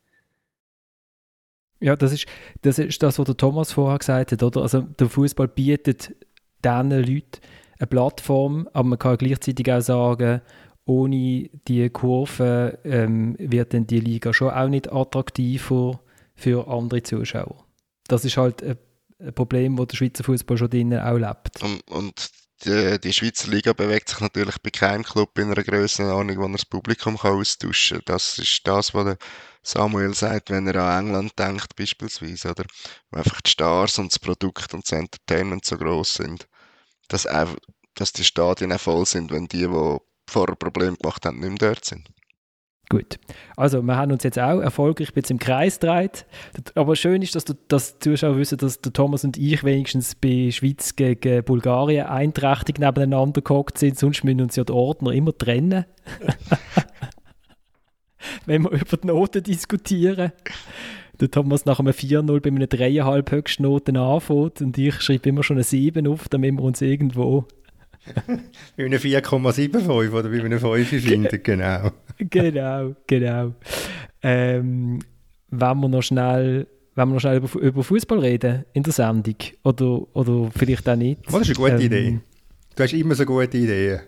Ja, 1.79 1.95
das 1.95 2.13
ist, 2.13 2.27
das 2.63 2.79
ist 2.79 3.03
das, 3.03 3.19
was 3.19 3.27
der 3.27 3.37
Thomas 3.37 3.73
vorher 3.73 3.99
gesagt 3.99 4.33
hat, 4.33 4.43
oder? 4.43 4.63
Also 4.63 4.81
der 4.81 5.11
Fußball 5.11 5.49
bietet 5.49 6.15
diesen 6.65 6.91
Leuten 6.91 7.41
eine 7.79 7.87
Plattform, 7.87 8.69
aber 8.73 8.89
man 8.89 8.99
kann 8.99 9.19
gleichzeitig 9.19 9.71
auch 9.73 9.81
sagen, 9.81 10.41
ohne 10.87 11.51
die 11.67 11.91
Kurve 11.91 12.79
ähm, 12.85 13.37
wird 13.39 13.75
dann 13.75 13.87
die 13.87 14.01
Liga 14.01 14.33
schon 14.33 14.51
auch 14.51 14.69
nicht 14.69 14.93
attraktiver 14.93 16.01
für 16.35 16.69
andere 16.69 17.03
Zuschauer. 17.03 17.65
Das 18.07 18.25
ist 18.25 18.37
halt 18.37 18.63
ein, 18.63 18.79
Problem, 19.35 19.77
das 19.77 19.89
der 19.89 19.97
Schweizer 19.97 20.25
Fußball 20.25 20.59
schon 20.59 20.71
drinnen 20.71 21.01
auch 21.01 21.17
lebt. 21.17 21.63
Und, 21.63 21.81
und 21.91 22.31
die, 22.65 23.01
die, 23.01 23.13
Schweizer 23.13 23.51
Liga 23.51 23.73
bewegt 23.73 24.11
sich 24.11 24.21
natürlich 24.21 24.59
bei 24.63 24.71
keinem 24.71 25.03
Club 25.03 25.39
in 25.39 25.51
einer 25.51 25.65
Grössenordnung, 25.65 26.39
wo 26.39 26.43
er 26.45 26.53
das 26.53 26.67
Publikum 26.67 27.19
kann 27.19 27.33
austauschen 27.33 27.99
kann. 27.99 28.15
Das 28.15 28.39
ist 28.39 28.61
das, 28.65 28.95
was 28.95 29.17
Samuel 29.63 30.15
sagt, 30.15 30.51
wenn 30.51 30.67
er 30.67 30.77
an 30.77 31.07
England 31.07 31.39
denkt, 31.39 31.75
beispielsweise, 31.77 32.51
oder? 32.51 32.65
Wo 33.11 33.19
einfach 33.19 33.41
die 33.41 33.51
Stars 33.51 33.99
und 33.99 34.13
das 34.13 34.19
Produkt 34.19 34.73
und 34.75 34.85
das 34.85 34.99
Entertainment 34.99 35.65
so 35.65 35.77
groß 35.77 36.15
sind 36.15 36.47
dass, 37.09 37.27
auch, 37.27 37.55
dass 37.95 38.13
die 38.13 38.25
Stadien 38.25 38.73
auch 38.73 38.81
voll 38.81 39.07
sind, 39.07 39.31
wenn 39.31 39.47
die, 39.47 39.67
die 39.67 39.99
vorher 40.29 40.57
Probleme 40.57 40.97
gemacht 40.97 41.25
haben, 41.25 41.41
nicht 41.41 41.61
mehr 41.61 41.73
dort 41.73 41.85
sind. 41.85 42.09
Gut. 42.89 43.19
Also, 43.57 43.83
wir 43.83 43.97
haben 43.97 44.13
uns 44.13 44.23
jetzt 44.23 44.39
auch 44.39 44.61
erfolgreich 44.61 45.13
bis 45.13 45.29
im 45.31 45.41
Kreis 45.41 45.81
gedreht. 45.81 46.25
Aber 46.77 46.95
schön 46.95 47.21
ist, 47.21 47.35
dass, 47.35 47.45
du, 47.45 47.55
dass 47.67 47.99
die 47.99 48.11
Zuschauer 48.11 48.37
wissen, 48.37 48.59
dass 48.59 48.81
der 48.81 48.93
Thomas 48.93 49.25
und 49.25 49.37
ich 49.37 49.65
wenigstens 49.65 50.15
bei 50.15 50.51
Schweiz 50.53 50.95
gegen 50.95 51.43
Bulgarien 51.43 52.07
einträchtig 52.07 52.79
nebeneinander 52.79 53.41
gehockt 53.41 53.79
sind. 53.79 53.99
Sonst 53.99 54.23
müssen 54.23 54.41
uns 54.41 54.55
ja 54.55 54.63
die 54.63 54.73
Ordner 54.73 55.11
immer 55.11 55.37
trennen. 55.37 55.85
Wenn 58.47 58.63
wir 58.63 58.71
über 58.71 58.97
die 58.97 59.07
Noten 59.07 59.43
diskutieren. 59.43 60.33
Der 61.21 61.31
Thomas 61.31 61.65
nach 61.65 61.81
einem 61.81 61.93
4-0 61.93 62.41
bei 62.41 62.51
einem 62.51 62.63
3,5 62.63 63.31
Höchstnoten 63.31 63.97
anfängt 63.97 64.61
und 64.61 64.77
ich 64.77 65.01
schreibe 65.01 65.29
immer 65.29 65.43
schon 65.43 65.57
eine 65.57 65.65
7 65.65 66.07
auf, 66.07 66.29
damit 66.29 66.55
wir 66.55 66.63
uns 66.63 66.83
irgendwo 66.83 67.47
bei 68.77 68.85
einem 68.85 68.99
4,75 68.99 70.11
oder 70.11 70.29
bei 70.29 70.45
einem 70.45 70.59
5 70.59 70.89
finden, 70.89 71.41
genau. 71.43 71.91
genau, 72.19 72.95
genau. 73.07 73.55
Ähm, 74.23 75.01
wenn 75.51 75.81
wir 75.81 75.89
noch 75.89 76.03
schnell, 76.03 76.67
wenn 76.95 77.09
wir 77.09 77.15
noch 77.15 77.21
schnell 77.21 77.39
über, 77.39 77.61
über 77.61 77.83
Fußball 77.83 78.19
reden 78.19 78.65
in 78.73 78.83
der 78.83 78.93
Sendung 78.93 79.37
oder, 79.65 80.03
oder 80.15 80.51
vielleicht 80.57 80.89
auch 80.89 80.97
nicht. 80.97 81.21
Oh, 81.29 81.39
das 81.39 81.49
ist 81.49 81.59
eine 81.59 81.71
gute 81.71 81.83
ähm, 81.83 81.93
Idee. 81.93 82.21
Du 82.75 82.83
hast 82.83 82.93
immer 82.93 83.15
so 83.15 83.25
gute 83.25 83.57
Ideen. 83.57 84.01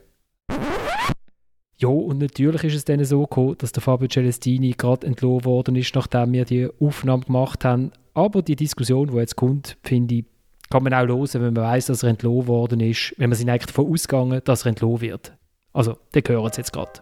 Ja, 1.81 1.89
und 1.89 2.18
natürlich 2.18 2.64
ist 2.64 2.74
es 2.74 2.85
dann 2.85 3.05
so 3.05 3.20
gekommen, 3.20 3.55
dass 3.59 3.70
der 3.70 3.81
Fabio 3.81 4.09
Celestini 4.09 4.74
gerade 4.76 5.07
entlohnt 5.07 5.45
worden 5.45 5.76
ist, 5.76 5.95
nachdem 5.95 6.33
wir 6.33 6.45
die 6.45 6.68
Aufnahme 6.81 7.22
gemacht 7.22 7.64
haben. 7.64 7.93
Aber 8.14 8.43
die 8.43 8.57
Diskussion, 8.57 9.12
die 9.12 9.16
jetzt 9.16 9.37
kommt, 9.37 9.76
finde 9.85 10.16
ich 10.16 10.24
kann 10.70 10.83
man 10.83 10.93
auch 10.93 11.07
hören, 11.07 11.29
wenn 11.35 11.55
man 11.55 11.64
weiß, 11.64 11.87
dass 11.87 12.03
er 12.03 12.11
entlohnt 12.11 12.47
worden 12.47 12.81
ist, 12.81 13.14
wenn 13.16 13.31
man 13.31 13.39
sich 13.39 13.49
eigentlich 13.49 13.66
davon 13.66 13.91
ausgegangen, 13.91 14.43
dass 14.45 14.66
er 14.66 14.70
entlohnt 14.70 15.01
wird. 15.01 15.33
Also, 15.72 15.97
den 16.14 16.22
hören 16.26 16.53
Sie 16.53 16.61
jetzt 16.61 16.72
gerade. 16.72 17.01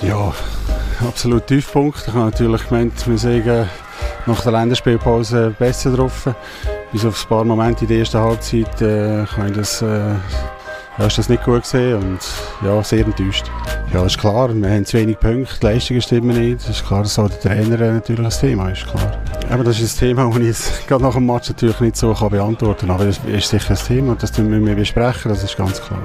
Ja, 0.00 0.32
absolut 1.06 1.46
Tiefpunkt. 1.48 1.98
Ich 2.06 2.14
habe 2.14 2.30
natürlich 2.30 2.66
gemeint, 2.68 3.06
wir 3.06 3.18
seien 3.18 3.68
nach 4.26 4.42
der 4.42 4.52
Länderspielpause 4.52 5.54
besser 5.58 5.96
drauf. 5.96 6.28
Bis 6.92 7.04
auf 7.04 7.24
ein 7.24 7.28
paar 7.28 7.44
Momente 7.44 7.84
in 7.84 7.88
der 7.88 7.98
ersten 7.98 8.18
Halbzeit 8.18 8.80
äh, 8.82 9.22
ich 9.22 9.52
das, 9.54 9.82
äh, 9.82 10.14
ja, 10.98 11.06
ist 11.06 11.18
das 11.18 11.28
nicht 11.28 11.44
gut 11.44 11.62
gesehen 11.62 11.96
und 11.96 12.18
ja, 12.64 12.82
sehr 12.82 13.04
enttäuscht. 13.04 13.46
Ja, 13.92 14.02
das 14.02 14.14
ist 14.14 14.18
klar, 14.18 14.52
wir 14.52 14.70
haben 14.70 14.84
zu 14.84 14.98
wenig 14.98 15.18
Punkte, 15.18 15.54
die 15.60 15.66
Leistungen 15.66 16.02
stimmen 16.02 16.36
nicht. 16.36 16.60
Es 16.60 16.68
ist 16.68 16.86
klar, 16.86 17.02
dass 17.02 17.18
auch 17.18 17.28
der 17.28 17.40
Trainer 17.40 17.92
natürlich 17.92 18.24
ein 18.24 18.30
Thema 18.30 18.70
ist, 18.70 18.86
klar. 18.86 19.12
Aber 19.50 19.62
das 19.62 19.80
ist 19.80 19.96
ein 19.96 20.08
Thema, 20.08 20.26
das 20.28 20.38
ich 20.38 20.46
jetzt 20.46 20.88
gerade 20.88 21.04
nach 21.04 21.14
dem 21.14 21.26
Match 21.26 21.48
natürlich 21.48 21.80
nicht 21.80 21.96
so 21.96 22.12
kann 22.14 22.30
beantworten 22.30 22.88
kann. 22.88 22.90
Aber 22.90 23.04
das 23.04 23.20
ist 23.24 23.48
sicher 23.48 23.70
ein 23.70 23.76
Thema 23.76 24.12
und 24.12 24.22
das 24.22 24.36
müssen 24.38 24.66
wir 24.66 24.74
besprechen, 24.74 25.28
das 25.28 25.44
ist 25.44 25.56
ganz 25.56 25.80
klar. 25.80 26.04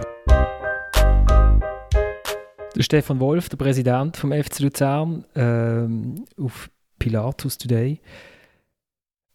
Der 2.76 2.84
Stefan 2.84 3.20
Wolf, 3.20 3.50
der 3.50 3.58
Präsident 3.58 4.18
vom 4.18 4.32
FC 4.32 4.60
Luzern, 4.60 5.26
ähm, 5.36 6.26
auf 6.42 6.70
Pilatus 7.02 7.58
Today. 7.58 8.00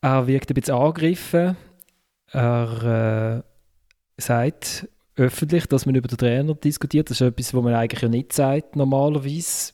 Er 0.00 0.28
wirkt 0.28 0.50
ein 0.50 0.54
bisschen 0.54 0.76
angegriffen. 0.76 1.56
Er 2.30 3.42
äh, 4.18 4.22
sagt 4.22 4.88
öffentlich, 5.16 5.66
dass 5.66 5.84
man 5.84 5.96
über 5.96 6.06
den 6.06 6.16
Trainer 6.18 6.54
diskutiert. 6.54 7.10
Das 7.10 7.20
ist 7.20 7.26
etwas, 7.26 7.52
was 7.52 7.62
man 7.64 7.74
eigentlich 7.74 8.02
ja 8.02 8.08
nicht 8.08 8.32
sagt, 8.32 8.76
normalerweise. 8.76 9.72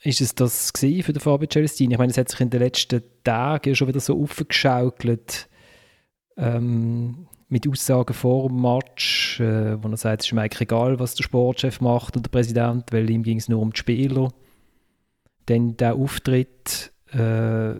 Ist 0.00 0.20
es 0.20 0.34
das 0.34 0.72
für 0.78 1.12
den 1.12 1.20
Fabio 1.20 1.48
Celestini? 1.48 1.94
Ich 1.94 1.98
meine, 1.98 2.12
es 2.12 2.18
hat 2.18 2.30
sich 2.30 2.40
in 2.40 2.50
den 2.50 2.60
letzten 2.60 3.02
Tagen 3.24 3.74
schon 3.74 3.88
wieder 3.88 4.00
so 4.00 4.18
aufgeschaukelt 4.22 5.48
ähm, 6.36 7.26
mit 7.48 7.68
Aussagen 7.68 8.14
vor 8.14 8.48
dem 8.48 8.62
Match, 8.62 9.40
äh, 9.40 9.82
wo 9.82 9.88
er 9.88 9.96
sagt, 9.96 10.22
es 10.22 10.28
ist 10.28 10.32
mir 10.32 10.42
eigentlich 10.42 10.62
egal, 10.62 10.98
was 10.98 11.16
der 11.16 11.24
Sportchef 11.24 11.80
macht 11.80 12.16
und 12.16 12.24
der 12.24 12.30
Präsident, 12.30 12.92
weil 12.92 13.10
ihm 13.10 13.24
ging 13.24 13.38
es 13.38 13.48
nur 13.48 13.60
um 13.60 13.72
die 13.72 13.80
Spieler. 13.80 14.32
Dann 15.48 15.76
der 15.76 15.94
Auftritt, 15.94 16.92
äh, 17.12 17.74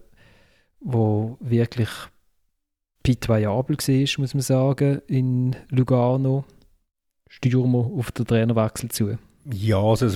wo 0.80 1.36
wirklich 1.40 1.88
pitoyabel 3.02 3.76
war, 3.76 4.20
muss 4.20 4.34
man 4.34 4.42
sagen, 4.42 5.02
in 5.06 5.56
Lugano. 5.70 6.44
Stürmer 7.28 7.78
auf 7.78 8.10
den 8.10 8.26
Trainerwechsel 8.26 8.90
zu. 8.90 9.18
Ja, 9.50 9.78
also 9.78 10.06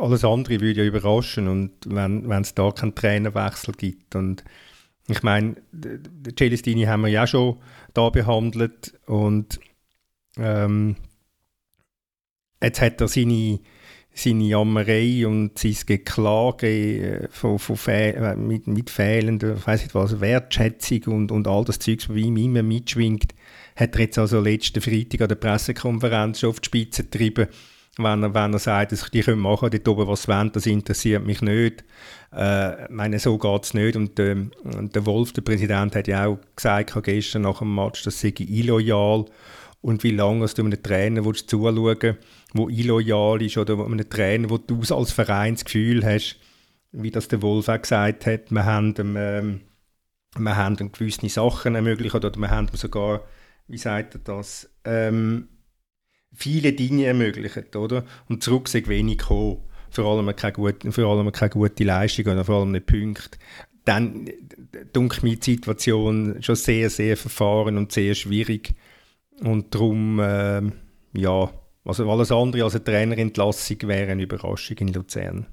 alles 0.00 0.24
andere 0.24 0.60
würde 0.60 0.82
ja 0.82 0.84
überraschen 0.84 1.48
und 1.48 1.72
wenn 1.86 2.30
es 2.30 2.54
da 2.54 2.70
keinen 2.70 2.94
Trainerwechsel 2.94 3.74
gibt 3.74 4.14
und 4.14 4.44
ich 5.08 5.22
meine, 5.22 5.56
Celestini 6.36 6.84
haben 6.84 7.02
wir 7.02 7.08
ja 7.08 7.26
schon 7.26 7.56
da 7.94 8.10
behandelt 8.10 8.98
und 9.06 9.58
ähm, 10.36 10.96
jetzt 12.62 12.80
hat 12.82 13.00
er 13.00 13.08
seine 13.08 13.60
seine 14.18 14.44
Jammerei 14.44 15.26
und 15.26 15.58
sein 15.58 15.76
Geklage 15.86 16.66
äh, 16.66 17.28
von, 17.30 17.58
von 17.58 17.76
äh, 17.86 18.34
mit, 18.36 18.66
mit 18.66 18.90
fehlender 18.90 19.54
weiss 19.66 19.82
nicht 19.82 19.94
was, 19.94 20.20
Wertschätzung 20.20 21.02
und, 21.14 21.32
und 21.32 21.46
all 21.46 21.64
das 21.64 21.78
Zeug, 21.78 22.04
was 22.08 22.16
ihm 22.16 22.36
immer 22.36 22.62
mitschwingt, 22.62 23.34
hat 23.76 23.94
er 23.94 24.00
jetzt 24.00 24.18
also 24.18 24.40
letzten 24.40 24.80
Freitag 24.80 25.20
an 25.20 25.28
der 25.28 25.36
Pressekonferenz 25.36 26.40
schon 26.40 26.50
auf 26.50 26.60
die 26.60 26.66
Spitze 26.66 27.04
getrieben, 27.04 27.46
wenn 27.96 28.22
er, 28.22 28.34
wenn 28.34 28.52
er 28.52 28.58
sagt, 28.58 28.92
dass 28.92 29.10
die 29.10 29.20
können 29.20 29.40
machen 29.40 29.70
dort 29.70 29.88
oben 29.88 30.08
was 30.08 30.22
sie 30.22 30.28
wollen, 30.28 30.52
das 30.52 30.66
interessiert 30.66 31.24
mich 31.24 31.40
nicht. 31.40 31.84
Äh, 32.32 32.90
meine, 32.90 33.18
so 33.18 33.38
geht 33.38 33.64
es 33.64 33.74
nicht. 33.74 33.96
Und, 33.96 34.18
äh, 34.18 34.36
und, 34.64 34.94
der 34.94 35.06
Wolf, 35.06 35.32
der 35.32 35.42
Präsident, 35.42 35.94
hat 35.94 36.08
ja 36.08 36.26
auch 36.26 36.38
gesagt 36.54 36.96
gestern 37.04 37.42
nach 37.42 37.60
dem 37.60 37.74
Match, 37.74 38.02
das 38.02 38.20
sei 38.20 38.34
illoyal 38.36 39.24
und 39.80 40.02
wie 40.02 40.10
lange 40.10 40.46
du 40.46 40.62
einem 40.62 40.82
Trainer 40.82 41.22
zuschauen 41.22 41.84
willst, 41.84 42.18
der 42.54 42.68
illoyal 42.68 43.42
ist 43.42 43.58
oder 43.58 43.84
einem 43.84 44.08
Trainer, 44.08 44.50
wo 44.50 44.58
du 44.58 44.80
als 44.94 45.12
Verein 45.12 45.54
das 45.54 45.64
Gefühl 45.64 46.04
hast, 46.04 46.36
wie 46.92 47.10
das 47.10 47.28
der 47.28 47.42
Wolf 47.42 47.68
auch 47.68 47.80
gesagt 47.80 48.26
hat, 48.26 48.50
wir 48.50 48.64
haben 48.64 48.94
ihm, 48.98 49.16
ähm, 49.16 49.60
wir 50.36 50.56
haben 50.56 50.92
gewisse 50.92 51.28
Sachen 51.28 51.74
ermöglicht 51.74 52.14
oder 52.14 52.32
wir 52.34 52.50
haben 52.50 52.68
sogar, 52.72 53.24
wie 53.66 53.78
sagt 53.78 54.14
er 54.14 54.20
das, 54.20 54.70
ähm, 54.84 55.48
viele 56.34 56.72
Dinge 56.72 57.06
ermöglicht, 57.06 57.76
oder? 57.76 58.04
Und 58.28 58.42
zurück 58.42 58.68
sind 58.68 58.88
wenig 58.88 59.18
gekommen. 59.18 59.62
Vor 59.90 60.04
allem 60.04 60.34
keine 60.36 60.52
gute, 60.52 60.92
vor 60.92 61.04
allem 61.04 61.32
keine 61.32 61.50
gute 61.50 61.84
Leistung 61.84 62.26
oder 62.26 62.44
vor 62.44 62.60
allem 62.60 62.72
nicht 62.72 62.86
Punkte. 62.86 63.38
Dann 63.84 64.28
dunkelt 64.92 65.22
mir 65.22 65.36
die 65.36 65.52
Situation 65.52 66.42
schon 66.42 66.56
sehr, 66.56 66.90
sehr 66.90 67.16
verfahren 67.16 67.78
und 67.78 67.92
sehr 67.92 68.14
schwierig. 68.14 68.74
Und 69.40 69.74
darum, 69.74 70.20
äh, 70.20 70.62
ja, 71.14 71.50
also 71.84 72.10
alles 72.10 72.32
andere 72.32 72.64
als 72.64 72.74
eine 72.74 72.84
Trainerentlassung 72.84 73.76
wäre 73.82 74.12
eine 74.12 74.22
Überraschung 74.22 74.76
in 74.78 74.88
Luzern. 74.88 75.46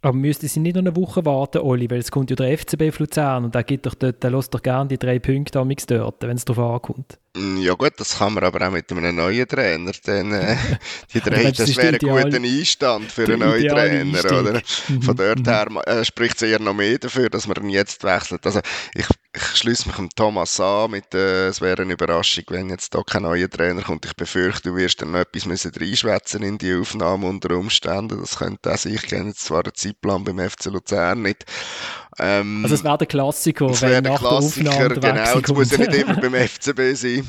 Aber 0.00 0.16
müsste 0.16 0.46
sie 0.46 0.60
nicht 0.60 0.76
noch 0.76 0.82
eine 0.82 0.94
Woche 0.94 1.24
warten, 1.24 1.58
Oli, 1.58 1.90
weil 1.90 1.98
es 1.98 2.12
kommt 2.12 2.30
ja 2.30 2.36
der 2.36 2.56
FCB 2.56 2.90
auf 2.90 3.00
Luzern 3.00 3.44
und 3.46 3.54
der, 3.56 3.64
gibt 3.64 3.84
doch 3.84 3.94
dort, 3.94 4.22
der 4.22 4.30
lässt 4.30 4.54
doch 4.54 4.62
gerne 4.62 4.88
die 4.88 4.98
drei 4.98 5.18
Punkte 5.18 5.58
am 5.58 5.72
dort, 5.88 6.22
wenn 6.22 6.36
es 6.36 6.44
darauf 6.44 6.74
ankommt. 6.74 7.18
Mm, 7.36 7.56
ja 7.58 7.74
gut, 7.74 7.94
das 7.96 8.18
kann 8.18 8.34
man 8.34 8.44
aber 8.44 8.64
auch 8.64 8.70
mit 8.70 8.90
einem 8.92 9.16
neuen 9.16 9.48
Trainer. 9.48 9.90
Denn, 10.06 10.32
äh, 10.32 10.56
die 11.14 11.20
drei, 11.20 11.50
das, 11.50 11.56
das 11.56 11.76
wäre 11.76 11.94
ein 11.94 11.98
guter 11.98 12.36
Einstand 12.36 13.10
für 13.10 13.24
einen 13.24 13.40
neuen 13.40 13.66
Trainer. 13.66 14.18
Einstieg. 14.18 14.32
Oder? 14.32 14.62
Von 15.02 15.16
dort 15.16 15.40
mhm. 15.40 15.44
her 15.44 15.68
äh, 15.86 16.04
spricht 16.04 16.36
es 16.36 16.42
eher 16.42 16.60
noch 16.60 16.74
mehr 16.74 16.98
dafür, 16.98 17.28
dass 17.28 17.48
man 17.48 17.56
ihn 17.64 17.70
jetzt 17.70 18.04
wechselt. 18.04 18.46
Also 18.46 18.60
ich, 18.94 19.06
ich 19.38 19.56
schließe 19.56 19.88
mich 19.88 19.98
mit 19.98 20.16
Thomas 20.16 20.58
an. 20.58 20.90
Mit, 20.90 21.14
äh, 21.14 21.46
es 21.46 21.60
wäre 21.60 21.82
eine 21.82 21.92
Überraschung, 21.92 22.44
wenn 22.48 22.70
jetzt 22.70 22.94
da 22.94 23.02
kein 23.02 23.22
neuer 23.22 23.48
Trainer 23.48 23.82
kommt. 23.82 24.04
Ich 24.04 24.16
befürchte, 24.16 24.70
du 24.70 24.76
wirst 24.76 25.00
dann 25.00 25.12
noch 25.12 25.20
etwas 25.20 25.46
müssen 25.46 25.72
reinschwätzen 25.74 26.42
in 26.42 26.58
die 26.58 26.74
Aufnahme 26.74 27.26
unter 27.26 27.56
Umständen. 27.56 28.20
Das 28.20 28.38
könnte 28.38 28.72
auch 28.72 28.76
sein. 28.76 28.94
Ich 28.94 29.02
kenne 29.02 29.28
jetzt 29.28 29.44
zwar 29.44 29.62
den 29.62 29.74
Zeitplan 29.74 30.24
beim 30.24 30.38
FC 30.38 30.66
Luzern 30.66 31.22
nicht. 31.22 31.44
Ähm, 32.18 32.60
also 32.64 32.74
es 32.74 32.82
wäre 32.82 32.98
der 32.98 33.06
Klassiker, 33.06 33.66
es 33.66 33.82
wenn 33.82 34.02
der 34.02 34.12
nach 34.12 34.18
Klassiker, 34.18 34.88
der 34.88 35.12
genau, 35.12 35.38
es 35.38 35.48
muss 35.48 35.70
ja 35.70 35.78
nicht 35.78 35.94
immer 35.94 36.16
beim 36.16 36.34
FCB 36.34 36.94
sein. 36.94 37.28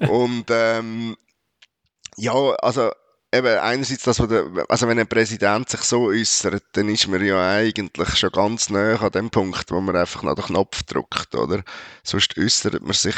und 0.10 0.44
ähm, 0.50 1.16
ja, 2.16 2.34
also 2.34 2.90
eben 3.32 3.58
einerseits, 3.58 4.04
dass 4.04 4.20
also 4.20 4.88
wenn 4.88 4.98
ein 4.98 5.06
Präsident 5.06 5.68
sich 5.68 5.82
so 5.82 6.06
äußert, 6.06 6.64
dann 6.72 6.88
ist 6.88 7.08
man 7.08 7.24
ja 7.24 7.50
eigentlich 7.50 8.16
schon 8.16 8.30
ganz 8.30 8.70
nah 8.70 8.96
an 8.96 9.10
dem 9.10 9.30
Punkt, 9.30 9.70
wo 9.70 9.80
man 9.80 9.96
einfach 9.96 10.22
noch 10.22 10.34
den 10.34 10.44
Knopf 10.44 10.82
drückt, 10.84 11.34
oder? 11.34 11.62
Sonst 12.02 12.38
äußert 12.38 12.82
man 12.82 12.94
sich 12.94 13.16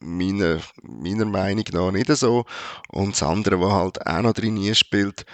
meiner, 0.00 0.60
meiner 0.82 1.24
Meinung 1.24 1.64
nach 1.72 1.90
nicht 1.90 2.10
so. 2.16 2.44
Und 2.88 3.12
das 3.14 3.22
andere, 3.22 3.60
was 3.60 3.72
halt 3.72 4.06
auch 4.06 4.22
noch 4.22 4.32
drin 4.32 4.74
spielt, 4.74 5.24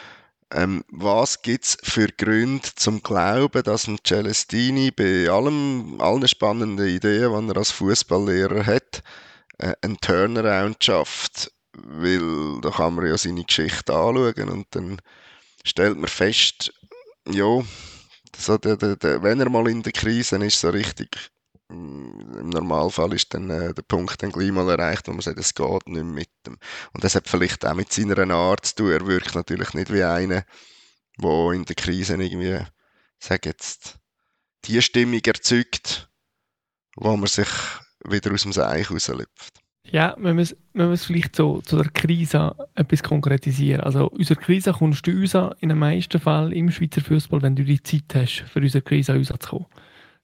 ähm, 0.52 0.84
was 0.88 1.42
gibt 1.42 1.64
es 1.64 1.76
für 1.82 2.06
Gründe 2.06 2.68
zum 2.76 3.02
Glauben, 3.02 3.62
dass 3.64 3.88
ein 3.88 3.98
Celestini 4.06 4.92
bei 4.92 5.28
allem, 5.28 6.00
allen 6.00 6.26
spannenden 6.28 6.86
Ideen, 6.86 7.48
die 7.48 7.52
er 7.52 7.56
als 7.58 7.72
Fußballlehrer 7.72 8.64
hat, 8.64 9.02
äh, 9.58 9.74
einen 9.82 10.00
Turnaround 10.00 10.82
schafft? 10.82 11.52
Weil 11.84 12.60
da 12.62 12.70
kann 12.70 12.94
man 12.94 13.06
ja 13.06 13.18
seine 13.18 13.44
Geschichte 13.44 13.94
anschauen 13.94 14.48
und 14.48 14.66
dann 14.70 15.00
stellt 15.64 15.98
man 15.98 16.08
fest, 16.08 16.72
ja, 17.28 17.62
so 18.36 18.58
der, 18.58 18.76
der, 18.76 18.96
der, 18.96 19.22
wenn 19.22 19.40
er 19.40 19.50
mal 19.50 19.68
in 19.68 19.82
der 19.82 19.92
Krise 19.92 20.36
ist, 20.44 20.60
so 20.60 20.70
richtig 20.70 21.30
Mm, 21.68 22.38
im 22.38 22.48
Normalfall 22.50 23.12
ist 23.14 23.34
dann 23.34 23.50
äh, 23.50 23.74
der 23.74 23.82
Punkt 23.82 24.22
dann 24.22 24.30
gleich 24.30 24.52
mal 24.52 24.68
erreicht, 24.70 25.08
wo 25.08 25.12
man 25.12 25.20
sagt, 25.20 25.38
es 25.38 25.54
geht 25.54 25.88
nicht 25.88 25.88
mehr 25.88 26.04
mit 26.04 26.30
dem. 26.46 26.58
Und 26.92 27.02
das 27.02 27.14
hat 27.16 27.28
vielleicht 27.28 27.66
auch 27.66 27.74
mit 27.74 27.92
seiner 27.92 28.30
Art 28.34 28.66
zu 28.66 28.76
tun. 28.76 28.92
Er 28.92 29.06
wirkt 29.06 29.34
natürlich 29.34 29.74
nicht 29.74 29.92
wie 29.92 30.04
einer, 30.04 30.44
der 31.18 31.52
in 31.52 31.64
der 31.64 31.74
Krise 31.74 32.14
irgendwie, 32.14 32.64
sag 33.18 33.46
jetzt, 33.46 33.98
die 34.64 34.80
Stimmung 34.80 35.20
erzeugt, 35.24 36.08
wo 36.96 37.16
man 37.16 37.26
sich 37.26 37.48
wieder 38.04 38.32
aus 38.32 38.42
dem 38.42 38.52
Seich 38.52 38.90
rauslüpft. 38.90 39.65
Ja, 39.92 40.16
wir 40.18 40.34
müssen, 40.34 40.56
wir 40.74 40.86
müssen 40.86 41.06
vielleicht 41.06 41.36
so 41.36 41.60
zu 41.60 41.76
der 41.76 41.90
Krise 41.90 42.54
etwas 42.74 43.02
konkretisieren. 43.02 43.82
Also, 43.82 44.08
unsere 44.08 44.40
Krise 44.40 44.72
kommst 44.72 45.06
du 45.06 45.12
uns 45.12 45.34
in 45.60 45.68
den 45.68 45.78
meisten 45.78 46.20
Fällen 46.20 46.52
im 46.52 46.70
Schweizer 46.70 47.00
Fußball, 47.00 47.42
wenn 47.42 47.56
du 47.56 47.64
die 47.64 47.82
Zeit 47.82 48.14
hast, 48.14 48.44
für 48.50 48.60
unsere 48.60 48.82
Krise 48.82 49.12
anzukommen 49.12 49.66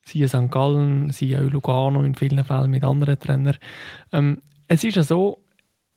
siehe 0.04 0.28
St. 0.28 0.50
Gallen, 0.50 1.10
siehe 1.10 1.38
auch 1.38 1.50
Lugano 1.50 2.02
in 2.02 2.14
vielen 2.14 2.44
Fällen 2.44 2.70
mit 2.70 2.84
anderen 2.84 3.18
Trainern. 3.18 3.56
Ähm, 4.12 4.42
es 4.68 4.84
ist 4.84 4.96
ja 4.96 5.02
so, 5.02 5.38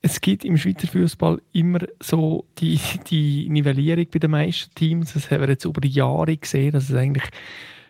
es 0.02 0.20
gibt 0.20 0.44
im 0.44 0.56
Schweizer 0.56 0.86
Fußball 0.86 1.40
immer 1.52 1.80
so 2.00 2.46
die, 2.58 2.78
die 3.08 3.48
Nivellierung 3.48 4.06
bei 4.12 4.18
den 4.18 4.30
meisten 4.30 4.72
Teams. 4.74 5.14
Das 5.14 5.30
haben 5.30 5.40
wir 5.40 5.48
jetzt 5.48 5.64
über 5.64 5.80
die 5.80 5.88
Jahre 5.88 6.36
gesehen, 6.36 6.72
dass 6.72 6.88
es 6.88 6.94
eigentlich 6.94 7.28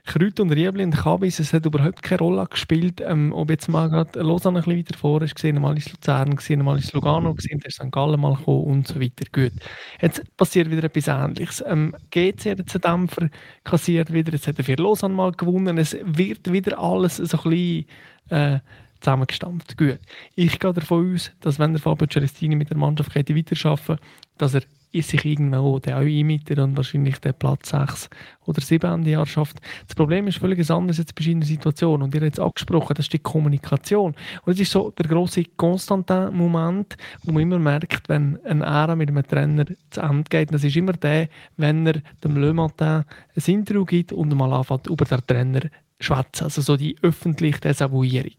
Kräut 0.06 0.38
und 0.40 0.52
Riebli 0.52 0.84
und 0.84 0.96
Kabis, 0.96 1.40
es 1.40 1.52
hat 1.52 1.66
überhaupt 1.66 2.02
keine 2.02 2.20
Rolle 2.20 2.46
gespielt, 2.46 3.02
ähm, 3.04 3.32
ob 3.32 3.50
jetzt 3.50 3.68
mal 3.68 3.90
gerade 3.90 4.20
Lausanne 4.20 4.60
ein 4.60 4.64
bisschen 4.64 4.78
weiter 4.78 4.98
vor 4.98 5.20
ist, 5.22 5.34
gesehen, 5.34 5.60
mal 5.60 5.76
ist 5.76 5.90
Luzern, 5.90 6.36
gesehen, 6.36 6.64
mal 6.64 6.78
ist 6.78 6.92
Lugano, 6.92 7.34
gesehen, 7.34 7.60
ist 7.64 7.74
St. 7.74 7.90
Gallen 7.90 8.20
mal 8.20 8.36
gekommen 8.36 8.64
und 8.64 8.88
so 8.88 9.00
weiter. 9.00 9.24
Gut. 9.32 9.52
Jetzt 10.00 10.22
passiert 10.36 10.70
wieder 10.70 10.84
etwas 10.84 11.08
Ähnliches. 11.08 11.62
Ähm, 11.66 11.94
GC 12.10 12.52
hat 12.52 12.58
jetzt 12.58 12.84
einen 12.84 13.08
Dämpfer 13.08 13.28
kassiert 13.64 14.12
wieder, 14.12 14.32
jetzt 14.32 14.46
hat 14.46 14.58
er 14.58 14.64
für 14.64 14.76
Lausanne 14.76 15.14
mal 15.14 15.32
gewonnen, 15.32 15.76
es 15.76 15.96
wird 16.04 16.50
wieder 16.52 16.78
alles 16.78 17.16
so 17.16 17.38
ein 17.38 17.50
bisschen 17.50 17.86
äh, 18.30 18.60
zusammengestampft. 19.00 19.76
Gut. 19.76 19.98
Ich 20.34 20.58
gehe 20.58 20.72
davon 20.72 21.14
aus, 21.14 21.32
dass 21.40 21.58
wenn 21.58 21.72
der 21.72 21.82
Fabio 21.82 22.06
Celestini 22.06 22.56
mit 22.56 22.70
der 22.70 22.76
Mannschaft 22.76 23.14
weiterarbeiten 23.14 23.98
dass 24.38 24.54
er 24.54 24.62
sich 24.94 25.24
irgendwo 25.24 25.78
der 25.78 25.98
auch 25.98 26.02
einmietet 26.02 26.58
und 26.58 26.76
wahrscheinlich 26.76 27.18
den 27.18 27.34
Platz 27.34 27.70
6 27.70 28.08
oder 28.46 28.60
7 28.60 28.90
Ende 28.90 29.10
Jahr 29.10 29.26
schafft. 29.26 29.60
Das 29.86 29.94
Problem 29.94 30.26
ist 30.26 30.38
völlig 30.38 30.70
anders 30.70 30.98
jetzt 30.98 31.14
bei 31.14 31.30
einer 31.30 31.44
Situation 31.44 32.02
und 32.02 32.14
ihr 32.14 32.20
habt 32.20 32.26
jetzt 32.26 32.40
angesprochen, 32.40 32.94
das 32.94 33.06
ist 33.06 33.12
die 33.12 33.18
Kommunikation. 33.18 34.14
Und 34.44 34.52
es 34.52 34.60
ist 34.60 34.72
so 34.72 34.90
der 34.90 35.06
große 35.06 35.44
Konstantin-Moment, 35.56 36.96
wo 37.24 37.32
man 37.32 37.42
immer 37.42 37.58
merkt, 37.58 38.08
wenn 38.08 38.38
ein 38.44 38.62
Ära 38.62 38.96
mit 38.96 39.08
einem 39.08 39.26
Trainer 39.26 39.66
zu 39.90 40.00
Ende 40.00 40.24
geht, 40.28 40.52
das 40.52 40.64
ist 40.64 40.76
immer 40.76 40.92
der, 40.92 41.28
wenn 41.56 41.86
er 41.86 42.00
dem 42.22 42.36
Le 42.36 42.52
Matin 42.52 43.04
ein 43.36 43.42
Interview 43.46 43.84
gibt 43.84 44.12
und 44.12 44.34
mal 44.34 44.52
anfängt, 44.52 44.86
über 44.86 45.04
den 45.04 45.26
Trainer 45.26 45.60
schwätzen, 45.98 46.44
also 46.44 46.60
so 46.60 46.76
die 46.76 46.96
öffentliche 47.02 47.60
Desavouierung. 47.60 48.36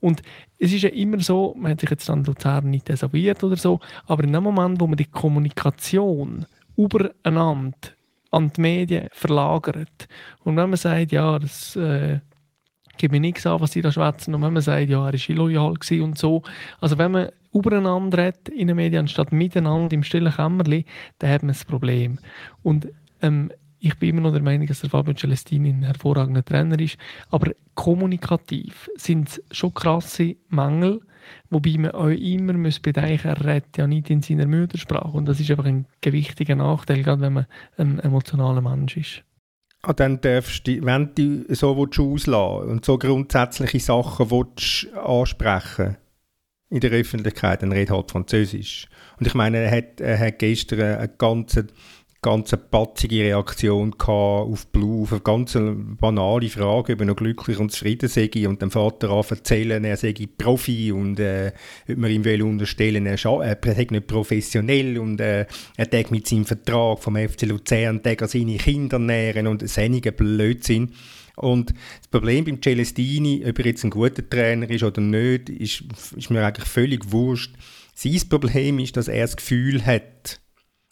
Und 0.00 0.22
es 0.58 0.72
ist 0.72 0.82
ja 0.82 0.90
immer 0.90 1.20
so, 1.20 1.54
man 1.58 1.72
hat 1.72 1.80
sich 1.80 1.90
jetzt 1.90 2.08
an 2.08 2.24
Luzern 2.24 2.70
nicht 2.70 2.88
desavouiert 2.88 3.42
oder 3.42 3.56
so, 3.56 3.80
aber 4.06 4.24
in 4.24 4.32
dem 4.32 4.42
Moment, 4.44 4.80
wo 4.80 4.86
man 4.86 4.96
die 4.96 5.06
Kommunikation 5.06 6.46
übereinander 6.76 7.76
an 8.30 8.52
die 8.52 8.60
Medien 8.60 9.08
verlagert 9.12 10.08
und 10.44 10.56
wenn 10.56 10.70
man 10.70 10.76
sagt, 10.76 11.10
ja, 11.10 11.38
das 11.38 11.74
äh, 11.74 12.20
gibt 12.96 13.12
mir 13.12 13.20
nichts 13.20 13.46
an, 13.46 13.60
was 13.60 13.72
sie 13.72 13.82
da 13.82 13.90
schwätzen 13.90 14.34
und 14.34 14.42
wenn 14.42 14.52
man 14.52 14.62
sagt, 14.62 14.88
ja, 14.88 14.98
er 14.98 15.12
war 15.12 15.28
illoyal 15.28 15.74
und 16.02 16.18
so, 16.18 16.42
also 16.80 16.96
wenn 16.96 17.10
man 17.10 17.30
übereinander 17.52 18.18
redet 18.18 18.48
in 18.50 18.68
den 18.68 18.76
Medien, 18.76 19.00
anstatt 19.00 19.32
miteinander 19.32 19.92
im 19.94 20.04
stillen 20.04 20.32
Kämmerli, 20.32 20.84
dann 21.18 21.30
hat 21.30 21.42
man 21.42 21.54
ein 21.54 21.66
Problem. 21.66 22.18
Und 22.62 22.88
ähm, 23.22 23.50
ich 23.80 23.98
bin 23.98 24.10
immer 24.10 24.20
noch 24.20 24.32
der 24.32 24.42
Meinung, 24.42 24.66
dass 24.66 24.80
der 24.80 24.90
Fabio 24.90 25.14
Celestini 25.14 25.70
ein 25.70 25.82
hervorragender 25.82 26.44
Trainer 26.44 26.78
ist. 26.78 26.98
Aber 27.30 27.52
kommunikativ 27.74 28.90
sind 28.96 29.28
es 29.30 29.42
schon 29.50 29.74
krasse 29.74 30.36
Mängel, 30.50 31.00
wobei 31.48 31.76
man 31.78 31.92
auch 31.92 32.08
immer 32.08 32.52
muss 32.52 32.78
bedenken 32.78 33.28
er 33.28 33.44
redet 33.44 33.78
ja 33.78 33.86
nicht 33.86 34.10
in 34.10 34.22
seiner 34.22 34.46
Muttersprache. 34.46 35.16
Und 35.16 35.26
das 35.26 35.40
ist 35.40 35.50
einfach 35.50 35.64
ein 35.64 35.86
gewichtiger 36.00 36.56
Nachteil, 36.56 37.02
gerade 37.02 37.22
wenn 37.22 37.32
man 37.32 37.46
ein 37.78 37.98
emotionaler 38.00 38.60
Mensch 38.60 38.96
ist. 38.96 39.22
Ah, 39.82 39.94
dann 39.94 40.20
darfst 40.20 40.66
du, 40.66 40.84
wenn 40.84 41.14
du 41.14 41.54
so 41.54 41.74
auslassen 41.74 42.68
und 42.68 42.84
so 42.84 42.98
grundsätzliche 42.98 43.80
Sachen 43.80 44.30
willst 44.30 44.94
ansprechen 44.94 45.96
in 46.68 46.80
der 46.80 46.90
Öffentlichkeit, 46.90 47.62
dann 47.62 47.72
red 47.72 47.90
halt 47.90 48.10
Französisch. 48.10 48.88
Und 49.18 49.26
ich 49.26 49.34
meine, 49.34 49.58
er 49.58 49.70
hat, 49.70 50.00
er 50.00 50.18
hat 50.18 50.38
gestern 50.38 50.80
eine 50.80 51.08
ganze 51.08 51.66
ganz 52.22 52.54
patzige 52.70 53.24
Reaktion 53.24 53.94
auf 53.98 54.66
Blue, 54.66 55.02
auf 55.02 55.12
eine 55.12 55.20
ganz 55.22 55.56
banale 55.98 56.48
Frage, 56.50 56.92
ob 56.92 57.00
er 57.00 57.06
noch 57.06 57.16
glücklich 57.16 57.58
und 57.58 57.72
zufrieden 57.72 58.08
sei 58.08 58.30
und 58.46 58.60
dem 58.60 58.70
Vater 58.70 59.10
an 59.10 59.24
erzählen, 59.28 59.82
er 59.84 59.96
sei 59.96 60.14
Profi 60.36 60.92
und 60.92 61.18
äh, 61.18 61.52
ob 61.88 61.96
man 61.96 62.10
ihm 62.10 62.24
will 62.24 62.42
unterstellen, 62.42 63.06
er, 63.06 63.16
sei 63.16 63.86
nicht 63.90 64.06
professionell 64.06 64.98
und 64.98 65.20
äh, 65.20 65.46
er 65.76 65.90
tag 65.90 66.10
mit 66.10 66.26
seinem 66.26 66.44
Vertrag 66.44 66.98
vom 67.02 67.16
FC 67.16 67.42
Luzern 67.42 68.02
tag 68.02 68.28
seine 68.28 68.56
Kinder 68.58 68.98
nähren 68.98 69.46
und 69.46 69.66
seinigen 69.68 70.14
Blödsinn. 70.14 70.92
Und 71.36 71.70
das 71.70 72.08
Problem 72.10 72.44
beim 72.44 72.60
Celestini, 72.60 73.42
ob 73.48 73.58
er 73.58 73.66
jetzt 73.66 73.82
ein 73.82 73.90
guter 73.90 74.28
Trainer 74.28 74.68
ist 74.68 74.82
oder 74.82 75.00
nicht, 75.00 75.48
ist, 75.48 75.84
ist 76.14 76.30
mir 76.30 76.44
eigentlich 76.44 76.68
völlig 76.68 77.10
wurscht. 77.12 77.54
Sein 77.94 78.20
Problem 78.28 78.78
ist, 78.78 78.98
dass 78.98 79.08
er 79.08 79.22
das 79.22 79.36
Gefühl 79.36 79.86
hat, 79.86 80.40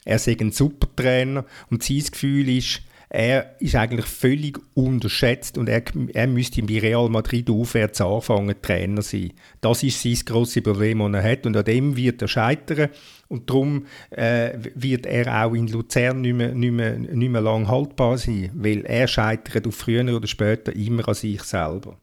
er 0.09 0.19
sei 0.19 0.37
ein 0.41 0.53
super 0.53 0.89
Trainer 0.97 1.45
und 1.71 1.83
sein 1.83 2.03
Gefühl 2.11 2.49
ist, 2.49 2.83
er 3.11 3.57
ist 3.59 3.75
eigentlich 3.75 4.07
völlig 4.07 4.59
unterschätzt 4.75 5.57
und 5.57 5.69
er, 5.69 5.83
er 6.13 6.27
müsste 6.27 6.63
bei 6.63 6.79
Real 6.79 7.09
Madrid 7.09 7.49
aufwärts 7.49 8.03
anfangen, 8.03 8.55
Trainer 8.61 9.01
sein. 9.01 9.33
Das 9.63 9.83
ist 9.83 10.03
sein 10.03 10.19
grosses 10.27 10.63
Problem, 10.63 10.99
das 10.99 11.25
er 11.25 11.33
hat 11.33 11.47
und 11.47 11.57
an 11.57 11.65
dem 11.65 11.97
wird 11.97 12.21
er 12.21 12.29
scheitern 12.29 12.91
und 13.29 13.49
darum 13.49 13.87
äh, 14.11 14.59
wird 14.75 15.07
er 15.07 15.47
auch 15.47 15.55
in 15.55 15.69
Luzern 15.69 16.21
nicht 16.21 16.35
mehr, 16.35 16.55
nicht, 16.55 16.73
mehr, 16.73 16.99
nicht 16.99 17.31
mehr 17.31 17.41
lang 17.41 17.69
haltbar 17.69 18.19
sein, 18.19 18.51
weil 18.55 18.85
er 18.85 19.09
scheitert 19.09 19.67
auf 19.67 19.75
früher 19.75 20.05
oder 20.15 20.27
später 20.27 20.75
immer 20.77 21.09
an 21.09 21.15
sich 21.15 21.43
selber. 21.43 21.99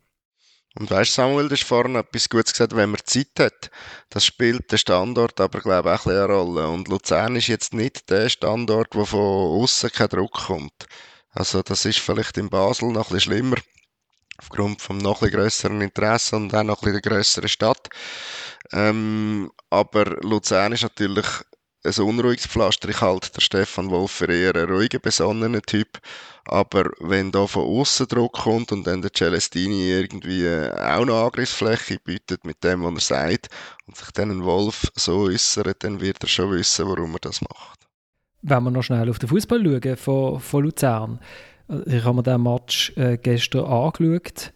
Und 0.78 0.92
weißt 0.92 1.14
Samuel, 1.14 1.48
du 1.48 1.56
hast 1.56 1.64
vorhin 1.64 1.96
etwas 1.96 2.30
Gutes 2.30 2.52
gesagt, 2.52 2.76
wenn 2.76 2.92
man 2.92 3.00
Zeit 3.06 3.32
hat, 3.40 3.72
das 4.10 4.26
spielt 4.26 4.72
der 4.72 4.78
Standort 4.78 5.40
aber, 5.40 5.62
glaube 5.62 5.94
ich, 5.94 6.02
auch 6.02 6.06
eine 6.08 6.26
Rolle. 6.26 6.68
Und 6.68 6.90
Luzern 6.90 7.38
ist 7.38 7.48
jetzt 7.48 7.74
nicht 7.74 8.10
der 8.10 8.28
Standort, 8.28 8.94
wo 8.94 9.06
von 9.06 9.62
außen 9.62 9.90
kein 9.92 10.10
Druck 10.10 10.34
kommt. 10.34 10.86
Also, 11.32 11.62
das 11.62 11.86
ist 11.86 12.00
vielleicht 12.00 12.38
in 12.38 12.50
Basel 12.50 12.90
noch 12.90 13.10
ein 13.10 13.16
bisschen 13.16 13.34
schlimmer. 13.34 13.58
Aufgrund 14.38 14.82
vom 14.82 14.98
noch 14.98 15.22
ein 15.22 15.32
grösseren 15.32 15.80
Interesse 15.80 16.36
und 16.36 16.54
auch 16.54 16.64
noch 16.64 16.82
ein 16.82 16.92
bisschen 16.92 17.02
der 17.02 17.12
grösseren 17.12 17.50
Stadt. 17.50 17.88
Ähm, 18.74 19.52
aber 19.70 20.18
Luzern 20.24 20.74
ist 20.74 20.84
natürlich 20.84 21.26
ein 21.86 22.06
unruhiges 22.06 22.48
Pflaster. 22.48 22.90
Ich 22.90 23.02
halte 23.02 23.32
der 23.32 23.42
Stefan 23.42 23.90
Wolf 23.90 24.12
für 24.12 24.32
eher 24.32 24.56
einen 24.56 24.70
ruhigen, 24.70 25.00
besonnenen 25.02 25.62
Typ. 25.62 26.00
Aber 26.46 26.92
wenn 27.00 27.32
da 27.32 27.48
von 27.48 27.64
außen 27.64 28.08
Druck 28.08 28.34
kommt 28.34 28.72
und 28.72 28.86
dann 28.86 29.02
der 29.02 29.12
Celestini 29.12 29.90
irgendwie 29.90 30.46
äh, 30.46 30.72
auch 30.72 31.02
eine 31.02 31.14
Angriffsfläche 31.14 31.98
bietet 32.04 32.46
mit 32.46 32.64
dem, 32.64 32.84
was 32.84 33.10
er 33.10 33.28
sagt, 33.28 33.50
und 33.88 33.96
sich 33.96 34.12
dann 34.12 34.32
ein 34.32 34.44
Wolf 34.44 34.92
so 34.96 35.24
äußert, 35.24 35.84
dann 35.84 36.02
wird 36.02 36.22
er 36.22 36.28
schon 36.28 36.52
wissen, 36.52 36.88
warum 36.88 37.14
er 37.14 37.20
das 37.20 37.42
macht. 37.42 37.80
Wenn 38.42 38.64
wir 38.64 38.72
noch 38.72 38.84
schnell 38.84 39.10
auf 39.10 39.20
den 39.20 39.30
Fußball 39.30 39.64
schauen 39.64 39.98
von, 39.98 40.40
von 40.40 40.64
Luzern. 40.64 41.20
Ich 41.88 42.04
habe 42.04 42.16
mir 42.16 42.24
den 42.24 42.44
Match 42.44 42.94
äh, 42.96 43.18
gestern 43.18 43.66
angeschaut. 43.66 44.54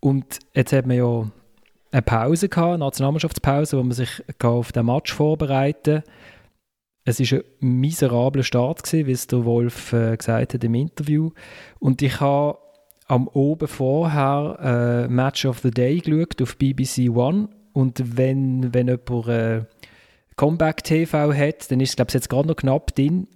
Und 0.00 0.38
jetzt 0.54 0.72
hat 0.72 0.86
man 0.86 0.96
ja 0.96 1.30
eine 1.92 2.02
Pause 2.02 2.48
gehabt, 2.48 2.68
eine 2.68 2.78
Nationalmannschaftspause, 2.78 3.76
wo 3.76 3.82
man 3.82 3.92
sich 3.92 4.22
auf 4.42 4.72
den 4.72 4.86
Match 4.86 5.12
vorbereiten 5.12 6.02
kann 6.02 6.12
es 7.04 7.20
war 7.20 7.38
ein 7.38 7.80
miserabler 7.80 8.42
Start, 8.42 8.82
gewesen, 8.82 9.06
wie 9.06 9.12
es 9.12 9.26
der 9.26 9.44
Wolf 9.44 9.92
äh, 9.92 10.16
gesagt 10.16 10.54
hat 10.54 10.64
im 10.64 10.74
Interview. 10.74 11.30
Und 11.78 12.02
ich 12.02 12.20
habe 12.20 12.58
am 13.06 13.26
Oben 13.28 13.68
vorher 13.68 15.06
äh, 15.08 15.08
Match 15.08 15.44
of 15.44 15.60
the 15.60 15.70
Day 15.70 15.98
geschaut 15.98 16.40
auf 16.42 16.56
BBC 16.56 17.10
One. 17.10 17.48
Und 17.72 18.16
wenn, 18.16 18.72
wenn 18.74 18.88
jemand 18.88 19.28
äh, 19.28 19.64
Comeback 20.36 20.84
TV 20.84 21.32
hat, 21.34 21.70
dann 21.70 21.80
ist 21.80 21.98
es, 21.98 22.14
jetzt 22.14 22.28
gerade 22.28 22.48
noch 22.48 22.56
knapp 22.56 22.94
drin. 22.94 23.26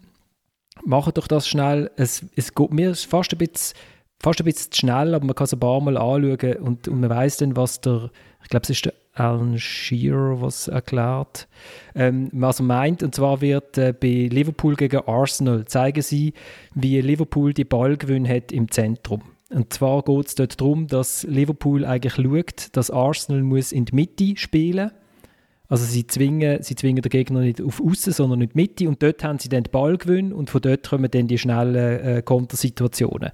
Macht 0.84 1.16
doch 1.16 1.28
das 1.28 1.48
schnell. 1.48 1.90
Es, 1.96 2.24
es 2.36 2.54
geht 2.54 2.72
mir 2.72 2.94
fast 2.94 3.32
ein 3.32 3.38
bisschen 3.38 3.76
fast 4.22 4.40
ein 4.40 4.44
bisschen 4.44 4.72
zu 4.72 4.78
schnell, 4.80 5.14
aber 5.14 5.26
man 5.26 5.34
kann 5.34 5.44
es 5.44 5.52
ein 5.52 5.60
paar 5.60 5.80
Mal 5.80 5.96
anschauen 5.96 6.56
und, 6.56 6.88
und 6.88 7.00
man 7.00 7.10
weiß 7.10 7.38
dann, 7.38 7.56
was 7.56 7.80
der, 7.80 8.10
ich 8.42 8.48
glaube, 8.48 8.64
es 8.64 8.70
ist 8.70 8.86
der 8.86 8.94
Alan 9.14 9.58
Shearer, 9.58 10.40
was 10.40 10.68
erklärt, 10.68 11.48
ähm, 11.94 12.28
was 12.32 12.60
er 12.60 12.64
meint. 12.64 13.02
Und 13.02 13.14
zwar 13.14 13.40
wird 13.40 13.78
äh, 13.78 13.92
bei 13.98 14.28
Liverpool 14.30 14.74
gegen 14.74 15.06
Arsenal 15.06 15.64
zeigen 15.66 16.02
sie, 16.02 16.34
wie 16.74 17.00
Liverpool 17.00 17.54
die 17.54 17.64
Ballgewinn 17.64 18.28
hat 18.28 18.52
im 18.52 18.70
Zentrum. 18.70 19.22
Und 19.50 19.72
zwar 19.72 20.02
geht 20.02 20.26
es 20.26 20.34
dort 20.34 20.60
darum, 20.60 20.88
dass 20.88 21.22
Liverpool 21.24 21.84
eigentlich 21.84 22.14
schaut, 22.14 22.68
dass 22.72 22.90
Arsenal 22.90 23.42
muss 23.42 23.72
in 23.72 23.84
die 23.84 23.94
Mitte 23.94 24.36
spielen. 24.36 24.90
Also 25.68 25.84
sie 25.84 26.06
zwingen, 26.06 26.62
sie 26.62 26.74
zwingen 26.74 27.02
den 27.02 27.10
Gegner 27.10 27.40
nicht 27.40 27.62
auf 27.62 27.80
Außen, 27.80 28.12
sondern 28.12 28.42
in 28.42 28.48
die 28.48 28.56
Mitte 28.56 28.88
und 28.88 29.02
dort 29.02 29.24
haben 29.24 29.38
sie 29.38 29.48
dann 29.48 29.64
den 29.64 29.70
Ballgewinn 29.70 30.32
und 30.32 30.50
von 30.50 30.60
dort 30.60 30.88
kommen 30.88 31.10
dann 31.10 31.26
die 31.26 31.38
schnellen 31.38 32.00
äh, 32.00 32.22
Kontersituationen. 32.22 33.30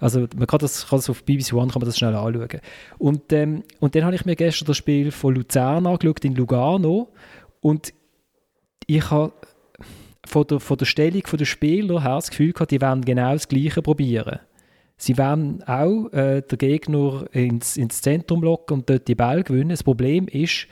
Also 0.00 0.26
man 0.36 0.46
kann 0.46 0.58
das, 0.58 0.88
kann 0.88 0.98
das 0.98 1.10
auf 1.10 1.22
BBC 1.24 1.52
One 1.52 1.70
kann 1.70 1.80
man 1.80 1.86
das 1.86 1.98
schnell 1.98 2.14
anschauen. 2.14 2.60
Und, 2.98 3.32
ähm, 3.32 3.62
und 3.78 3.94
dann 3.94 4.04
habe 4.04 4.14
ich 4.14 4.24
mir 4.24 4.36
gestern 4.36 4.66
das 4.66 4.76
Spiel 4.76 5.10
von 5.12 5.34
Luzern 5.34 5.86
angeschaut, 5.86 6.24
in 6.24 6.34
Lugano. 6.34 7.08
Und 7.60 7.92
ich 8.86 9.10
habe 9.10 9.32
von 10.26 10.46
der, 10.46 10.60
von 10.60 10.78
der 10.78 10.86
Stellung 10.86 11.22
der 11.30 11.44
Spieler 11.44 12.02
her 12.02 12.16
das 12.16 12.30
Gefühl 12.30 12.52
gehabt, 12.52 12.70
die 12.70 12.80
werden 12.80 13.04
genau 13.04 13.32
das 13.32 13.48
Gleiche 13.48 13.82
probieren. 13.82 14.40
Sie 14.96 15.16
werden 15.16 15.62
auch 15.64 16.12
äh, 16.12 16.42
den 16.42 16.58
Gegner 16.58 17.24
ins, 17.32 17.76
ins 17.76 18.02
Zentrum 18.02 18.42
locken 18.42 18.78
und 18.78 18.90
dort 18.90 19.08
die 19.08 19.14
Ball 19.14 19.42
gewinnen. 19.42 19.70
Das 19.70 19.82
Problem 19.82 20.28
ist, 20.28 20.66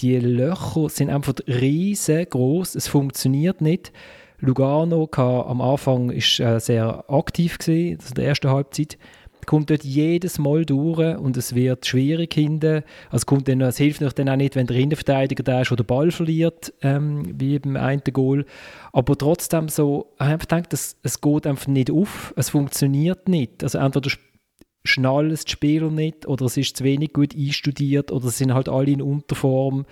die 0.00 0.18
Löcher 0.18 0.88
sind 0.88 1.10
einfach 1.10 1.34
riesengroß. 1.46 2.74
Es 2.74 2.88
funktioniert 2.88 3.60
nicht. 3.60 3.92
Lugano 4.40 5.06
kann, 5.06 5.42
am 5.46 5.60
Anfang 5.60 6.10
ist 6.10 6.40
äh, 6.40 6.58
sehr 6.58 7.04
aktiv 7.08 7.58
gewesen, 7.58 7.98
also 7.98 8.08
in 8.08 8.14
der 8.14 8.26
ersten 8.26 8.50
Halbzeit 8.50 8.98
kommt 9.46 9.70
dort 9.70 9.84
jedes 9.84 10.38
Mal 10.38 10.64
durch 10.64 11.18
und 11.18 11.36
es 11.36 11.54
wird 11.54 11.86
schwierig 11.86 12.34
hinten. 12.34 12.82
Also 13.10 13.26
kommt 13.26 13.48
dann, 13.48 13.60
es 13.62 13.78
hilft 13.78 14.00
dann 14.18 14.28
auch 14.28 14.36
nicht, 14.36 14.56
wenn 14.56 14.66
der 14.66 14.76
Innenverteidiger 14.76 15.42
da 15.42 15.62
ist 15.62 15.72
oder 15.72 15.82
den 15.82 15.86
Ball 15.86 16.10
verliert, 16.10 16.72
ähm, 16.82 17.22
wie 17.38 17.58
beim 17.58 17.76
einen 17.76 18.02
Goal. 18.12 18.44
Aber 18.92 19.16
trotzdem 19.16 19.68
so, 19.68 20.12
ich 20.20 20.26
habe 20.26 20.38
gedacht, 20.38 20.72
es, 20.72 20.96
es 21.02 21.20
geht 21.20 21.46
einfach 21.46 21.66
nicht 21.66 21.90
auf, 21.90 22.32
es 22.36 22.50
funktioniert 22.50 23.28
nicht. 23.28 23.62
Also 23.62 23.78
entweder 23.78 24.10
schnallen 24.84 25.30
die 25.44 25.50
Spieler 25.50 25.90
nicht 25.90 26.26
oder 26.26 26.46
es 26.46 26.56
ist 26.56 26.76
zu 26.76 26.84
wenig 26.84 27.12
gut 27.12 27.34
einstudiert 27.34 28.12
oder 28.12 28.28
sind 28.30 28.54
halt 28.54 28.68
alle 28.68 28.90
in 28.90 29.02
Unterform. 29.02 29.84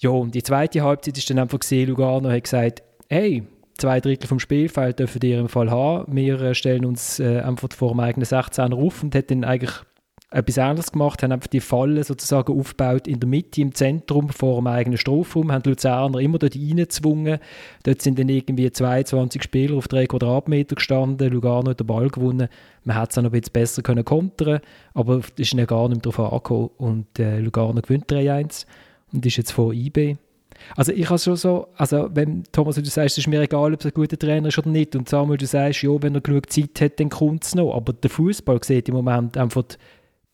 Ja, 0.00 0.10
und 0.10 0.34
die 0.34 0.42
zweite 0.42 0.82
Halbzeit 0.82 1.16
ist 1.16 1.30
dann 1.30 1.38
einfach 1.38 1.60
gesehen, 1.60 1.88
Lugano 1.88 2.28
hat 2.30 2.44
gesagt, 2.44 2.82
hey, 3.12 3.42
zwei 3.76 4.00
Drittel 4.00 4.26
vom 4.26 4.40
Spielfeld 4.40 4.98
dürfen 4.98 5.20
ihr 5.22 5.38
im 5.38 5.50
Fall 5.50 5.70
haben. 5.70 6.16
Wir 6.16 6.40
äh, 6.40 6.54
stellen 6.54 6.86
uns 6.86 7.20
äh, 7.20 7.40
einfach 7.40 7.68
vor 7.72 7.90
dem 7.90 8.00
eigenen 8.00 8.24
16er 8.24 8.74
auf 8.74 9.02
und 9.02 9.14
dann 9.14 9.44
eigentlich 9.44 9.72
etwas 10.30 10.56
anderes 10.56 10.92
gemacht, 10.92 11.22
haben 11.22 11.30
einfach 11.30 11.48
die 11.48 11.60
Falle 11.60 12.02
sozusagen 12.04 12.58
aufgebaut 12.58 13.06
in 13.06 13.20
der 13.20 13.28
Mitte, 13.28 13.60
im 13.60 13.74
Zentrum, 13.74 14.30
vor 14.30 14.62
dem 14.62 14.66
eigenen 14.66 14.96
Strafraum, 14.96 15.52
haben 15.52 15.62
die 15.62 15.68
Luzerner 15.68 16.20
immer 16.20 16.38
dort 16.38 16.56
reingezwungen. 16.56 17.38
Dort 17.82 18.00
sind 18.00 18.18
dann 18.18 18.30
irgendwie 18.30 18.72
22 18.72 19.42
Spieler 19.42 19.76
auf 19.76 19.88
3 19.88 20.06
Quadratmeter 20.06 20.76
gestanden, 20.76 21.30
Lugano 21.30 21.68
hat 21.68 21.80
den 21.80 21.86
Ball 21.86 22.08
gewonnen. 22.08 22.48
Man 22.84 22.98
hätte 22.98 23.10
es 23.10 23.18
auch 23.18 23.22
noch 23.24 23.28
ein 23.28 23.38
bisschen 23.38 23.52
besser 23.52 23.82
können 23.82 24.06
kontern 24.06 24.60
aber 24.94 25.18
es 25.18 25.32
ist 25.36 25.52
ja 25.52 25.66
gar 25.66 25.86
nicht 25.90 26.02
mehr 26.02 26.12
darauf 26.12 26.32
angekommen 26.32 26.70
und 26.78 27.18
äh, 27.18 27.40
Lugano 27.40 27.82
gewinnt 27.82 28.10
3-1 28.10 28.64
und 29.12 29.26
ist 29.26 29.36
jetzt 29.36 29.52
vor 29.52 29.74
IB. 29.74 30.16
Also 30.76 30.92
ich 30.92 31.08
habe 31.08 31.18
schon 31.18 31.36
so, 31.36 31.68
also 31.76 32.08
wenn 32.12 32.44
Thomas, 32.52 32.76
du 32.76 32.84
sagst, 32.84 33.18
es 33.18 33.18
ist 33.18 33.28
mir 33.28 33.40
egal, 33.40 33.74
ob 33.74 33.80
es 33.80 33.86
ein 33.86 33.92
guter 33.92 34.18
Trainer 34.18 34.48
ist 34.48 34.58
oder 34.58 34.70
nicht 34.70 34.96
und 34.96 35.08
Samuel, 35.08 35.38
du 35.38 35.46
sagst, 35.46 35.82
ja, 35.82 35.90
wenn 36.02 36.14
er 36.14 36.20
genug 36.20 36.50
Zeit 36.50 36.80
hat, 36.80 37.00
dann 37.00 37.10
kommt 37.10 37.44
es 37.44 37.54
noch, 37.54 37.74
aber 37.74 37.92
der 37.92 38.10
Fußball 38.10 38.62
sieht 38.62 38.88
im 38.88 38.94
Moment 38.94 39.36
einfach 39.36 39.64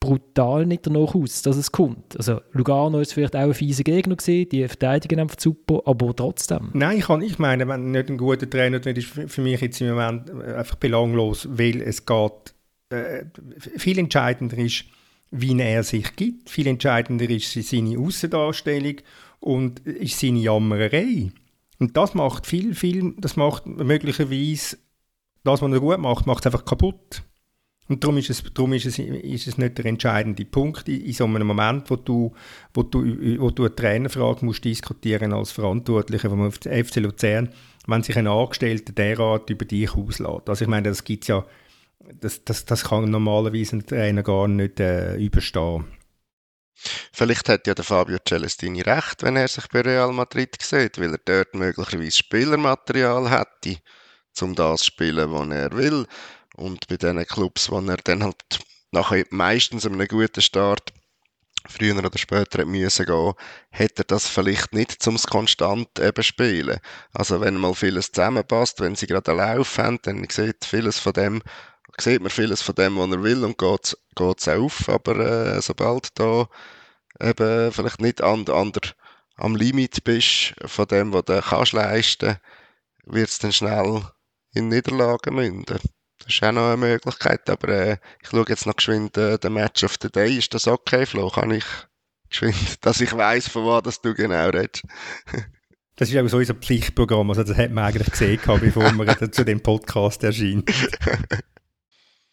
brutal 0.01 0.64
nicht 0.66 0.87
danach 0.87 1.14
aus, 1.14 1.43
dass 1.43 1.57
es 1.57 1.72
kommt. 1.72 2.16
Also 2.16 2.41
Lugano 2.53 3.01
ist 3.01 3.14
vielleicht 3.14 3.35
auch 3.35 3.41
ein 3.41 3.55
fieser 3.55 3.83
Gegner 3.83 4.16
gewesen, 4.16 4.49
die 4.49 4.66
verteidigen 4.68 5.20
einfach 5.20 5.37
super, 5.39 5.83
aber 5.85 6.14
trotzdem. 6.14 6.70
Nein, 6.72 6.99
ich, 6.99 7.07
kann, 7.07 7.22
ich 7.22 7.39
meine, 7.39 7.66
wenn 7.68 7.91
nicht 7.91 8.09
ein 8.09 8.16
guter 8.16 8.49
Trainer 8.49 8.85
ist, 8.85 8.87
ist 8.87 9.09
für 9.09 9.43
mich 9.43 9.61
jetzt 9.61 9.81
im 9.81 9.89
Moment 9.89 10.31
einfach 10.31 10.76
belanglos, 10.76 11.49
weil 11.51 11.83
es 11.83 12.07
geht, 12.07 12.55
äh, 12.91 13.24
viel 13.59 13.99
entscheidender 13.99 14.59
ist, 14.59 14.85
wie 15.31 15.59
er 15.61 15.83
sich 15.83 16.16
gibt, 16.16 16.51
viel 16.51 16.66
entscheidender 16.66 17.29
ist 17.29 17.53
seine 17.53 17.99
Außendarstellung 17.99 18.97
und 19.41 19.81
ist 19.81 20.18
seine 20.18 20.41
Jammerei. 20.41 21.31
Und 21.79 21.97
das 21.97 22.14
macht 22.14 22.47
viel, 22.47 22.74
viel, 22.74 23.14
das 23.18 23.37
macht 23.37 23.66
möglicherweise, 23.66 24.79
das, 25.45 25.62
was 25.62 25.72
er 25.72 25.81
gut 25.81 25.99
macht, 25.99 26.26
macht 26.26 26.41
es 26.41 26.47
einfach 26.47 26.64
kaputt. 26.64 27.22
Und 27.89 28.05
darum 28.05 28.18
ist 28.18 28.29
es, 28.29 28.45
darum 28.53 28.74
ist 28.74 28.85
es, 28.85 28.99
ist 28.99 29.47
es 29.47 29.57
nicht 29.57 29.79
der 29.79 29.87
entscheidende 29.87 30.45
Punkt 30.45 30.89
in, 30.89 31.01
in 31.01 31.12
so 31.12 31.24
einem 31.24 31.47
Moment, 31.47 31.89
wo 31.89 31.97
du, 31.97 32.33
wo 32.74 32.83
du, 32.83 33.03
wo 33.41 33.51
du 33.51 33.64
eine 33.64 33.74
Trainerfrage 33.74 34.45
musst 34.45 34.64
diskutieren 34.64 35.33
als 35.33 35.53
Verantwortlicher 35.53 36.29
vom 36.29 36.53
FC 36.53 36.97
Luzern, 36.97 37.49
wenn 37.87 38.03
sich 38.03 38.16
ein 38.18 38.26
Angestellter 38.26 38.93
derart 38.93 39.49
über 39.49 39.64
dich 39.64 39.95
auslässt. 39.95 40.49
Also 40.49 40.64
ich 40.64 40.68
meine, 40.68 40.91
das 40.91 41.05
gibt's 41.05 41.29
ja, 41.29 41.47
das, 42.14 42.44
das, 42.44 42.64
das 42.64 42.84
kann 42.84 43.11
normalerweise 43.11 43.76
ein 43.76 43.86
Trainer 43.86 44.22
gar 44.22 44.48
nicht 44.48 44.80
äh, 44.80 45.16
überstehen. 45.16 45.86
Vielleicht 47.12 47.48
hat 47.48 47.66
ja 47.66 47.74
der 47.74 47.84
Fabio 47.84 48.18
Celestini 48.26 48.82
recht, 48.82 49.22
wenn 49.22 49.36
er 49.36 49.48
sich 49.48 49.66
bei 49.68 49.80
Real 49.80 50.12
Madrid 50.12 50.56
sieht, 50.62 51.00
weil 51.00 51.12
er 51.12 51.20
dort 51.24 51.54
möglicherweise 51.54 52.16
Spielermaterial 52.16 53.30
hätte, 53.30 53.80
um 54.40 54.54
das 54.54 54.80
zu 54.80 54.86
spielen, 54.86 55.32
was 55.32 55.48
er 55.48 55.72
will. 55.72 56.06
Und 56.56 56.86
bei 56.86 56.96
diesen 56.96 57.26
Clubs, 57.26 57.70
wo 57.70 57.80
er 57.80 57.96
dann 57.96 58.22
halt 58.22 58.61
nachher 58.92 59.24
meistens 59.30 59.86
einen 59.86 60.06
guten 60.06 60.40
Start 60.40 60.92
früher 61.66 61.98
oder 61.98 62.16
später 62.16 62.64
müssen 62.64 63.06
gehen, 63.06 63.32
hätte 63.70 64.02
er 64.02 64.06
das 64.06 64.28
vielleicht 64.28 64.72
nicht 64.72 65.02
zum 65.02 65.16
konstant 65.18 65.98
eben 65.98 66.22
spielen. 66.22 66.78
Also 67.12 67.40
wenn 67.40 67.56
mal 67.56 67.74
vieles 67.74 68.12
zusammenpasst, 68.12 68.80
wenn 68.80 68.94
sie 68.94 69.09
gerade 69.09 69.32
einen 69.32 69.40
Lauf 69.40 69.78
haben, 69.78 69.98
dann 70.02 70.26
sieht 70.30 70.64
vieles 70.64 70.98
von 70.98 71.12
dem, 71.12 71.42
sieht 72.01 72.20
man 72.20 72.30
vieles 72.30 72.62
von 72.62 72.74
dem, 72.74 72.96
was 72.96 73.11
er 73.11 73.22
will 73.22 73.44
und 73.44 73.59
geht 73.59 73.96
es 74.38 74.49
auf. 74.49 74.88
Aber 74.88 75.16
äh, 75.18 75.62
sobald 75.62 76.18
da 76.18 76.49
eben 77.20 77.72
vielleicht 77.72 78.01
nicht 78.01 78.22
an, 78.22 78.46
an 78.49 78.72
der, 78.72 78.82
am 79.36 79.57
Limit 79.57 80.05
bist 80.05 80.55
von 80.64 80.86
dem, 80.86 81.12
was 81.12 81.24
du 81.24 81.40
kannst 81.40 81.72
leisten, 81.72 82.36
wird 83.05 83.28
es 83.28 83.38
dann 83.38 83.53
schnell 83.53 84.03
in 84.53 84.68
Niederlagen 84.68 85.34
münden. 85.34 85.78
Das 86.18 86.34
ist 86.34 86.42
auch 86.42 86.53
noch 86.53 86.68
eine 86.68 86.76
Möglichkeit, 86.76 87.49
aber 87.49 87.68
äh, 87.68 87.96
ich 88.22 88.28
schaue 88.30 88.44
jetzt 88.49 88.66
noch 88.66 88.76
geschwind 88.76 89.16
äh, 89.16 89.38
den 89.38 89.53
Match 89.53 89.84
of 89.84 89.96
the 90.03 90.11
Day. 90.11 90.36
Ist 90.36 90.53
das 90.53 90.66
okay, 90.66 91.07
Flo? 91.07 91.30
Kann 91.30 91.53
ich 91.53 91.64
geschwind, 92.28 92.57
dass 92.84 93.01
ich 93.01 93.16
weiß, 93.16 93.49
von 93.49 93.64
was 93.64 94.01
du 94.01 94.14
genau 94.14 94.49
redest? 94.49 94.82
das 95.96 96.11
ist 96.11 96.16
auch 96.16 96.28
so 96.28 96.38
unser 96.38 96.55
Pflichtprogramm, 96.55 97.30
also 97.30 97.42
das 97.42 97.57
hat 97.57 97.72
man 97.72 97.84
eigentlich 97.84 98.11
gesehen, 98.11 98.40
bevor 98.44 98.92
man 98.92 99.32
zu 99.32 99.44
dem 99.44 99.61
Podcast 99.61 100.22
erscheint. 100.22 100.70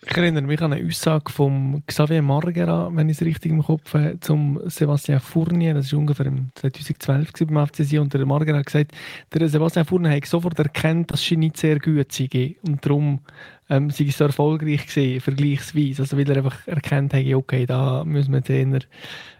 Ich 0.07 0.15
erinnere 0.15 0.43
mich 0.43 0.61
an 0.61 0.71
eine 0.71 0.85
Aussage 0.87 1.31
von 1.31 1.81
Xavier 1.87 2.21
Margera, 2.21 2.91
wenn 2.93 3.09
ich 3.09 3.17
es 3.17 3.25
richtig 3.25 3.51
im 3.51 3.63
Kopf 3.63 3.95
habe, 3.95 4.19
zum 4.19 4.61
Sebastian 4.65 5.19
Fournier. 5.19 5.73
Das 5.73 5.91
war 5.91 5.99
ungefähr 5.99 6.27
im 6.27 6.51
2012 6.53 7.31
beim 7.47 7.65
FCC. 7.65 7.97
Und 7.97 8.13
der 8.13 8.23
Margera 8.25 8.59
hat 8.59 8.67
gesagt, 8.67 8.91
der 9.33 9.49
Sebastian 9.49 9.85
Fournier 9.85 10.11
hat 10.11 10.25
sofort 10.25 10.59
erkannt, 10.59 11.11
dass 11.11 11.23
sie 11.23 11.37
nicht 11.37 11.57
sehr 11.57 11.79
gut 11.79 12.11
sei. 12.11 12.55
Und 12.61 12.85
darum 12.85 13.21
ähm, 13.67 13.89
sei 13.89 14.05
es 14.05 14.17
so 14.19 14.25
erfolgreich 14.25 14.85
gewesen, 14.85 15.21
vergleichsweise. 15.21 16.03
Also 16.03 16.17
weil 16.17 16.29
er 16.29 16.37
einfach 16.37 16.67
erkannt 16.67 17.15
hat, 17.15 17.25
okay, 17.25 17.65
da 17.65 18.03
müssen 18.05 18.31
wir 18.31 18.47
eher 18.47 18.79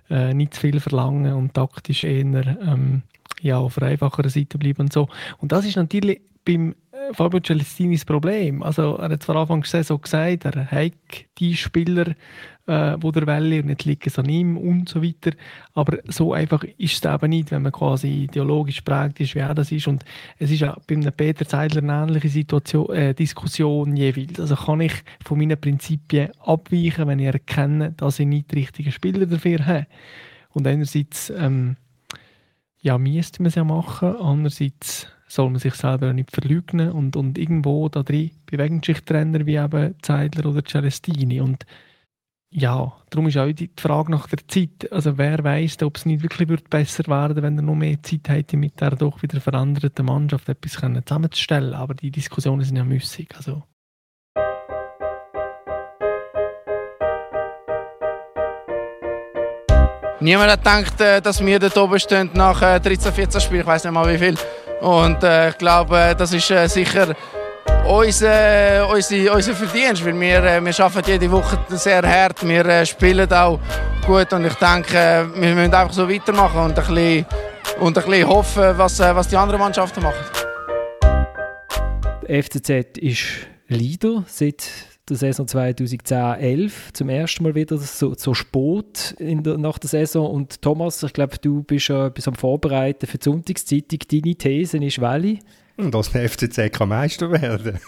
äh, 0.10 0.34
nicht 0.34 0.56
zu 0.56 0.62
viel 0.62 0.80
verlangen 0.80 1.34
und 1.34 1.54
taktisch 1.54 2.04
eher 2.04 2.26
ähm, 2.26 3.04
ja, 3.40 3.60
auf 3.60 3.78
einer 3.78 3.92
einfacheren 3.92 4.32
Seite 4.32 4.58
bleiben 4.58 4.82
und 4.82 4.94
so. 4.94 5.10
Und 5.38 5.52
das 5.52 5.66
ist 5.66 5.76
natürlich 5.76 6.22
beim 6.44 6.76
Fabio 7.14 7.40
Celestinis 7.40 8.06
Problem. 8.06 8.64
Also 8.64 8.96
er 8.98 9.10
hat 9.10 9.24
zwar 9.24 9.38
Anfang 9.38 9.62
der 9.62 9.70
Saison 9.70 10.02
gesagt, 10.02 10.46
er 10.46 10.72
hat 10.72 10.94
die 11.38 11.56
Spieler, 11.56 12.16
äh, 12.68 12.98
wo 13.00 13.12
der 13.12 13.28
Welle 13.28 13.60
und 13.60 13.68
nicht 13.68 13.86
liegen 13.86 14.12
an 14.16 14.30
ihm 14.30 14.58
und 14.58 14.90
so 14.90 15.04
weiter. 15.04 15.36
Aber 15.74 15.98
so 16.08 16.34
einfach 16.34 16.64
ist 16.78 17.04
es 17.06 17.14
eben 17.14 17.30
nicht, 17.30 17.52
wenn 17.52 17.62
man 17.62 17.72
quasi 17.72 18.24
ideologisch 18.24 18.82
prägt 18.82 19.20
ist, 19.20 19.36
wie 19.36 19.40
er 19.40 19.54
das 19.54 19.72
ist. 19.72 19.88
Und 19.88 20.04
es 20.40 20.52
ist 20.52 20.62
ja 20.62 20.78
bei 20.88 20.96
einem 20.96 21.14
Peter 21.14 21.48
Zeidler 21.48 21.84
eine 21.84 22.04
ähnliche 22.04 22.30
Situation, 22.30 22.94
äh, 22.94 23.14
Diskussion 23.14 23.96
jeweils. 23.96 24.40
Also 24.40 24.56
kann 24.56 24.82
ich 24.82 24.94
von 25.24 25.38
meinen 25.38 25.60
Prinzipien 25.60 26.32
abweichen, 26.40 27.08
wenn 27.08 27.20
ich 27.20 27.28
erkenne, 27.28 27.92
dass 27.98 28.20
ich 28.20 28.28
nicht 28.28 28.52
die 28.52 28.60
richtigen 28.60 28.92
Spieler 28.92 29.26
dafür 29.26 29.66
habe. 29.66 29.88
Und 30.52 30.66
einerseits 30.66 31.32
ähm, 31.38 31.76
ja, 32.86 33.00
müsste 33.00 33.42
man 33.42 33.48
es 33.48 33.56
ja 33.56 33.64
machen, 33.64 34.16
andererseits 34.18 35.08
soll 35.28 35.50
man 35.50 35.60
sich 35.60 35.74
selber 35.74 36.14
nicht 36.14 36.32
verleugnen 36.32 36.92
und, 36.92 37.16
und 37.16 37.36
irgendwo 37.40 37.90
da 37.90 38.04
drin 38.04 38.30
bewegen 38.46 38.84
sich 38.86 39.02
Trainer 39.02 39.44
wie 39.48 39.56
eben 39.56 39.96
Zeidler 40.04 40.46
oder 40.46 40.64
Celestini 40.64 41.42
und 41.42 41.66
ja, 42.52 42.94
darum 43.10 43.28
ist 43.28 43.38
auch 43.38 43.52
die 43.52 43.72
Frage 43.76 44.12
nach 44.12 44.28
der 44.28 44.48
Zeit. 44.48 44.90
Also 44.92 45.18
wer 45.18 45.44
weiß, 45.44 45.82
ob 45.82 45.98
es 45.98 46.06
nicht 46.06 46.22
wirklich 46.22 46.48
wird 46.48 46.70
besser 46.70 47.06
werden, 47.08 47.42
wenn 47.42 47.58
er 47.58 47.64
noch 47.64 47.76
mehr 47.76 48.02
Zeit 48.04 48.30
hätte, 48.30 48.56
mit 48.56 48.80
der 48.80 48.92
doch 48.92 49.22
wieder 49.24 49.42
veränderten 49.42 50.06
Mannschaft 50.06 50.48
etwas 50.48 50.74
zusammenzustellen. 50.74 51.74
Aber 51.74 51.96
die 51.96 52.12
Diskussionen 52.12 52.64
sind 52.64 52.78
ja 52.78 52.86
müßig. 52.86 53.30
Also 53.36 53.64
Niemand 60.26 60.50
hat 60.50 60.64
gedacht, 60.64 61.00
äh, 61.02 61.22
dass 61.22 61.46
wir 61.46 61.60
dort 61.60 61.78
oben 61.78 62.00
stehen 62.00 62.32
nach 62.34 62.60
13, 62.60 63.14
14 63.14 63.42
Spielen, 63.42 63.62
ich 63.62 63.68
weiß 63.68 63.84
nicht 63.84 63.94
mal 63.94 64.12
wie 64.12 64.18
viel. 64.18 64.36
Und 64.82 65.24
äh, 65.24 65.50
ich 65.50 65.58
glaube, 65.60 66.16
das 66.18 66.34
ist 66.34 66.50
äh, 66.50 66.68
sicher 66.68 67.16
unser, 67.88 68.90
unser, 68.90 69.36
unser 69.36 69.54
Verdienst, 69.54 70.04
weil 70.04 70.20
wir, 70.20 70.44
äh, 70.44 70.66
wir 70.66 70.80
arbeiten 70.84 71.12
jede 71.12 71.32
Woche 71.32 71.60
sehr 71.70 72.02
hart, 72.02 72.44
wir 72.44 72.66
äh, 72.66 72.84
spielen 72.88 73.32
auch 73.32 73.60
gut 74.04 74.34
und 74.34 74.46
ich 74.46 74.56
denke, 74.56 74.98
äh, 74.98 75.26
wir 75.32 75.54
müssen 75.54 75.72
einfach 75.72 75.94
so 75.94 76.10
weitermachen 76.10 76.60
und 76.60 76.80
ein 76.80 76.88
bisschen, 76.88 77.26
und 77.80 77.96
ein 77.96 78.04
bisschen 78.04 78.28
hoffen, 78.28 78.78
was, 78.80 79.00
äh, 79.00 79.16
was 79.16 79.28
die 79.28 79.38
anderen 79.38 79.60
Mannschaften 79.60 80.02
machen. 80.02 80.26
Der 82.28 82.44
FCZ 82.44 82.98
ist 82.98 83.22
Leader 83.68 84.24
seit 84.26 84.64
der 85.08 85.18
Saison 85.18 85.46
2010-11 85.46 86.72
zum 86.94 87.10
ersten 87.10 87.44
Mal 87.44 87.56
wieder 87.56 87.78
so, 87.78 88.16
so 88.16 88.34
spät 88.34 89.16
in 89.20 89.44
der, 89.44 89.58
nach 89.58 89.78
der 89.78 89.90
Saison. 89.90 90.32
Und 90.32 90.62
Thomas, 90.62 91.04
ich 91.04 91.14
glaube, 91.14 91.38
du 91.40 91.64
bist 91.64 91.90
ja 91.90 92.08
etwas 92.08 92.28
am 92.28 92.36
Vorbereiten 92.36 93.06
für 93.06 93.18
die 93.18 93.24
Sonntagszeitung. 93.24 94.00
Deine 94.12 94.36
These 94.36 94.78
ist 94.84 95.00
welche? 95.00 95.40
Dass 95.78 96.12
der 96.12 96.30
FCZ 96.30 96.72
kann 96.72 96.90
Meister 96.90 97.32
werden 97.32 97.80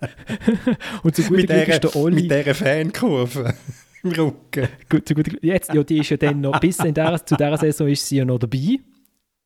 Und 1.02 1.14
zu 1.14 1.22
guter 1.22 1.46
Glück 1.46 1.68
ist 1.68 1.84
der 1.84 1.96
Oli... 1.96 2.22
Mit 2.22 2.30
dieser 2.30 2.54
Fankurve 2.54 3.54
im 4.02 4.12
Rücken. 4.12 4.68
Gut, 4.88 5.06
Glück. 5.06 5.38
Jetzt, 5.42 5.72
ja, 5.72 5.82
die 5.82 5.98
ist 5.98 6.10
ja 6.10 6.16
dann 6.16 6.40
noch... 6.40 6.58
Bis 6.60 6.78
in 6.80 6.94
der, 6.94 7.24
zu 7.24 7.36
dieser 7.36 7.56
Saison 7.58 7.88
ist 7.88 8.06
sie 8.06 8.16
ja 8.16 8.24
noch 8.24 8.38
dabei. 8.38 8.78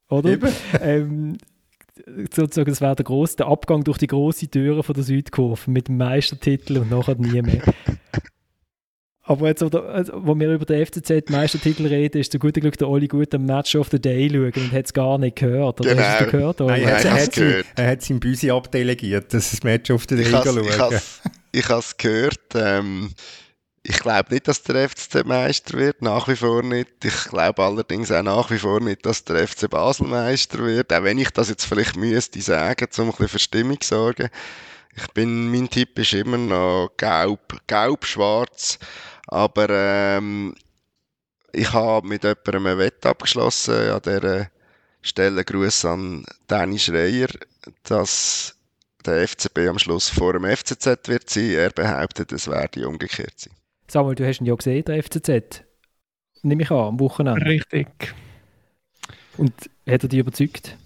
Oder? 0.08 0.38
Ähm, 0.80 1.36
sozusagen, 2.34 2.70
das 2.70 2.80
wäre 2.80 2.96
der, 2.96 3.04
grosse, 3.04 3.36
der 3.36 3.46
Abgang 3.46 3.84
durch 3.84 3.98
die 3.98 4.06
große 4.06 4.48
Türe 4.48 4.82
von 4.82 4.94
der 4.94 5.04
Südkurve 5.04 5.70
mit 5.70 5.88
dem 5.88 5.96
Meistertitel 5.96 6.78
und 6.78 6.90
nachher 6.90 7.16
nie 7.16 7.42
mehr. 7.42 7.62
Aber 9.22 9.46
jetzt, 9.46 9.62
oder, 9.62 9.84
also, 9.84 10.12
wo 10.16 10.34
wir 10.34 10.52
über 10.52 10.64
den 10.64 10.84
FCZ-Meistertitel 10.84 11.86
reden, 11.86 12.18
ist 12.18 12.32
zu 12.32 12.40
gutem 12.40 12.62
Glück 12.62 12.76
der 12.78 12.88
Oli 12.88 13.06
gut 13.06 13.32
am 13.32 13.46
Match 13.46 13.76
of 13.76 13.88
the 13.92 14.00
Day 14.00 14.28
schauen 14.28 14.52
und 14.56 14.72
hat 14.72 14.86
es 14.86 14.92
gar 14.92 15.18
nicht 15.18 15.36
gehört. 15.36 15.80
Oder 15.80 15.90
genau. 15.90 16.02
hast 16.02 16.20
du 16.20 16.30
gehört? 16.32 16.58
Nein, 16.58 16.82
er, 16.82 16.96
hat, 16.96 17.04
er, 17.04 17.12
hat 17.12 17.36
ihn, 17.36 17.62
er 17.76 17.90
hat 17.92 18.00
es 18.00 18.10
im 18.10 18.18
Büsi 18.18 18.50
abdelegiert, 18.50 19.32
dass 19.32 19.52
das 19.52 19.62
Match 19.62 19.88
of 19.92 20.04
the 20.08 20.16
Day 20.16 20.24
schauen. 20.24 20.98
ich 21.52 21.68
habe 21.68 21.78
es 21.78 21.96
gehört. 21.96 22.40
Ähm, 22.56 23.10
ich 23.82 23.98
glaube 23.98 24.32
nicht, 24.34 24.46
dass 24.46 24.62
der 24.62 24.88
FCZ 24.88 25.24
Meister 25.24 25.78
wird, 25.78 26.02
nach 26.02 26.28
wie 26.28 26.36
vor 26.36 26.62
nicht. 26.62 27.02
Ich 27.04 27.24
glaube 27.24 27.62
allerdings 27.62 28.12
auch 28.12 28.22
nach 28.22 28.50
wie 28.50 28.58
vor 28.58 28.80
nicht, 28.80 29.06
dass 29.06 29.24
der 29.24 29.48
FC 29.48 29.70
Basel 29.70 30.06
Meister 30.06 30.58
wird, 30.58 30.92
auch 30.92 31.02
wenn 31.02 31.18
ich 31.18 31.30
das 31.30 31.48
jetzt 31.48 31.64
vielleicht 31.64 31.96
müsste 31.96 32.42
sagen, 32.42 32.88
um 32.98 33.04
ein 33.04 33.10
bisschen 33.10 33.28
für 33.28 33.38
Stimmung 33.38 33.80
zu 33.80 33.88
sorgen. 33.88 34.28
Ich 34.94 35.06
bin, 35.12 35.50
mein 35.50 35.70
Tipp 35.70 35.98
ist 35.98 36.12
immer 36.12 36.36
noch 36.36 36.90
gelb, 36.98 37.56
gelb-schwarz, 37.66 38.78
aber 39.28 39.68
ähm, 39.70 40.54
ich 41.52 41.72
habe 41.72 42.06
mit 42.06 42.22
jemandem 42.24 42.66
ein 42.66 42.78
Wett 42.78 43.06
abgeschlossen 43.06 43.90
an 43.90 44.02
dieser 44.02 44.50
Stelle 45.00 45.44
Gruß 45.44 45.86
an 45.86 46.24
Danny 46.48 46.78
Schreier, 46.78 47.28
dass 47.84 48.56
der 49.06 49.26
FCB 49.26 49.58
am 49.68 49.78
Schluss 49.78 50.10
vor 50.10 50.34
dem 50.34 50.44
FCZ 50.44 51.08
wird 51.08 51.30
sein. 51.30 51.52
Er 51.52 51.70
behauptet, 51.70 52.32
es 52.32 52.46
werde 52.46 52.86
umgekehrt 52.86 53.40
sein. 53.40 53.59
Samuel, 53.90 54.14
du 54.14 54.26
hast 54.26 54.40
ihn 54.40 54.46
ja 54.46 54.54
gesehen, 54.54 54.84
der 54.84 55.02
FCZ. 55.02 55.64
Nehme 56.42 56.62
ich 56.62 56.70
an, 56.70 56.78
am 56.78 57.00
Wochenende. 57.00 57.44
Richtig. 57.44 58.14
Und 59.36 59.52
hat 59.86 60.04
er 60.04 60.08
dich 60.08 60.20
überzeugt? 60.20 60.76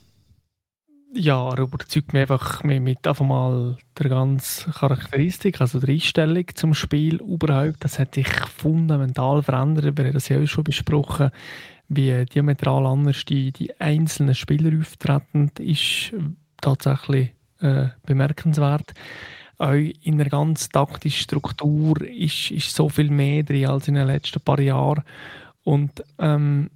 Ja, 1.12 1.50
er 1.50 1.58
überzeugt 1.58 2.12
mich 2.12 2.22
einfach 2.22 2.64
mit, 2.64 3.06
einfach 3.06 3.24
mal 3.24 3.76
der 3.98 4.08
ganzen 4.08 4.72
Charakteristik, 4.72 5.60
also 5.60 5.78
der 5.78 5.90
Einstellung 5.90 6.46
zum 6.54 6.74
Spiel 6.74 7.16
überhaupt. 7.16 7.84
Das 7.84 7.98
hat 7.98 8.14
sich 8.14 8.28
fundamental 8.28 9.42
verändert. 9.42 9.96
Wir 9.96 10.06
haben 10.06 10.14
das 10.14 10.28
ja 10.28 10.40
auch 10.40 10.46
schon 10.46 10.64
besprochen, 10.64 11.30
wie 11.88 12.24
diametral 12.24 12.86
anders 12.86 13.24
die, 13.26 13.52
die 13.52 13.78
einzelnen 13.80 14.34
Spieler 14.34 14.80
auftreten, 14.80 15.52
ist 15.60 16.12
tatsächlich 16.60 17.34
äh, 17.60 17.88
bemerkenswert. 18.06 18.94
Auch 19.58 19.72
in 19.72 20.18
der 20.18 20.28
ganz 20.28 20.68
taktischen 20.68 21.22
Struktur 21.22 22.00
ist, 22.02 22.50
ist 22.50 22.74
so 22.74 22.88
viel 22.88 23.10
mehr 23.10 23.42
drin 23.42 23.66
als 23.66 23.88
in 23.88 23.94
den 23.94 24.06
letzten 24.06 24.40
paar 24.40 24.60
Jahren. 24.60 25.04
Und 25.62 26.02
ähm, 26.18 26.70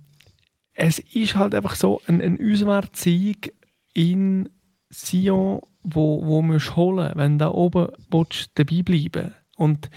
es 0.74 0.98
ist 0.98 1.34
halt 1.34 1.54
einfach 1.54 1.74
so 1.74 2.00
ein, 2.06 2.20
ein 2.20 2.38
Auswärtssieg 2.40 3.52
in 3.94 4.48
Sion, 4.90 5.60
wo, 5.82 6.24
wo 6.24 6.40
musst 6.42 6.76
holen 6.76 7.12
wenn 7.16 7.38
du 7.38 7.46
da 7.46 7.50
oben 7.50 7.88
willst, 8.10 8.50
dabei 8.54 8.82
bleiben 8.82 9.34
Und 9.56 9.90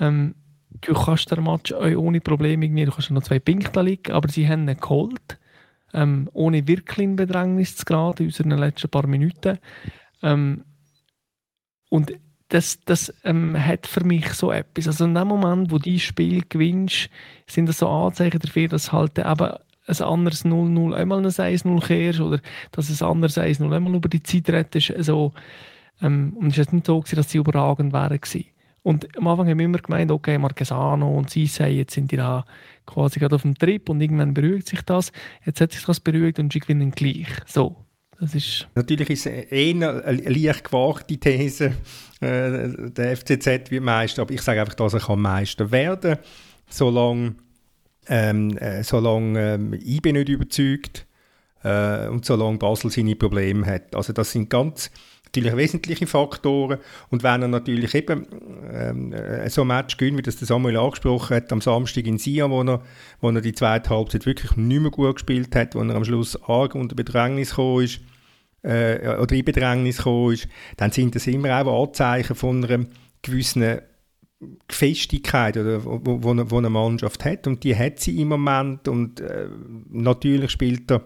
ähm, 0.00 0.34
du 0.80 0.94
kannst 0.94 1.30
den 1.30 1.44
Match 1.44 1.72
ohne 1.72 2.20
Probleme 2.20 2.64
irgendwie, 2.64 2.84
du 2.84 2.92
kannst 2.92 3.10
noch 3.10 3.22
zwei 3.22 3.38
Punkte 3.38 3.82
liegen, 3.82 4.12
aber 4.12 4.28
sie 4.28 4.48
haben 4.48 4.68
ihn 4.68 4.80
geholt, 4.80 5.38
ähm, 5.92 6.28
ohne 6.32 6.66
wirklich 6.66 7.04
in 7.04 7.16
Bedrängnis 7.16 7.76
zu 7.76 7.84
geraten 7.84 8.22
in 8.22 8.28
unseren 8.28 8.58
letzten 8.58 8.88
paar 8.88 9.06
Minuten. 9.06 9.58
Ähm, 10.22 10.64
und 11.92 12.14
das, 12.48 12.80
das 12.86 13.12
ähm, 13.22 13.54
hat 13.54 13.86
für 13.86 14.02
mich 14.02 14.32
so 14.32 14.50
etwas. 14.50 14.86
Also 14.86 15.04
in 15.04 15.14
dem 15.14 15.28
Moment, 15.28 15.70
wo 15.70 15.78
dieses 15.78 16.00
Spiel 16.00 16.42
gewinnst, 16.48 17.10
sind 17.46 17.66
das 17.68 17.80
so 17.80 17.88
Anzeichen 17.88 18.38
dafür, 18.38 18.68
dass 18.68 18.92
halt 18.92 19.18
eben 19.18 19.28
ein 19.28 20.00
anderes 20.00 20.46
0-0 20.46 20.94
einmal 20.94 21.18
ein 21.18 21.26
1-0 21.26 21.86
kehrst 21.86 22.20
oder 22.20 22.40
dass 22.70 22.88
ein 22.88 23.06
anderes 23.06 23.36
1-0 23.36 23.76
einmal 23.76 23.94
über 23.94 24.08
die 24.08 24.22
Zeit 24.22 24.48
rettest. 24.48 24.90
Also, 24.92 25.34
ähm, 26.00 26.34
und 26.40 26.56
es 26.56 26.66
war 26.66 26.74
nicht 26.74 26.86
so, 26.86 26.98
gewesen, 26.98 27.16
dass 27.16 27.30
sie 27.30 27.38
überragend. 27.38 27.92
Gewesen. 27.92 28.46
Und 28.82 29.14
am 29.18 29.28
Anfang 29.28 29.50
haben 29.50 29.58
wir 29.58 29.66
immer 29.66 29.78
gemeint, 29.78 30.10
okay, 30.10 30.38
Marquesano 30.38 31.14
und 31.14 31.28
Sisei, 31.28 31.72
jetzt 31.72 31.92
sind 31.92 32.10
die 32.10 32.16
da 32.16 32.46
quasi 32.86 33.20
gerade 33.20 33.34
auf 33.34 33.42
dem 33.42 33.54
Trip 33.54 33.86
und 33.90 34.00
irgendwann 34.00 34.32
beruhigt 34.32 34.68
sich 34.68 34.80
das. 34.80 35.12
Jetzt 35.44 35.60
hat 35.60 35.72
sich 35.72 35.84
das 35.84 36.00
beruhigt 36.00 36.38
und 36.38 36.54
sie 36.54 36.60
gewinnen 36.60 36.92
gleich. 36.92 37.28
So, 37.44 37.76
das 38.22 38.36
ist 38.36 38.68
Natürlich 38.76 39.10
ist 39.10 39.26
es 39.26 39.50
eher 39.50 40.04
eine 40.04 40.22
leicht 40.22 40.64
gewagte 40.64 41.18
These, 41.18 41.72
äh, 42.20 42.68
der 42.90 43.16
FCZ 43.16 43.70
wie 43.70 43.80
Meister, 43.80 44.22
aber 44.22 44.32
ich 44.32 44.42
sage 44.42 44.60
einfach, 44.60 44.74
dass 44.74 44.94
er 44.94 45.00
kann 45.00 45.20
Meister 45.20 45.70
werden 45.72 46.18
solange 46.68 47.34
ähm, 48.08 48.56
äh, 48.58 48.84
solange 48.84 49.54
ähm, 49.54 49.72
IB 49.74 50.12
nicht 50.12 50.28
überzeugt 50.28 51.04
äh, 51.64 52.06
und 52.06 52.24
solange 52.24 52.58
Basel 52.58 52.90
seine 52.92 53.16
Probleme 53.16 53.66
hat. 53.66 53.94
Also 53.94 54.12
das 54.12 54.30
sind 54.30 54.48
ganz 54.48 54.92
natürlich 55.24 55.56
wesentliche 55.56 56.06
Faktoren 56.06 56.78
und 57.10 57.24
wenn 57.24 57.42
er 57.42 57.48
natürlich 57.48 57.92
eben 57.96 58.26
ähm, 58.72 59.12
äh, 59.12 59.50
so 59.50 59.62
ein 59.62 59.66
Match 59.68 59.96
gewinnt, 59.96 60.18
wie 60.18 60.22
das 60.22 60.38
Samuel 60.38 60.76
angesprochen 60.76 61.36
hat, 61.36 61.52
am 61.52 61.60
Samstag 61.60 62.06
in 62.06 62.18
Sia, 62.18 62.48
wo 62.48 62.62
er, 62.62 62.82
wo 63.20 63.30
er 63.30 63.40
die 63.40 63.54
zweite 63.54 63.90
Halbzeit 63.90 64.26
wirklich 64.26 64.56
nicht 64.56 64.80
mehr 64.80 64.92
gut 64.92 65.16
gespielt 65.16 65.56
hat, 65.56 65.74
wo 65.74 65.82
er 65.82 65.94
am 65.96 66.04
Schluss 66.04 66.40
arg 66.44 66.76
unter 66.76 66.94
Bedrängnis 66.94 67.50
gekommen 67.50 67.84
ist, 67.84 68.00
äh, 68.62 69.16
oder 69.16 69.34
in 69.34 69.44
Bedrängnis 69.44 69.98
gekommen 69.98 70.34
ist, 70.34 70.48
dann 70.76 70.90
sind 70.90 71.14
das 71.14 71.26
immer 71.26 71.60
auch 71.60 71.84
Anzeichen 71.84 72.34
von 72.36 72.64
einer 72.64 72.86
gewissen 73.22 73.80
Festigkeit 74.68 75.56
oder 75.56 75.84
wo, 75.84 76.00
wo, 76.04 76.50
wo, 76.50 76.58
eine 76.58 76.70
Mannschaft 76.70 77.24
hat. 77.24 77.46
Und 77.46 77.62
die 77.64 77.76
hat 77.76 78.00
sie 78.00 78.20
im 78.20 78.28
Moment. 78.28 78.88
Und 78.88 79.20
äh, 79.20 79.46
natürlich 79.90 80.50
spielt 80.50 80.90
er 80.90 81.04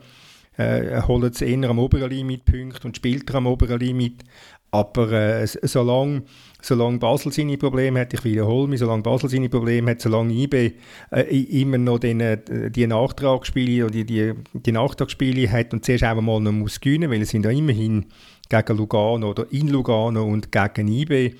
äh, 0.56 1.02
holt 1.02 1.34
es 1.34 1.42
eher 1.42 1.68
am 1.68 1.78
oberen 1.78 2.10
Limit 2.10 2.44
Punkte 2.44 2.86
und 2.86 2.96
spielt 2.96 3.28
er 3.30 3.36
am 3.36 3.46
oberen 3.46 3.78
Limit. 3.78 4.24
Aber 4.70 5.12
äh, 5.12 5.46
solange, 5.46 6.22
solange 6.66 6.98
Basel 6.98 7.32
seine 7.32 7.56
Probleme 7.56 8.00
hat, 8.00 8.12
ich 8.12 8.24
wiederhole 8.24 8.68
mich, 8.68 8.80
solange 8.80 9.02
Basel 9.02 9.30
seine 9.30 9.48
Probleme 9.48 9.92
hat, 9.92 10.00
solange 10.00 10.34
IB 10.34 10.72
äh, 11.12 11.60
immer 11.60 11.78
noch 11.78 11.98
den, 11.98 12.20
äh, 12.20 12.70
die 12.70 12.86
Nachtragsspiele 12.86 13.84
oder 13.84 13.92
die, 13.92 14.04
die, 14.04 14.32
die 14.52 14.72
Nachtragsspiele 14.72 15.50
hat 15.50 15.72
und 15.72 15.84
zuerst 15.84 16.04
auch 16.04 16.20
mal 16.20 16.40
noch 16.40 16.52
muss 16.52 16.80
gewinnen, 16.80 17.10
weil 17.10 17.22
es 17.22 17.30
sind 17.30 17.44
ja 17.44 17.50
immerhin 17.50 18.06
gegen 18.48 18.76
Lugano 18.76 19.30
oder 19.30 19.46
in 19.50 19.68
Lugano 19.68 20.24
und 20.24 20.50
gegen 20.50 20.88
IB 20.88 21.34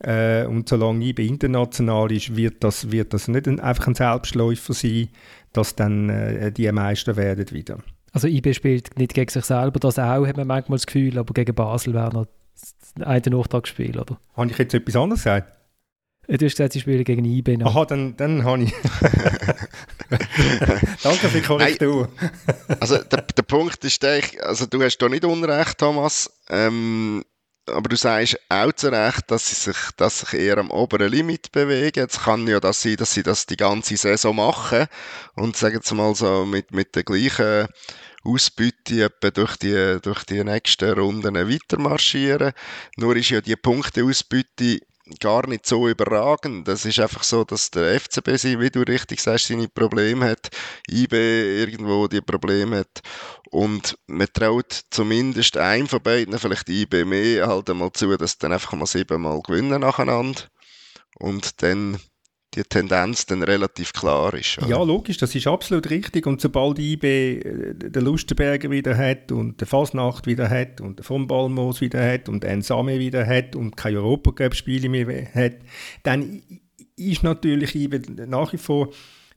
äh, 0.00 0.46
und 0.46 0.68
solange 0.68 1.04
IB 1.04 1.26
international 1.26 2.10
ist, 2.10 2.34
wird 2.34 2.64
das, 2.64 2.90
wird 2.90 3.14
das 3.14 3.28
nicht 3.28 3.46
ein, 3.46 3.60
einfach 3.60 3.86
ein 3.86 3.94
Selbstläufer 3.94 4.74
sein, 4.74 5.08
dass 5.52 5.76
dann 5.76 6.08
äh, 6.08 6.50
die 6.50 6.70
Meister 6.72 7.16
werden 7.16 7.50
wieder. 7.50 7.78
Also 8.12 8.28
IB 8.28 8.52
spielt 8.52 8.98
nicht 8.98 9.14
gegen 9.14 9.30
sich 9.30 9.44
selber, 9.44 9.78
das 9.78 9.98
auch, 9.98 10.26
hat 10.26 10.36
man 10.36 10.46
manchmal 10.46 10.76
das 10.76 10.86
Gefühl, 10.86 11.18
aber 11.18 11.32
gegen 11.32 11.54
Basel 11.54 11.94
wäre 11.94 12.12
noch 12.12 12.26
ein 13.00 13.22
Nachtragsspiel, 13.26 13.98
oder? 13.98 14.18
Habe 14.36 14.50
ich 14.50 14.58
jetzt 14.58 14.74
etwas 14.74 14.96
anderes 14.96 15.22
gesagt? 15.22 15.52
Du 16.28 16.46
hast 16.46 16.52
gesagt, 16.52 16.72
sie 16.72 16.80
spielen 16.80 17.02
gegen 17.02 17.24
IB 17.24 17.56
noch. 17.56 17.74
Aha, 17.74 17.84
dann, 17.84 18.16
dann 18.16 18.44
habe 18.44 18.62
ich... 18.62 18.72
Danke 21.02 21.28
für 21.28 21.38
die 21.38 21.44
Korrektur. 21.44 22.08
also 22.80 22.98
der, 22.98 23.22
der 23.22 23.42
Punkt 23.42 23.84
ist 23.84 24.02
der, 24.02 24.22
also 24.40 24.66
du 24.66 24.80
hast 24.82 24.98
da 24.98 25.08
nicht 25.08 25.24
Unrecht, 25.24 25.78
Thomas. 25.78 26.30
Ähm, 26.48 27.24
aber 27.66 27.88
du 27.88 27.96
sagst 27.96 28.38
auch 28.48 28.72
zu 28.72 28.88
Recht, 28.88 29.30
dass 29.30 29.48
sie 29.48 29.54
sich, 29.54 29.76
dass 29.96 30.20
sich 30.20 30.34
eher 30.34 30.58
am 30.58 30.70
oberen 30.70 31.10
Limit 31.10 31.52
bewegen. 31.52 32.06
Es 32.08 32.20
kann 32.20 32.46
ja 32.46 32.60
das 32.60 32.82
sein, 32.82 32.96
dass 32.96 33.12
sie 33.12 33.22
das 33.22 33.46
die 33.46 33.56
ganze 33.56 33.96
Saison 33.96 34.36
machen 34.36 34.86
und 35.34 35.56
sagen 35.56 35.80
wir 35.82 35.96
mal 35.96 36.14
so 36.14 36.44
mit, 36.44 36.72
mit 36.72 36.96
der 36.96 37.04
gleichen 37.04 37.68
Ausbeute 38.24 39.04
etwa 39.04 39.30
durch 39.30 39.56
die, 39.56 39.98
durch 40.02 40.24
die 40.24 40.44
nächsten 40.44 40.92
Runden 40.92 41.34
weitermarschieren. 41.34 42.52
Nur 42.96 43.16
ist 43.16 43.30
ja 43.30 43.40
die 43.40 43.56
Punkteausbeute 43.56 44.80
gar 45.20 45.46
nicht 45.48 45.66
so 45.66 45.88
überragend. 45.88 46.68
Das 46.68 46.84
ist 46.84 47.00
einfach 47.00 47.24
so, 47.24 47.44
dass 47.44 47.70
der 47.70 48.00
FCB, 48.00 48.60
wie 48.60 48.70
du 48.70 48.80
richtig 48.80 49.20
sagst, 49.20 49.48
seine 49.48 49.68
Probleme 49.68 50.26
hat, 50.30 50.50
IB 50.88 51.14
irgendwo 51.14 52.06
die 52.06 52.20
Probleme 52.20 52.78
hat 52.78 53.02
und 53.50 53.98
man 54.06 54.28
traut 54.32 54.82
zumindest 54.90 55.56
einem 55.56 55.88
von 55.88 56.02
beiden, 56.02 56.38
vielleicht 56.38 56.68
IB 56.68 57.04
mehr, 57.04 57.46
halt 57.48 57.68
einmal 57.68 57.92
zu, 57.92 58.16
dass 58.16 58.38
dann 58.38 58.52
einfach 58.52 58.72
mal 58.72 58.86
siebenmal 58.86 59.40
gewinnen 59.42 59.80
nacheinander 59.80 60.42
und 61.18 61.62
dann 61.62 61.98
die 62.54 62.62
Tendenz 62.64 63.24
dann 63.26 63.42
relativ 63.42 63.92
klar 63.92 64.34
ist. 64.34 64.58
Oder? 64.58 64.68
Ja, 64.68 64.82
logisch, 64.82 65.16
das 65.16 65.34
ist 65.34 65.46
absolut 65.46 65.88
richtig. 65.88 66.26
Und 66.26 66.40
sobald 66.40 66.78
IB 66.78 67.04
äh, 67.04 67.74
den 67.74 68.04
Lustenberger 68.04 68.70
wieder 68.70 68.96
hat 68.96 69.32
und 69.32 69.60
der 69.60 69.66
Fasnacht 69.66 70.26
wieder 70.26 70.50
hat 70.50 70.80
und 70.80 70.98
der 70.98 71.04
von 71.04 71.26
Balmos 71.26 71.80
wieder 71.80 72.04
hat 72.04 72.28
und 72.28 72.44
den 72.44 72.62
Same 72.62 72.98
wieder 72.98 73.26
hat 73.26 73.56
und 73.56 73.76
keine 73.76 73.98
Europacup-Spiele 73.98 74.88
mehr 74.88 75.34
hat, 75.34 75.56
dann 76.02 76.42
ist 76.96 77.22
natürlich 77.22 77.74
IB 77.74 78.00
nach 78.26 78.52
wie 78.52 78.58
vor 78.58 78.90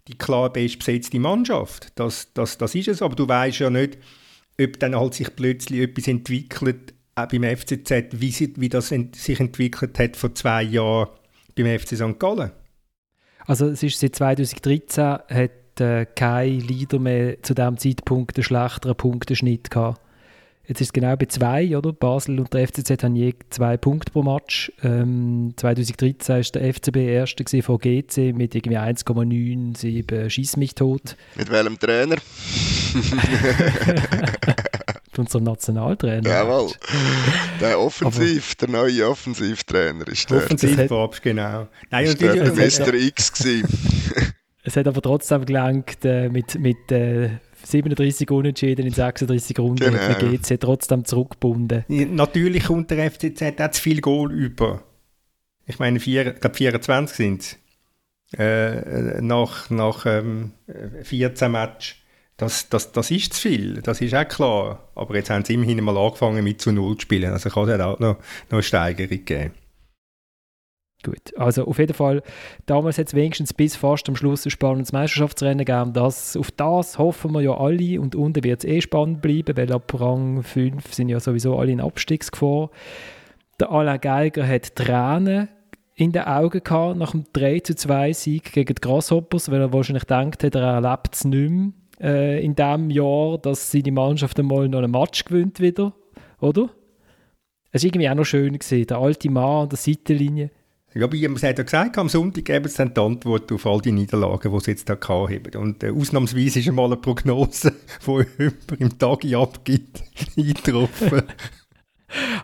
die 0.07 0.17
klar 0.17 0.51
bestbesetzte 0.51 1.19
Mannschaft. 1.19 1.93
Das, 1.95 2.33
das, 2.33 2.57
das 2.57 2.75
ist 2.75 2.89
es, 2.89 3.01
aber 3.01 3.15
du 3.15 3.27
weißt 3.27 3.59
ja 3.59 3.69
nicht, 3.69 3.97
ob 4.61 4.79
dann 4.79 4.95
halt 4.95 5.13
sich 5.13 5.35
plötzlich 5.35 5.81
etwas 5.81 6.07
entwickelt, 6.07 6.93
auch 7.15 7.27
beim 7.27 7.43
FCZ, 7.43 7.91
wie, 8.11 8.31
sie, 8.31 8.53
wie 8.57 8.69
das 8.69 8.89
sich 8.89 9.39
entwickelt 9.39 9.97
hat 9.97 10.17
vor 10.17 10.35
zwei 10.35 10.63
Jahren 10.63 11.09
beim 11.55 11.79
FC 11.79 11.95
St. 11.95 12.19
Gallen. 12.19 12.51
Also 13.45 13.67
es 13.67 13.83
ist 13.83 13.99
seit 13.99 14.15
2013 14.15 15.03
hat 15.03 15.51
äh, 15.79 16.05
kein 16.05 16.61
Leader 16.61 16.99
mehr 16.99 17.41
zu 17.43 17.53
diesem 17.53 17.77
Zeitpunkt 17.77 18.37
einen 18.37 18.43
schlechteren 18.43 18.95
Punkteschnitt 18.95 19.69
gehabt. 19.69 20.01
Jetzt 20.67 20.81
ist 20.81 20.87
es 20.87 20.93
genau 20.93 21.15
bei 21.15 21.27
zwei, 21.27 21.77
oder? 21.77 21.93
Basel 21.93 22.39
und 22.39 22.51
der 22.51 22.67
FCZ 22.67 23.03
haben 23.03 23.15
je 23.15 23.35
zwei 23.51 23.77
Punkte 23.77 24.11
pro 24.11 24.23
Match. 24.23 24.71
Ähm, 24.83 25.53
2013 25.57 26.35
war 26.35 26.41
der 26.41 26.73
FCB 26.73 26.95
erster 26.95 27.61
von 27.61 27.77
GC 27.77 28.35
mit 28.35 28.55
irgendwie 28.55 28.79
1,97 28.79 30.27
Schieß 30.27 30.57
mich 30.57 30.73
tot. 30.73 31.15
Mit 31.35 31.51
welchem 31.51 31.77
Trainer? 31.77 32.15
unserem 35.19 35.43
Nationaltrainer. 35.45 36.27
Jawohl. 36.29 36.71
Der 37.61 37.79
Offensiv, 37.79 38.55
der 38.55 38.69
neue 38.69 39.07
Offensivtrainer 39.07 40.07
ist 40.07 40.29
der. 40.29 40.37
Offensivpapst, 40.37 41.21
genau. 41.21 41.67
Nein, 41.89 42.05
ist 42.05 42.21
der 42.21 42.35
Mr. 42.53 42.93
X 42.93 43.33
gewesen. 43.33 43.67
Es 44.63 44.75
hat 44.75 44.87
aber 44.87 45.01
trotzdem 45.01 45.45
gelangt, 45.45 46.03
äh, 46.05 46.27
mit, 46.27 46.57
mit 46.59 46.91
äh, 46.91 47.29
37 47.63 48.29
Unentschieden 48.31 48.85
in 48.85 48.93
36 48.93 49.59
Runden 49.59 49.83
Genau. 49.83 49.97
hat 49.99 50.21
man 50.21 50.31
GC 50.31 50.59
trotzdem 50.59 51.05
zurückgebunden. 51.05 51.83
Natürlich 51.87 52.65
kommt 52.65 52.89
der 52.91 53.11
FCZ 53.11 53.59
auch 53.59 53.71
zu 53.71 53.81
viel 53.81 54.01
Goal 54.01 54.31
über. 54.31 54.83
Ich 55.67 55.79
meine, 55.79 55.99
vier, 55.99 56.33
ich 56.33 56.39
glaube 56.39 56.55
24 56.55 57.15
sind 57.15 57.41
es. 57.41 57.57
Äh, 58.37 59.21
nach 59.21 59.69
nach 59.69 60.05
ähm, 60.07 60.51
14 61.03 61.51
Matches. 61.51 61.95
Das, 62.37 62.67
das, 62.67 62.91
das 62.91 63.11
ist 63.11 63.33
zu 63.33 63.41
viel, 63.41 63.81
das 63.81 64.01
ist 64.01 64.13
auch 64.13 64.27
klar. 64.27 64.89
Aber 64.93 65.15
jetzt 65.15 65.29
haben 65.29 65.45
sie 65.45 65.53
immerhin 65.53 65.81
mal 65.83 65.97
angefangen 65.97 66.43
mit 66.43 66.61
zu 66.61 66.71
Null 66.71 66.95
zu 66.95 67.01
spielen. 67.01 67.31
Also 67.31 67.49
kann 67.49 67.69
es 67.69 67.79
auch 67.79 67.99
noch, 67.99 68.17
noch 68.17 68.19
eine 68.51 68.63
Steigerung 68.63 69.23
geben. 69.23 69.51
Gut, 71.03 71.37
also 71.37 71.65
auf 71.65 71.77
jeden 71.77 71.93
Fall, 71.93 72.23
damals 72.65 72.97
hat 72.97 73.07
es 73.07 73.13
wenigstens 73.13 73.53
bis 73.53 73.75
fast 73.75 74.09
am 74.09 74.15
Schluss 74.15 74.45
ein 74.45 74.49
spannendes 74.49 74.91
Meisterschaftsrennen 74.91 75.63
gegeben. 75.63 75.93
Das, 75.93 76.35
auf 76.35 76.49
das 76.51 76.97
hoffen 76.97 77.31
wir 77.31 77.41
ja 77.41 77.55
alle 77.55 78.01
und 78.01 78.15
unten 78.15 78.43
wird 78.43 78.63
es 78.63 78.69
eh 78.69 78.81
spannend 78.81 79.21
bleiben, 79.21 79.55
weil 79.55 79.71
ab 79.71 79.93
Rang 79.97 80.41
5 80.41 80.93
sind 80.93 81.09
ja 81.09 81.19
sowieso 81.19 81.57
alle 81.59 81.71
in 81.71 81.79
Abstiegsgefahr. 81.79 82.71
Der 83.59 83.69
Alain 83.69 84.01
Geiger 84.01 84.47
hat 84.47 84.75
Tränen 84.75 85.47
in 85.93 86.11
den 86.11 86.23
Augen 86.23 86.61
gehabt 86.63 86.97
nach 86.97 87.11
dem 87.11 87.23
3 87.31 87.59
zu 87.59 87.75
2 87.75 88.11
Sieg 88.11 88.51
gegen 88.51 88.73
die 88.73 88.81
Grasshoppers, 88.81 89.51
weil 89.51 89.61
er 89.61 89.71
wahrscheinlich 89.71 90.05
denkt 90.05 90.43
hat, 90.43 90.55
er 90.55 90.63
erlebt 90.63 91.13
es 91.13 91.23
nicht 91.23 91.51
mehr 91.51 91.71
äh, 91.99 92.43
in 92.43 92.55
diesem 92.55 92.89
Jahr, 92.89 93.37
dass 93.37 93.71
seine 93.71 93.91
Mannschaft 93.91 94.39
einmal 94.39 94.67
noch 94.67 94.79
einen 94.79 94.91
Match 94.91 95.25
gewinnt 95.25 95.59
wieder, 95.59 95.93
oder? 96.39 96.69
Es 97.71 97.83
war 97.83 97.87
irgendwie 97.87 98.09
auch 98.09 98.15
noch 98.15 98.25
schön, 98.25 98.57
gewesen, 98.57 98.87
der 98.87 98.97
alte 98.97 99.29
Mann 99.29 99.63
an 99.63 99.69
der 99.69 99.77
Seitenlinie. 99.77 100.51
Ja, 100.93 101.11
wie 101.11 101.25
es 101.25 101.43
hat 101.43 101.57
ja 101.57 101.63
gesagt, 101.65 101.97
am 101.97 102.07
Sonntag 102.07 102.45
geben 102.45 102.69
sie 102.69 102.77
dann 102.77 102.93
die 102.93 103.01
Antwort 103.01 103.51
auf 103.51 103.65
all 103.65 103.81
die 103.81 103.91
Niederlagen, 103.91 104.49
die 104.49 104.59
sie 104.61 104.71
jetzt 104.71 104.87
da 104.87 104.97
haben. 104.97 105.55
Und 105.57 105.83
äh, 105.83 105.89
ausnahmsweise 105.89 106.59
ist 106.59 106.69
einmal 106.69 106.85
eine 106.85 106.95
Prognose, 106.95 107.73
die 108.07 108.25
jemand 108.39 108.71
im 108.79 108.97
Tag 108.97 109.25
abgibt, 109.33 110.03
eingetroffen. 110.37 111.23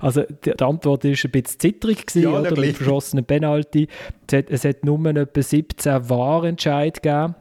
Also 0.01 0.23
die, 0.23 0.51
die 0.51 0.63
Antwort 0.63 1.05
war 1.05 1.11
ein 1.11 1.31
bisschen 1.31 1.59
zitterig, 1.59 2.05
gewesen, 2.05 2.23
Ja, 2.23 2.39
oder? 2.39 2.59
Mit 2.59 2.75
verschossenen 2.75 3.23
Penalty. 3.23 3.87
Es 4.27 4.37
hat, 4.37 4.49
es 4.49 4.65
hat 4.65 4.83
nur 4.83 5.05
etwa 5.05 5.41
17 5.41 6.09
Wahrentscheid 6.09 7.01
gegeben. 7.01 7.35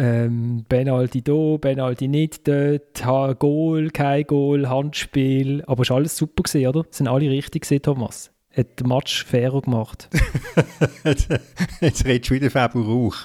Ähm, 0.00 0.64
Penalty 0.66 1.20
da, 1.20 1.58
Penalty 1.60 2.08
nicht 2.08 2.48
dort, 2.48 3.04
ha, 3.04 3.34
Goal, 3.34 3.90
kein 3.90 4.24
Goal, 4.24 4.66
Handspiel. 4.66 5.62
Aber 5.66 5.82
es 5.82 5.90
war 5.90 5.98
alles 5.98 6.16
super, 6.16 6.42
gewesen, 6.42 6.66
oder? 6.66 6.86
Sind 6.90 7.06
alle 7.06 7.28
richtig 7.30 7.64
gewesen, 7.64 7.82
Thomas? 7.82 8.32
Hat 8.56 8.80
den 8.80 8.88
Match 8.88 9.24
fairer 9.24 9.60
gemacht? 9.60 10.08
jetzt, 11.04 11.28
jetzt 11.82 12.06
redest 12.06 12.30
du 12.30 12.34
wieder 12.34 12.50
Fabio 12.50 12.80
Rauch. 12.80 13.16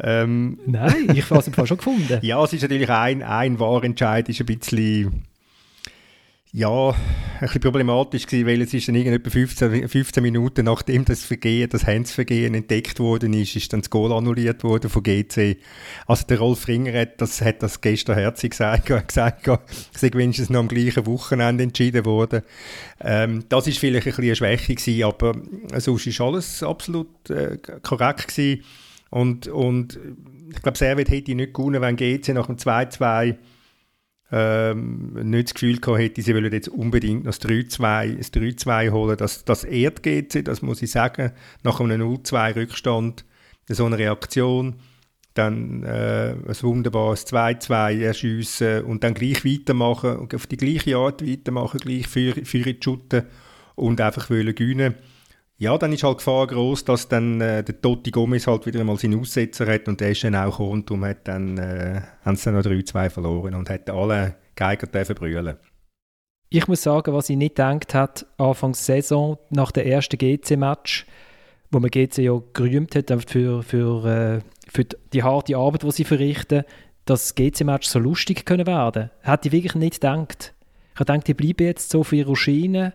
Ähm, 0.00 0.58
Nein, 0.66 1.12
ich 1.14 1.30
habe 1.30 1.38
es 1.38 1.46
im 1.46 1.52
Fall 1.52 1.68
schon 1.68 1.76
gefunden. 1.78 2.18
ja, 2.22 2.42
es 2.42 2.52
ist 2.52 2.62
natürlich 2.62 2.90
ein, 2.90 3.22
ein 3.22 3.60
Wahrentscheid, 3.60 4.28
ist 4.28 4.40
ein 4.40 4.46
bisschen, 4.46 5.22
ja, 6.52 6.90
ein 6.90 6.96
bisschen 7.40 7.60
problematisch 7.60 8.26
gewesen, 8.26 8.46
weil 8.46 8.62
es 8.62 8.72
ist 8.72 8.88
dann 8.88 8.94
irgend 8.94 9.16
etwa 9.16 9.30
15, 9.30 9.88
15 9.88 10.22
Minuten 10.22 10.64
nachdem 10.64 11.04
das 11.04 11.22
Vergehen, 11.22 11.68
das 11.68 11.86
Handsvergehen 11.86 12.54
entdeckt 12.54 13.00
worden 13.00 13.34
ist, 13.34 13.54
ist 13.54 13.72
dann 13.72 13.80
das 13.80 13.90
Goal 13.90 14.12
annulliert 14.12 14.64
worden 14.64 14.88
von 14.88 15.02
GC. 15.02 15.58
Also 16.06 16.26
der 16.26 16.38
Rolf 16.38 16.66
Ringer 16.66 16.98
hat 16.98 17.20
das, 17.20 17.42
hat 17.42 17.62
das 17.62 17.80
gestern 17.82 18.16
herzlich 18.16 18.50
gesagt, 18.50 18.88
hat 18.88 19.08
gesagt, 19.08 19.46
es 19.46 20.00
sei 20.00 20.10
wenigstens 20.14 20.48
noch 20.48 20.60
am 20.60 20.68
gleichen 20.68 21.04
Wochenende 21.06 21.64
entschieden 21.64 22.06
worden. 22.06 22.42
Ähm, 23.00 23.44
das 23.50 23.66
ist 23.66 23.78
vielleicht 23.78 24.06
ein 24.06 24.12
bisschen 24.12 24.24
eine 24.24 24.36
Schwäche 24.36 24.74
gewesen, 24.74 25.04
aber 25.04 25.36
sonst 25.76 26.06
ist 26.06 26.20
alles 26.20 26.62
absolut 26.62 27.28
äh, 27.28 27.58
korrekt 27.82 28.28
gewesen. 28.28 28.64
Und, 29.10 29.48
und 29.48 29.98
ich 30.50 30.62
glaube, 30.62 30.78
Servet 30.78 31.10
hätte 31.10 31.34
nicht 31.34 31.52
gewonnen, 31.52 31.82
wenn 31.82 31.96
GC 31.96 32.28
nach 32.30 32.46
dem 32.46 32.56
2-2 32.56 33.36
ähm, 34.30 35.12
nicht 35.30 35.48
das 35.48 35.54
Gefühl 35.54 35.78
gehabt 35.78 36.00
hätte, 36.00 36.22
sie 36.22 36.34
wollen 36.34 36.52
jetzt 36.52 36.68
unbedingt 36.68 37.24
noch 37.24 37.32
das 37.32 37.40
3-2 37.40 38.16
das 38.16 38.32
3-2 38.32 38.90
holen. 38.90 39.16
Das, 39.16 39.44
das 39.44 39.64
ehrt 39.64 40.02
GC, 40.02 40.44
das 40.44 40.62
muss 40.62 40.82
ich 40.82 40.90
sagen. 40.90 41.32
Nach 41.62 41.80
einem 41.80 42.02
0-2-Rückstand 42.02 43.24
so 43.68 43.84
eine 43.86 43.98
Reaktion, 43.98 44.76
dann 45.34 45.84
äh, 45.84 46.34
ein 46.34 46.62
wunderbares 46.62 47.26
2-2 47.26 48.00
erschiessen 48.00 48.84
und 48.84 49.04
dann 49.04 49.14
gleich 49.14 49.44
weitermachen 49.44 50.16
und 50.16 50.34
auf 50.34 50.46
die 50.46 50.56
gleiche 50.56 50.96
Art 50.96 51.26
weitermachen, 51.26 51.78
gleich 51.78 52.08
für, 52.08 52.32
für 52.44 52.58
die 52.58 52.78
Schutten 52.82 53.22
und 53.76 54.00
einfach 54.00 54.30
wollen 54.30 54.54
gewinnen. 54.54 54.94
Ja, 55.60 55.76
dann 55.76 55.92
ist 55.92 56.04
halt 56.04 56.14
die 56.14 56.18
Gefahr 56.18 56.46
groß, 56.46 56.84
dass 56.84 57.08
dann 57.08 57.40
äh, 57.40 57.64
der 57.64 57.80
Totti 57.80 58.12
Gomez 58.12 58.46
halt 58.46 58.64
wieder 58.64 58.82
mal 58.84 58.96
seinen 58.96 59.18
Aussetzer 59.18 59.66
hat 59.66 59.88
und 59.88 60.00
der 60.00 60.12
ist 60.12 60.22
dann 60.22 60.36
auch 60.36 60.52
gekommen 60.52 60.70
und 60.70 60.88
darum 60.88 61.04
hat 61.04 61.26
dann, 61.26 61.58
äh, 61.58 62.00
haben 62.24 62.36
sie 62.36 62.44
dann 62.44 62.54
noch 62.54 62.62
3-2 62.62 63.10
verloren 63.10 63.54
und 63.54 63.68
hätten 63.68 63.90
alle 63.90 64.36
Geiger 64.54 64.86
dürfen 64.86 65.16
brüllen. 65.16 65.56
Ich 66.50 66.68
muss 66.68 66.82
sagen, 66.82 67.12
was 67.12 67.28
ich 67.28 67.36
nicht 67.36 67.56
gedacht 67.56 67.92
hat, 67.92 68.24
Anfangs 68.38 68.86
Saison, 68.86 69.36
nach 69.50 69.72
dem 69.72 69.84
ersten 69.84 70.16
GC-Match, 70.16 71.06
wo 71.72 71.80
man 71.80 71.90
GC 71.90 72.18
ja 72.18 72.40
gerühmt 72.52 72.94
hat 72.94 73.10
einfach 73.10 73.28
für, 73.28 73.64
für, 73.64 74.04
äh, 74.06 74.40
für 74.70 74.84
die 75.12 75.24
harte 75.24 75.56
Arbeit, 75.56 75.82
die 75.82 75.90
sie 75.90 76.04
verrichten, 76.04 76.62
dass 77.04 77.34
das 77.34 77.34
GC-Match 77.34 77.88
so 77.88 77.98
lustig 77.98 78.46
können 78.46 78.66
werden. 78.66 79.10
Hätte 79.22 79.48
ich 79.48 79.52
wirklich 79.52 79.74
nicht 79.74 80.00
gedacht. 80.00 80.54
Ich 80.94 81.00
habe 81.00 81.12
gedacht, 81.12 81.26
die 81.26 81.34
bleiben 81.34 81.66
jetzt 81.66 81.90
so 81.90 82.04
für 82.04 82.16
ihre 82.16 82.36
Schiene, 82.36 82.92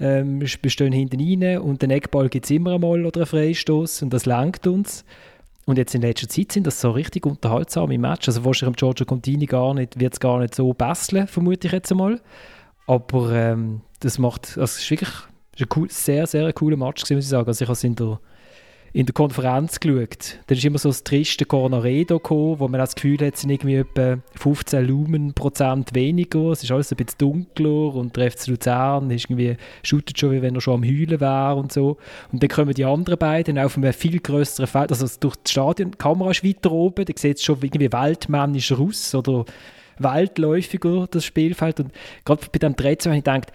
ähm, 0.00 0.40
wir 0.40 0.70
stehen 0.70 0.92
hinten 0.92 1.20
rein 1.20 1.58
und 1.58 1.82
den 1.82 1.90
Eckball 1.90 2.28
gibt 2.28 2.46
es 2.46 2.50
immer 2.50 2.74
einmal 2.74 3.04
oder 3.04 3.20
einen 3.20 3.26
Freistoß 3.26 4.02
und 4.02 4.12
das 4.12 4.26
langt 4.26 4.66
uns. 4.66 5.04
Und 5.66 5.78
jetzt 5.78 5.94
in 5.94 6.02
letzter 6.02 6.28
Zeit 6.28 6.52
sind 6.52 6.66
das 6.66 6.80
so 6.80 6.90
richtig 6.90 7.24
unterhaltsame 7.24 7.96
Matches. 7.96 8.36
Also 8.36 8.44
wahrscheinlich 8.44 8.76
Giorgio 8.76 9.06
Contini 9.06 9.46
gar 9.46 9.72
nicht, 9.72 9.98
wird 9.98 10.12
es 10.12 10.20
gar 10.20 10.38
nicht 10.40 10.54
so 10.54 10.74
basteln, 10.74 11.26
vermute 11.26 11.68
ich 11.68 11.72
jetzt 11.72 11.90
einmal. 11.90 12.20
Aber 12.86 13.32
ähm, 13.32 13.80
das 14.00 14.18
macht, 14.18 14.48
also 14.58 14.64
es 14.64 14.80
ist 14.80 14.90
wirklich 14.90 15.10
ist 15.56 15.62
ein 15.62 15.68
cool, 15.76 15.90
sehr, 15.90 16.26
sehr 16.26 16.52
cooler 16.52 16.76
Match 16.76 17.02
muss 17.02 17.10
ich 17.24 17.28
sagen. 17.28 17.46
Also 17.46 17.62
ich 17.62 17.68
habe 17.68 17.74
es 17.74 17.84
in 17.84 17.94
der, 17.94 18.20
in 18.94 19.06
der 19.06 19.12
Konferenz 19.12 19.80
geschaut. 19.80 20.38
Dann 20.46 20.56
ist 20.56 20.64
immer 20.64 20.78
so 20.78 20.88
das 20.88 21.02
triste 21.02 21.44
Cornaredo 21.44 22.20
gekommen, 22.20 22.60
wo 22.60 22.68
man 22.68 22.78
das 22.78 22.94
Gefühl 22.94 23.18
hat, 23.26 23.34
es 23.34 23.40
sind 23.40 23.50
irgendwie 23.50 23.74
etwa 23.74 24.18
15 24.36 24.86
Lumenprozent 24.86 25.96
weniger. 25.96 26.52
Es 26.52 26.62
ist 26.62 26.70
alles 26.70 26.92
ein 26.92 26.96
bisschen 26.96 27.18
dunkler 27.18 27.92
und 27.92 28.16
der 28.16 28.30
FC 28.30 28.46
Luzern 28.46 29.10
ist 29.10 29.24
irgendwie, 29.24 29.56
shootet 29.82 30.16
schon, 30.16 30.30
wie 30.30 30.42
wenn 30.42 30.54
er 30.54 30.60
schon 30.60 30.74
am 30.74 30.84
Heulen 30.84 31.20
wäre 31.20 31.56
und 31.56 31.72
so. 31.72 31.96
Und 32.30 32.40
dann 32.40 32.48
kommen 32.48 32.72
die 32.72 32.84
anderen 32.84 33.18
beiden 33.18 33.58
auf 33.58 33.76
einem 33.76 33.92
viel 33.92 34.20
größeren 34.20 34.68
Feld, 34.68 34.92
also 34.92 35.08
durch 35.18 35.34
das 35.42 35.50
Stadion, 35.50 35.90
die 35.90 35.98
Kamera 35.98 36.30
ist 36.30 36.44
weiter 36.44 36.70
oben, 36.70 37.04
da 37.04 37.12
sieht 37.16 37.38
es 37.38 37.42
schon 37.42 37.58
irgendwie 37.62 37.92
weltmännischer 37.92 38.78
aus 38.78 39.12
oder 39.12 39.44
weltläufiger, 39.98 41.08
das 41.10 41.24
Spielfeld. 41.24 41.80
Und 41.80 41.92
gerade 42.24 42.46
bei 42.52 42.60
dem 42.60 42.76
13 42.76 43.10
habe 43.10 43.18
ich 43.18 43.24
gedacht, 43.24 43.52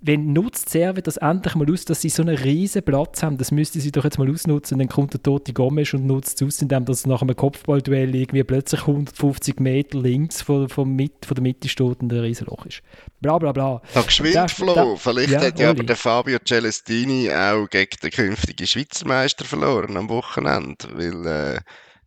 wenn 0.00 0.32
nutzt 0.32 0.68
Serve 0.70 1.02
das 1.02 1.16
endlich 1.16 1.54
mal 1.56 1.70
aus, 1.72 1.84
dass 1.84 2.00
sie 2.00 2.08
so 2.08 2.22
einen 2.22 2.36
riesen 2.36 2.82
Platz 2.82 3.22
haben, 3.22 3.36
das 3.36 3.50
müsste 3.50 3.80
sie 3.80 3.90
doch 3.90 4.04
jetzt 4.04 4.18
mal 4.18 4.30
ausnutzen. 4.30 4.74
Und 4.74 4.78
dann 4.80 4.88
kommt 4.88 5.12
der 5.12 5.22
Tote 5.22 5.52
Gomes 5.52 5.92
und 5.94 6.06
nutzt 6.06 6.40
es 6.40 6.46
aus, 6.46 6.62
indem 6.62 6.84
das 6.84 7.06
nach 7.06 7.20
einem 7.22 7.34
Kopfballduell 7.34 8.14
irgendwie 8.14 8.44
plötzlich 8.44 8.82
150 8.82 9.58
Meter 9.60 9.98
links 9.98 10.42
von, 10.42 10.68
von, 10.68 10.88
mit, 10.94 11.26
von 11.26 11.34
der 11.34 11.42
Mitte 11.42 11.68
steht 11.68 12.00
und 12.00 12.12
ein 12.12 12.18
Riesenloch 12.20 12.64
ist. 12.66 12.82
Bla 13.20 13.38
bla 13.38 13.52
bla. 13.52 13.82
Da 13.94 14.02
geschwind, 14.02 14.50
Flo. 14.50 14.74
da- 14.74 14.96
Vielleicht 14.96 15.30
ja, 15.30 15.40
hat 15.40 15.58
ja 15.58 15.70
aber 15.70 15.82
der 15.82 15.96
Fabio 15.96 16.38
Celestini 16.44 17.30
auch 17.32 17.66
gegen 17.68 17.96
den 18.02 18.10
künftigen 18.10 18.66
Schweizer 18.66 19.06
Meister 19.06 19.44
verloren 19.44 19.96
am 19.96 20.08
Wochenende, 20.08 20.86
weil 20.94 21.26
äh, 21.26 21.60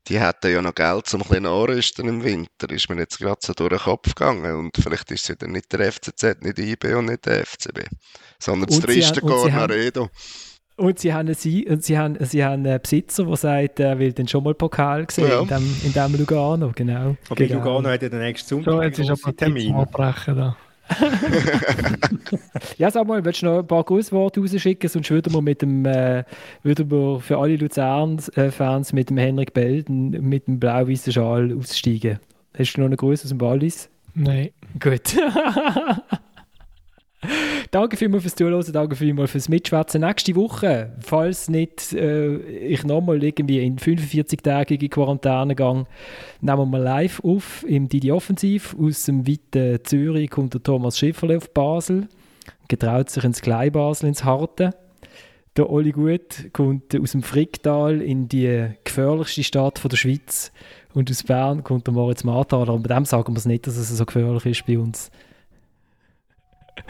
die 0.07 0.19
hatten 0.19 0.51
ja 0.51 0.61
noch 0.61 0.73
Geld 0.75 1.05
zum 1.05 1.21
ein 1.21 1.27
bisschen 1.27 1.45
anrüsten 1.45 2.07
im 2.07 2.23
Winter. 2.23 2.69
Ist 2.69 2.89
mir 2.89 2.97
jetzt 2.97 3.19
gerade 3.19 3.39
so 3.41 3.53
durch 3.53 3.69
den 3.69 3.79
Kopf 3.79 4.15
gegangen 4.15 4.55
und 4.55 4.75
vielleicht 4.81 5.11
ist 5.11 5.21
es 5.23 5.27
ja 5.29 5.35
dann 5.35 5.51
nicht 5.51 5.71
der 5.71 5.91
FCZ, 5.91 6.41
nicht 6.41 6.57
IB 6.59 6.93
und 6.95 7.05
nicht 7.05 7.25
der 7.25 7.45
FCB, 7.45 7.85
sondern 8.39 8.67
das 8.67 8.77
Und 8.77 8.81
sie 8.81 8.87
triste 8.99 9.21
haben- 9.21 9.31
und 9.31 9.39
sie 9.45 9.53
haben- 9.53 10.09
sie 10.97 11.13
haben, 11.13 11.33
sie, 11.35 11.67
und 11.67 11.83
sie 11.83 11.97
haben, 11.99 12.17
sie 12.25 12.43
haben 12.43 12.65
einen 12.65 12.81
Besitzer, 12.81 13.25
der 13.25 13.37
sagt, 13.37 13.79
er 13.79 13.99
will 13.99 14.13
dann 14.13 14.27
schon 14.27 14.43
mal 14.43 14.55
Pokal 14.55 15.05
sehen 15.11 15.27
Ja. 15.27 15.41
in, 15.41 15.47
dem, 15.47 15.75
in 15.83 15.93
dem 15.93 16.15
Lugano. 16.17 16.71
Genau. 16.75 17.15
Aber 17.29 17.35
genau. 17.35 17.55
Lugano 17.59 17.89
hat 17.89 18.01
ja 18.01 18.09
den 18.09 18.19
nächsten 18.19 18.49
Sonntag 18.49 18.71
So, 18.73 18.81
jetzt 18.81 18.99
ist 18.99 19.07
grossen 19.07 19.23
aber 19.25 19.37
Termin. 19.37 19.63
Termin 19.67 19.81
abbrechen 19.81 20.35
da. 20.37 20.57
Ja, 22.77 22.89
sag 22.91 23.07
mal, 23.07 23.23
willst 23.23 23.41
du 23.41 23.45
noch 23.45 23.59
ein 23.59 23.67
paar 23.67 23.83
Grußworte 23.83 24.39
rausschicken? 24.39 24.89
Sonst 24.89 25.09
würden 25.11 25.33
wir 25.33 25.41
mit 25.41 25.61
dem, 25.61 25.85
äh, 25.85 26.23
würden 26.63 26.89
wir 26.89 27.19
für 27.19 27.37
alle 27.37 27.55
Luzern-Fans 27.55 28.93
mit 28.93 29.09
dem 29.09 29.17
Henrik 29.17 29.53
Belden 29.53 30.11
mit 30.27 30.47
dem 30.47 30.59
blau-weißen 30.59 31.13
Schal 31.13 31.55
aussteigen. 31.57 32.19
Hast 32.57 32.73
du 32.73 32.81
noch 32.81 32.87
einen 32.87 32.97
Gruß 32.97 33.23
aus 33.23 33.29
dem 33.29 33.41
Wallis? 33.41 33.89
Nein. 34.13 34.49
Gut. 34.79 35.15
danke 37.71 37.97
vielmals 37.97 38.23
fürs 38.23 38.35
Zuhören, 38.35 38.73
danke 38.73 38.95
vielmals 38.95 39.31
fürs 39.31 39.49
Mitschwätzen. 39.49 40.01
Nächste 40.01 40.35
Woche, 40.35 40.91
falls 40.99 41.49
nicht 41.49 41.93
äh, 41.93 42.37
ich 42.37 42.83
nochmal 42.83 43.23
irgendwie 43.23 43.65
in 43.65 43.77
45-tägige 43.77 44.89
Quarantäne 44.89 45.55
gehe, 45.55 45.85
nehmen 46.41 46.71
wir 46.71 46.79
live 46.79 47.21
auf 47.23 47.63
im 47.67 47.89
Didi 47.89 48.11
Offensiv. 48.11 48.75
Aus 48.79 49.05
dem 49.05 49.27
weiten 49.27 49.83
Zürich 49.83 50.29
kommt 50.29 50.53
der 50.53 50.63
Thomas 50.63 50.97
Schifferle 50.97 51.37
auf 51.37 51.53
Basel, 51.53 52.07
getraut 52.67 53.09
sich 53.09 53.23
ins 53.23 53.41
Kleinbasel, 53.41 54.07
ins 54.07 54.23
Harte. 54.23 54.71
Der 55.57 55.69
Oli 55.69 55.91
Gut 55.91 56.49
kommt 56.53 56.97
aus 56.97 57.11
dem 57.11 57.23
Fricktal 57.23 58.01
in 58.01 58.29
die 58.29 58.69
gefährlichste 58.85 59.43
Stadt 59.43 59.81
der 59.83 59.97
Schweiz. 59.97 60.51
Und 60.93 61.11
aus 61.11 61.23
Bern 61.23 61.63
kommt 61.63 61.87
der 61.87 61.93
Moritz 61.93 62.23
Marthaler. 62.23 62.73
Und 62.73 62.87
bei 62.87 62.93
dem 62.93 63.03
sagen 63.03 63.33
wir 63.33 63.37
es 63.37 63.45
nicht, 63.45 63.67
dass 63.67 63.75
es 63.75 63.89
so 63.89 64.05
gefährlich 64.05 64.45
ist 64.45 64.65
bei 64.65 64.79
uns. 64.79 65.11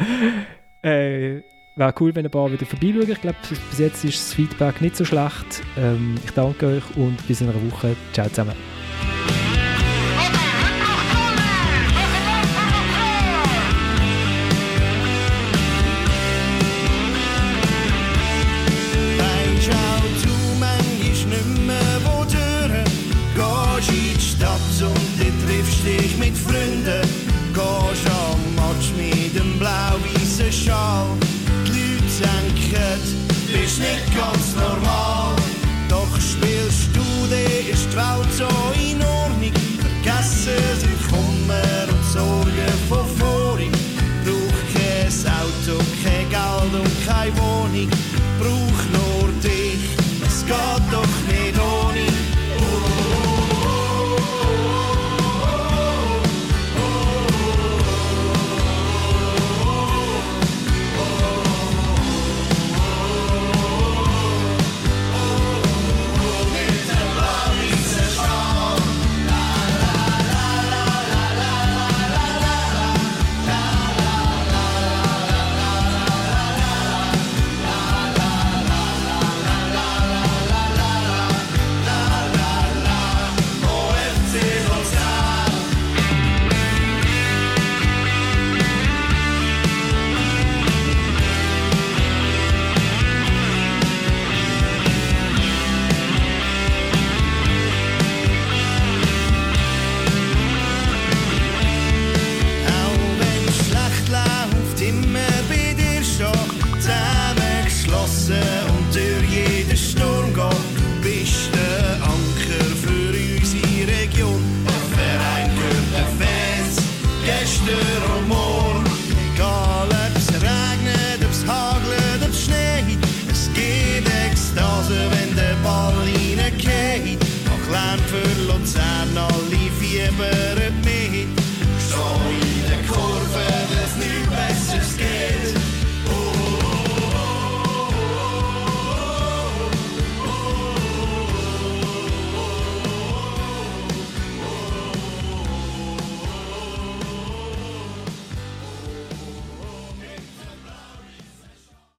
äh, 0.82 1.42
Wäre 1.76 1.94
cool, 2.02 2.14
wenn 2.14 2.26
ein 2.26 2.32
paar 2.32 2.52
wieder 2.52 2.66
vorbeischauen. 2.66 3.10
Ich 3.10 3.22
glaube, 3.22 3.38
bis 3.70 3.80
jetzt 3.80 4.04
ist 4.04 4.20
das 4.20 4.34
Feedback 4.34 4.82
nicht 4.82 4.98
so 4.98 5.06
schlecht. 5.06 5.64
Ähm, 5.78 6.16
ich 6.24 6.32
danke 6.32 6.68
euch 6.68 6.98
und 6.98 7.26
bis 7.28 7.42
in 7.42 7.50
einer 7.50 7.72
Woche. 7.72 7.96
Ciao 8.12 8.28
zusammen. 8.28 8.56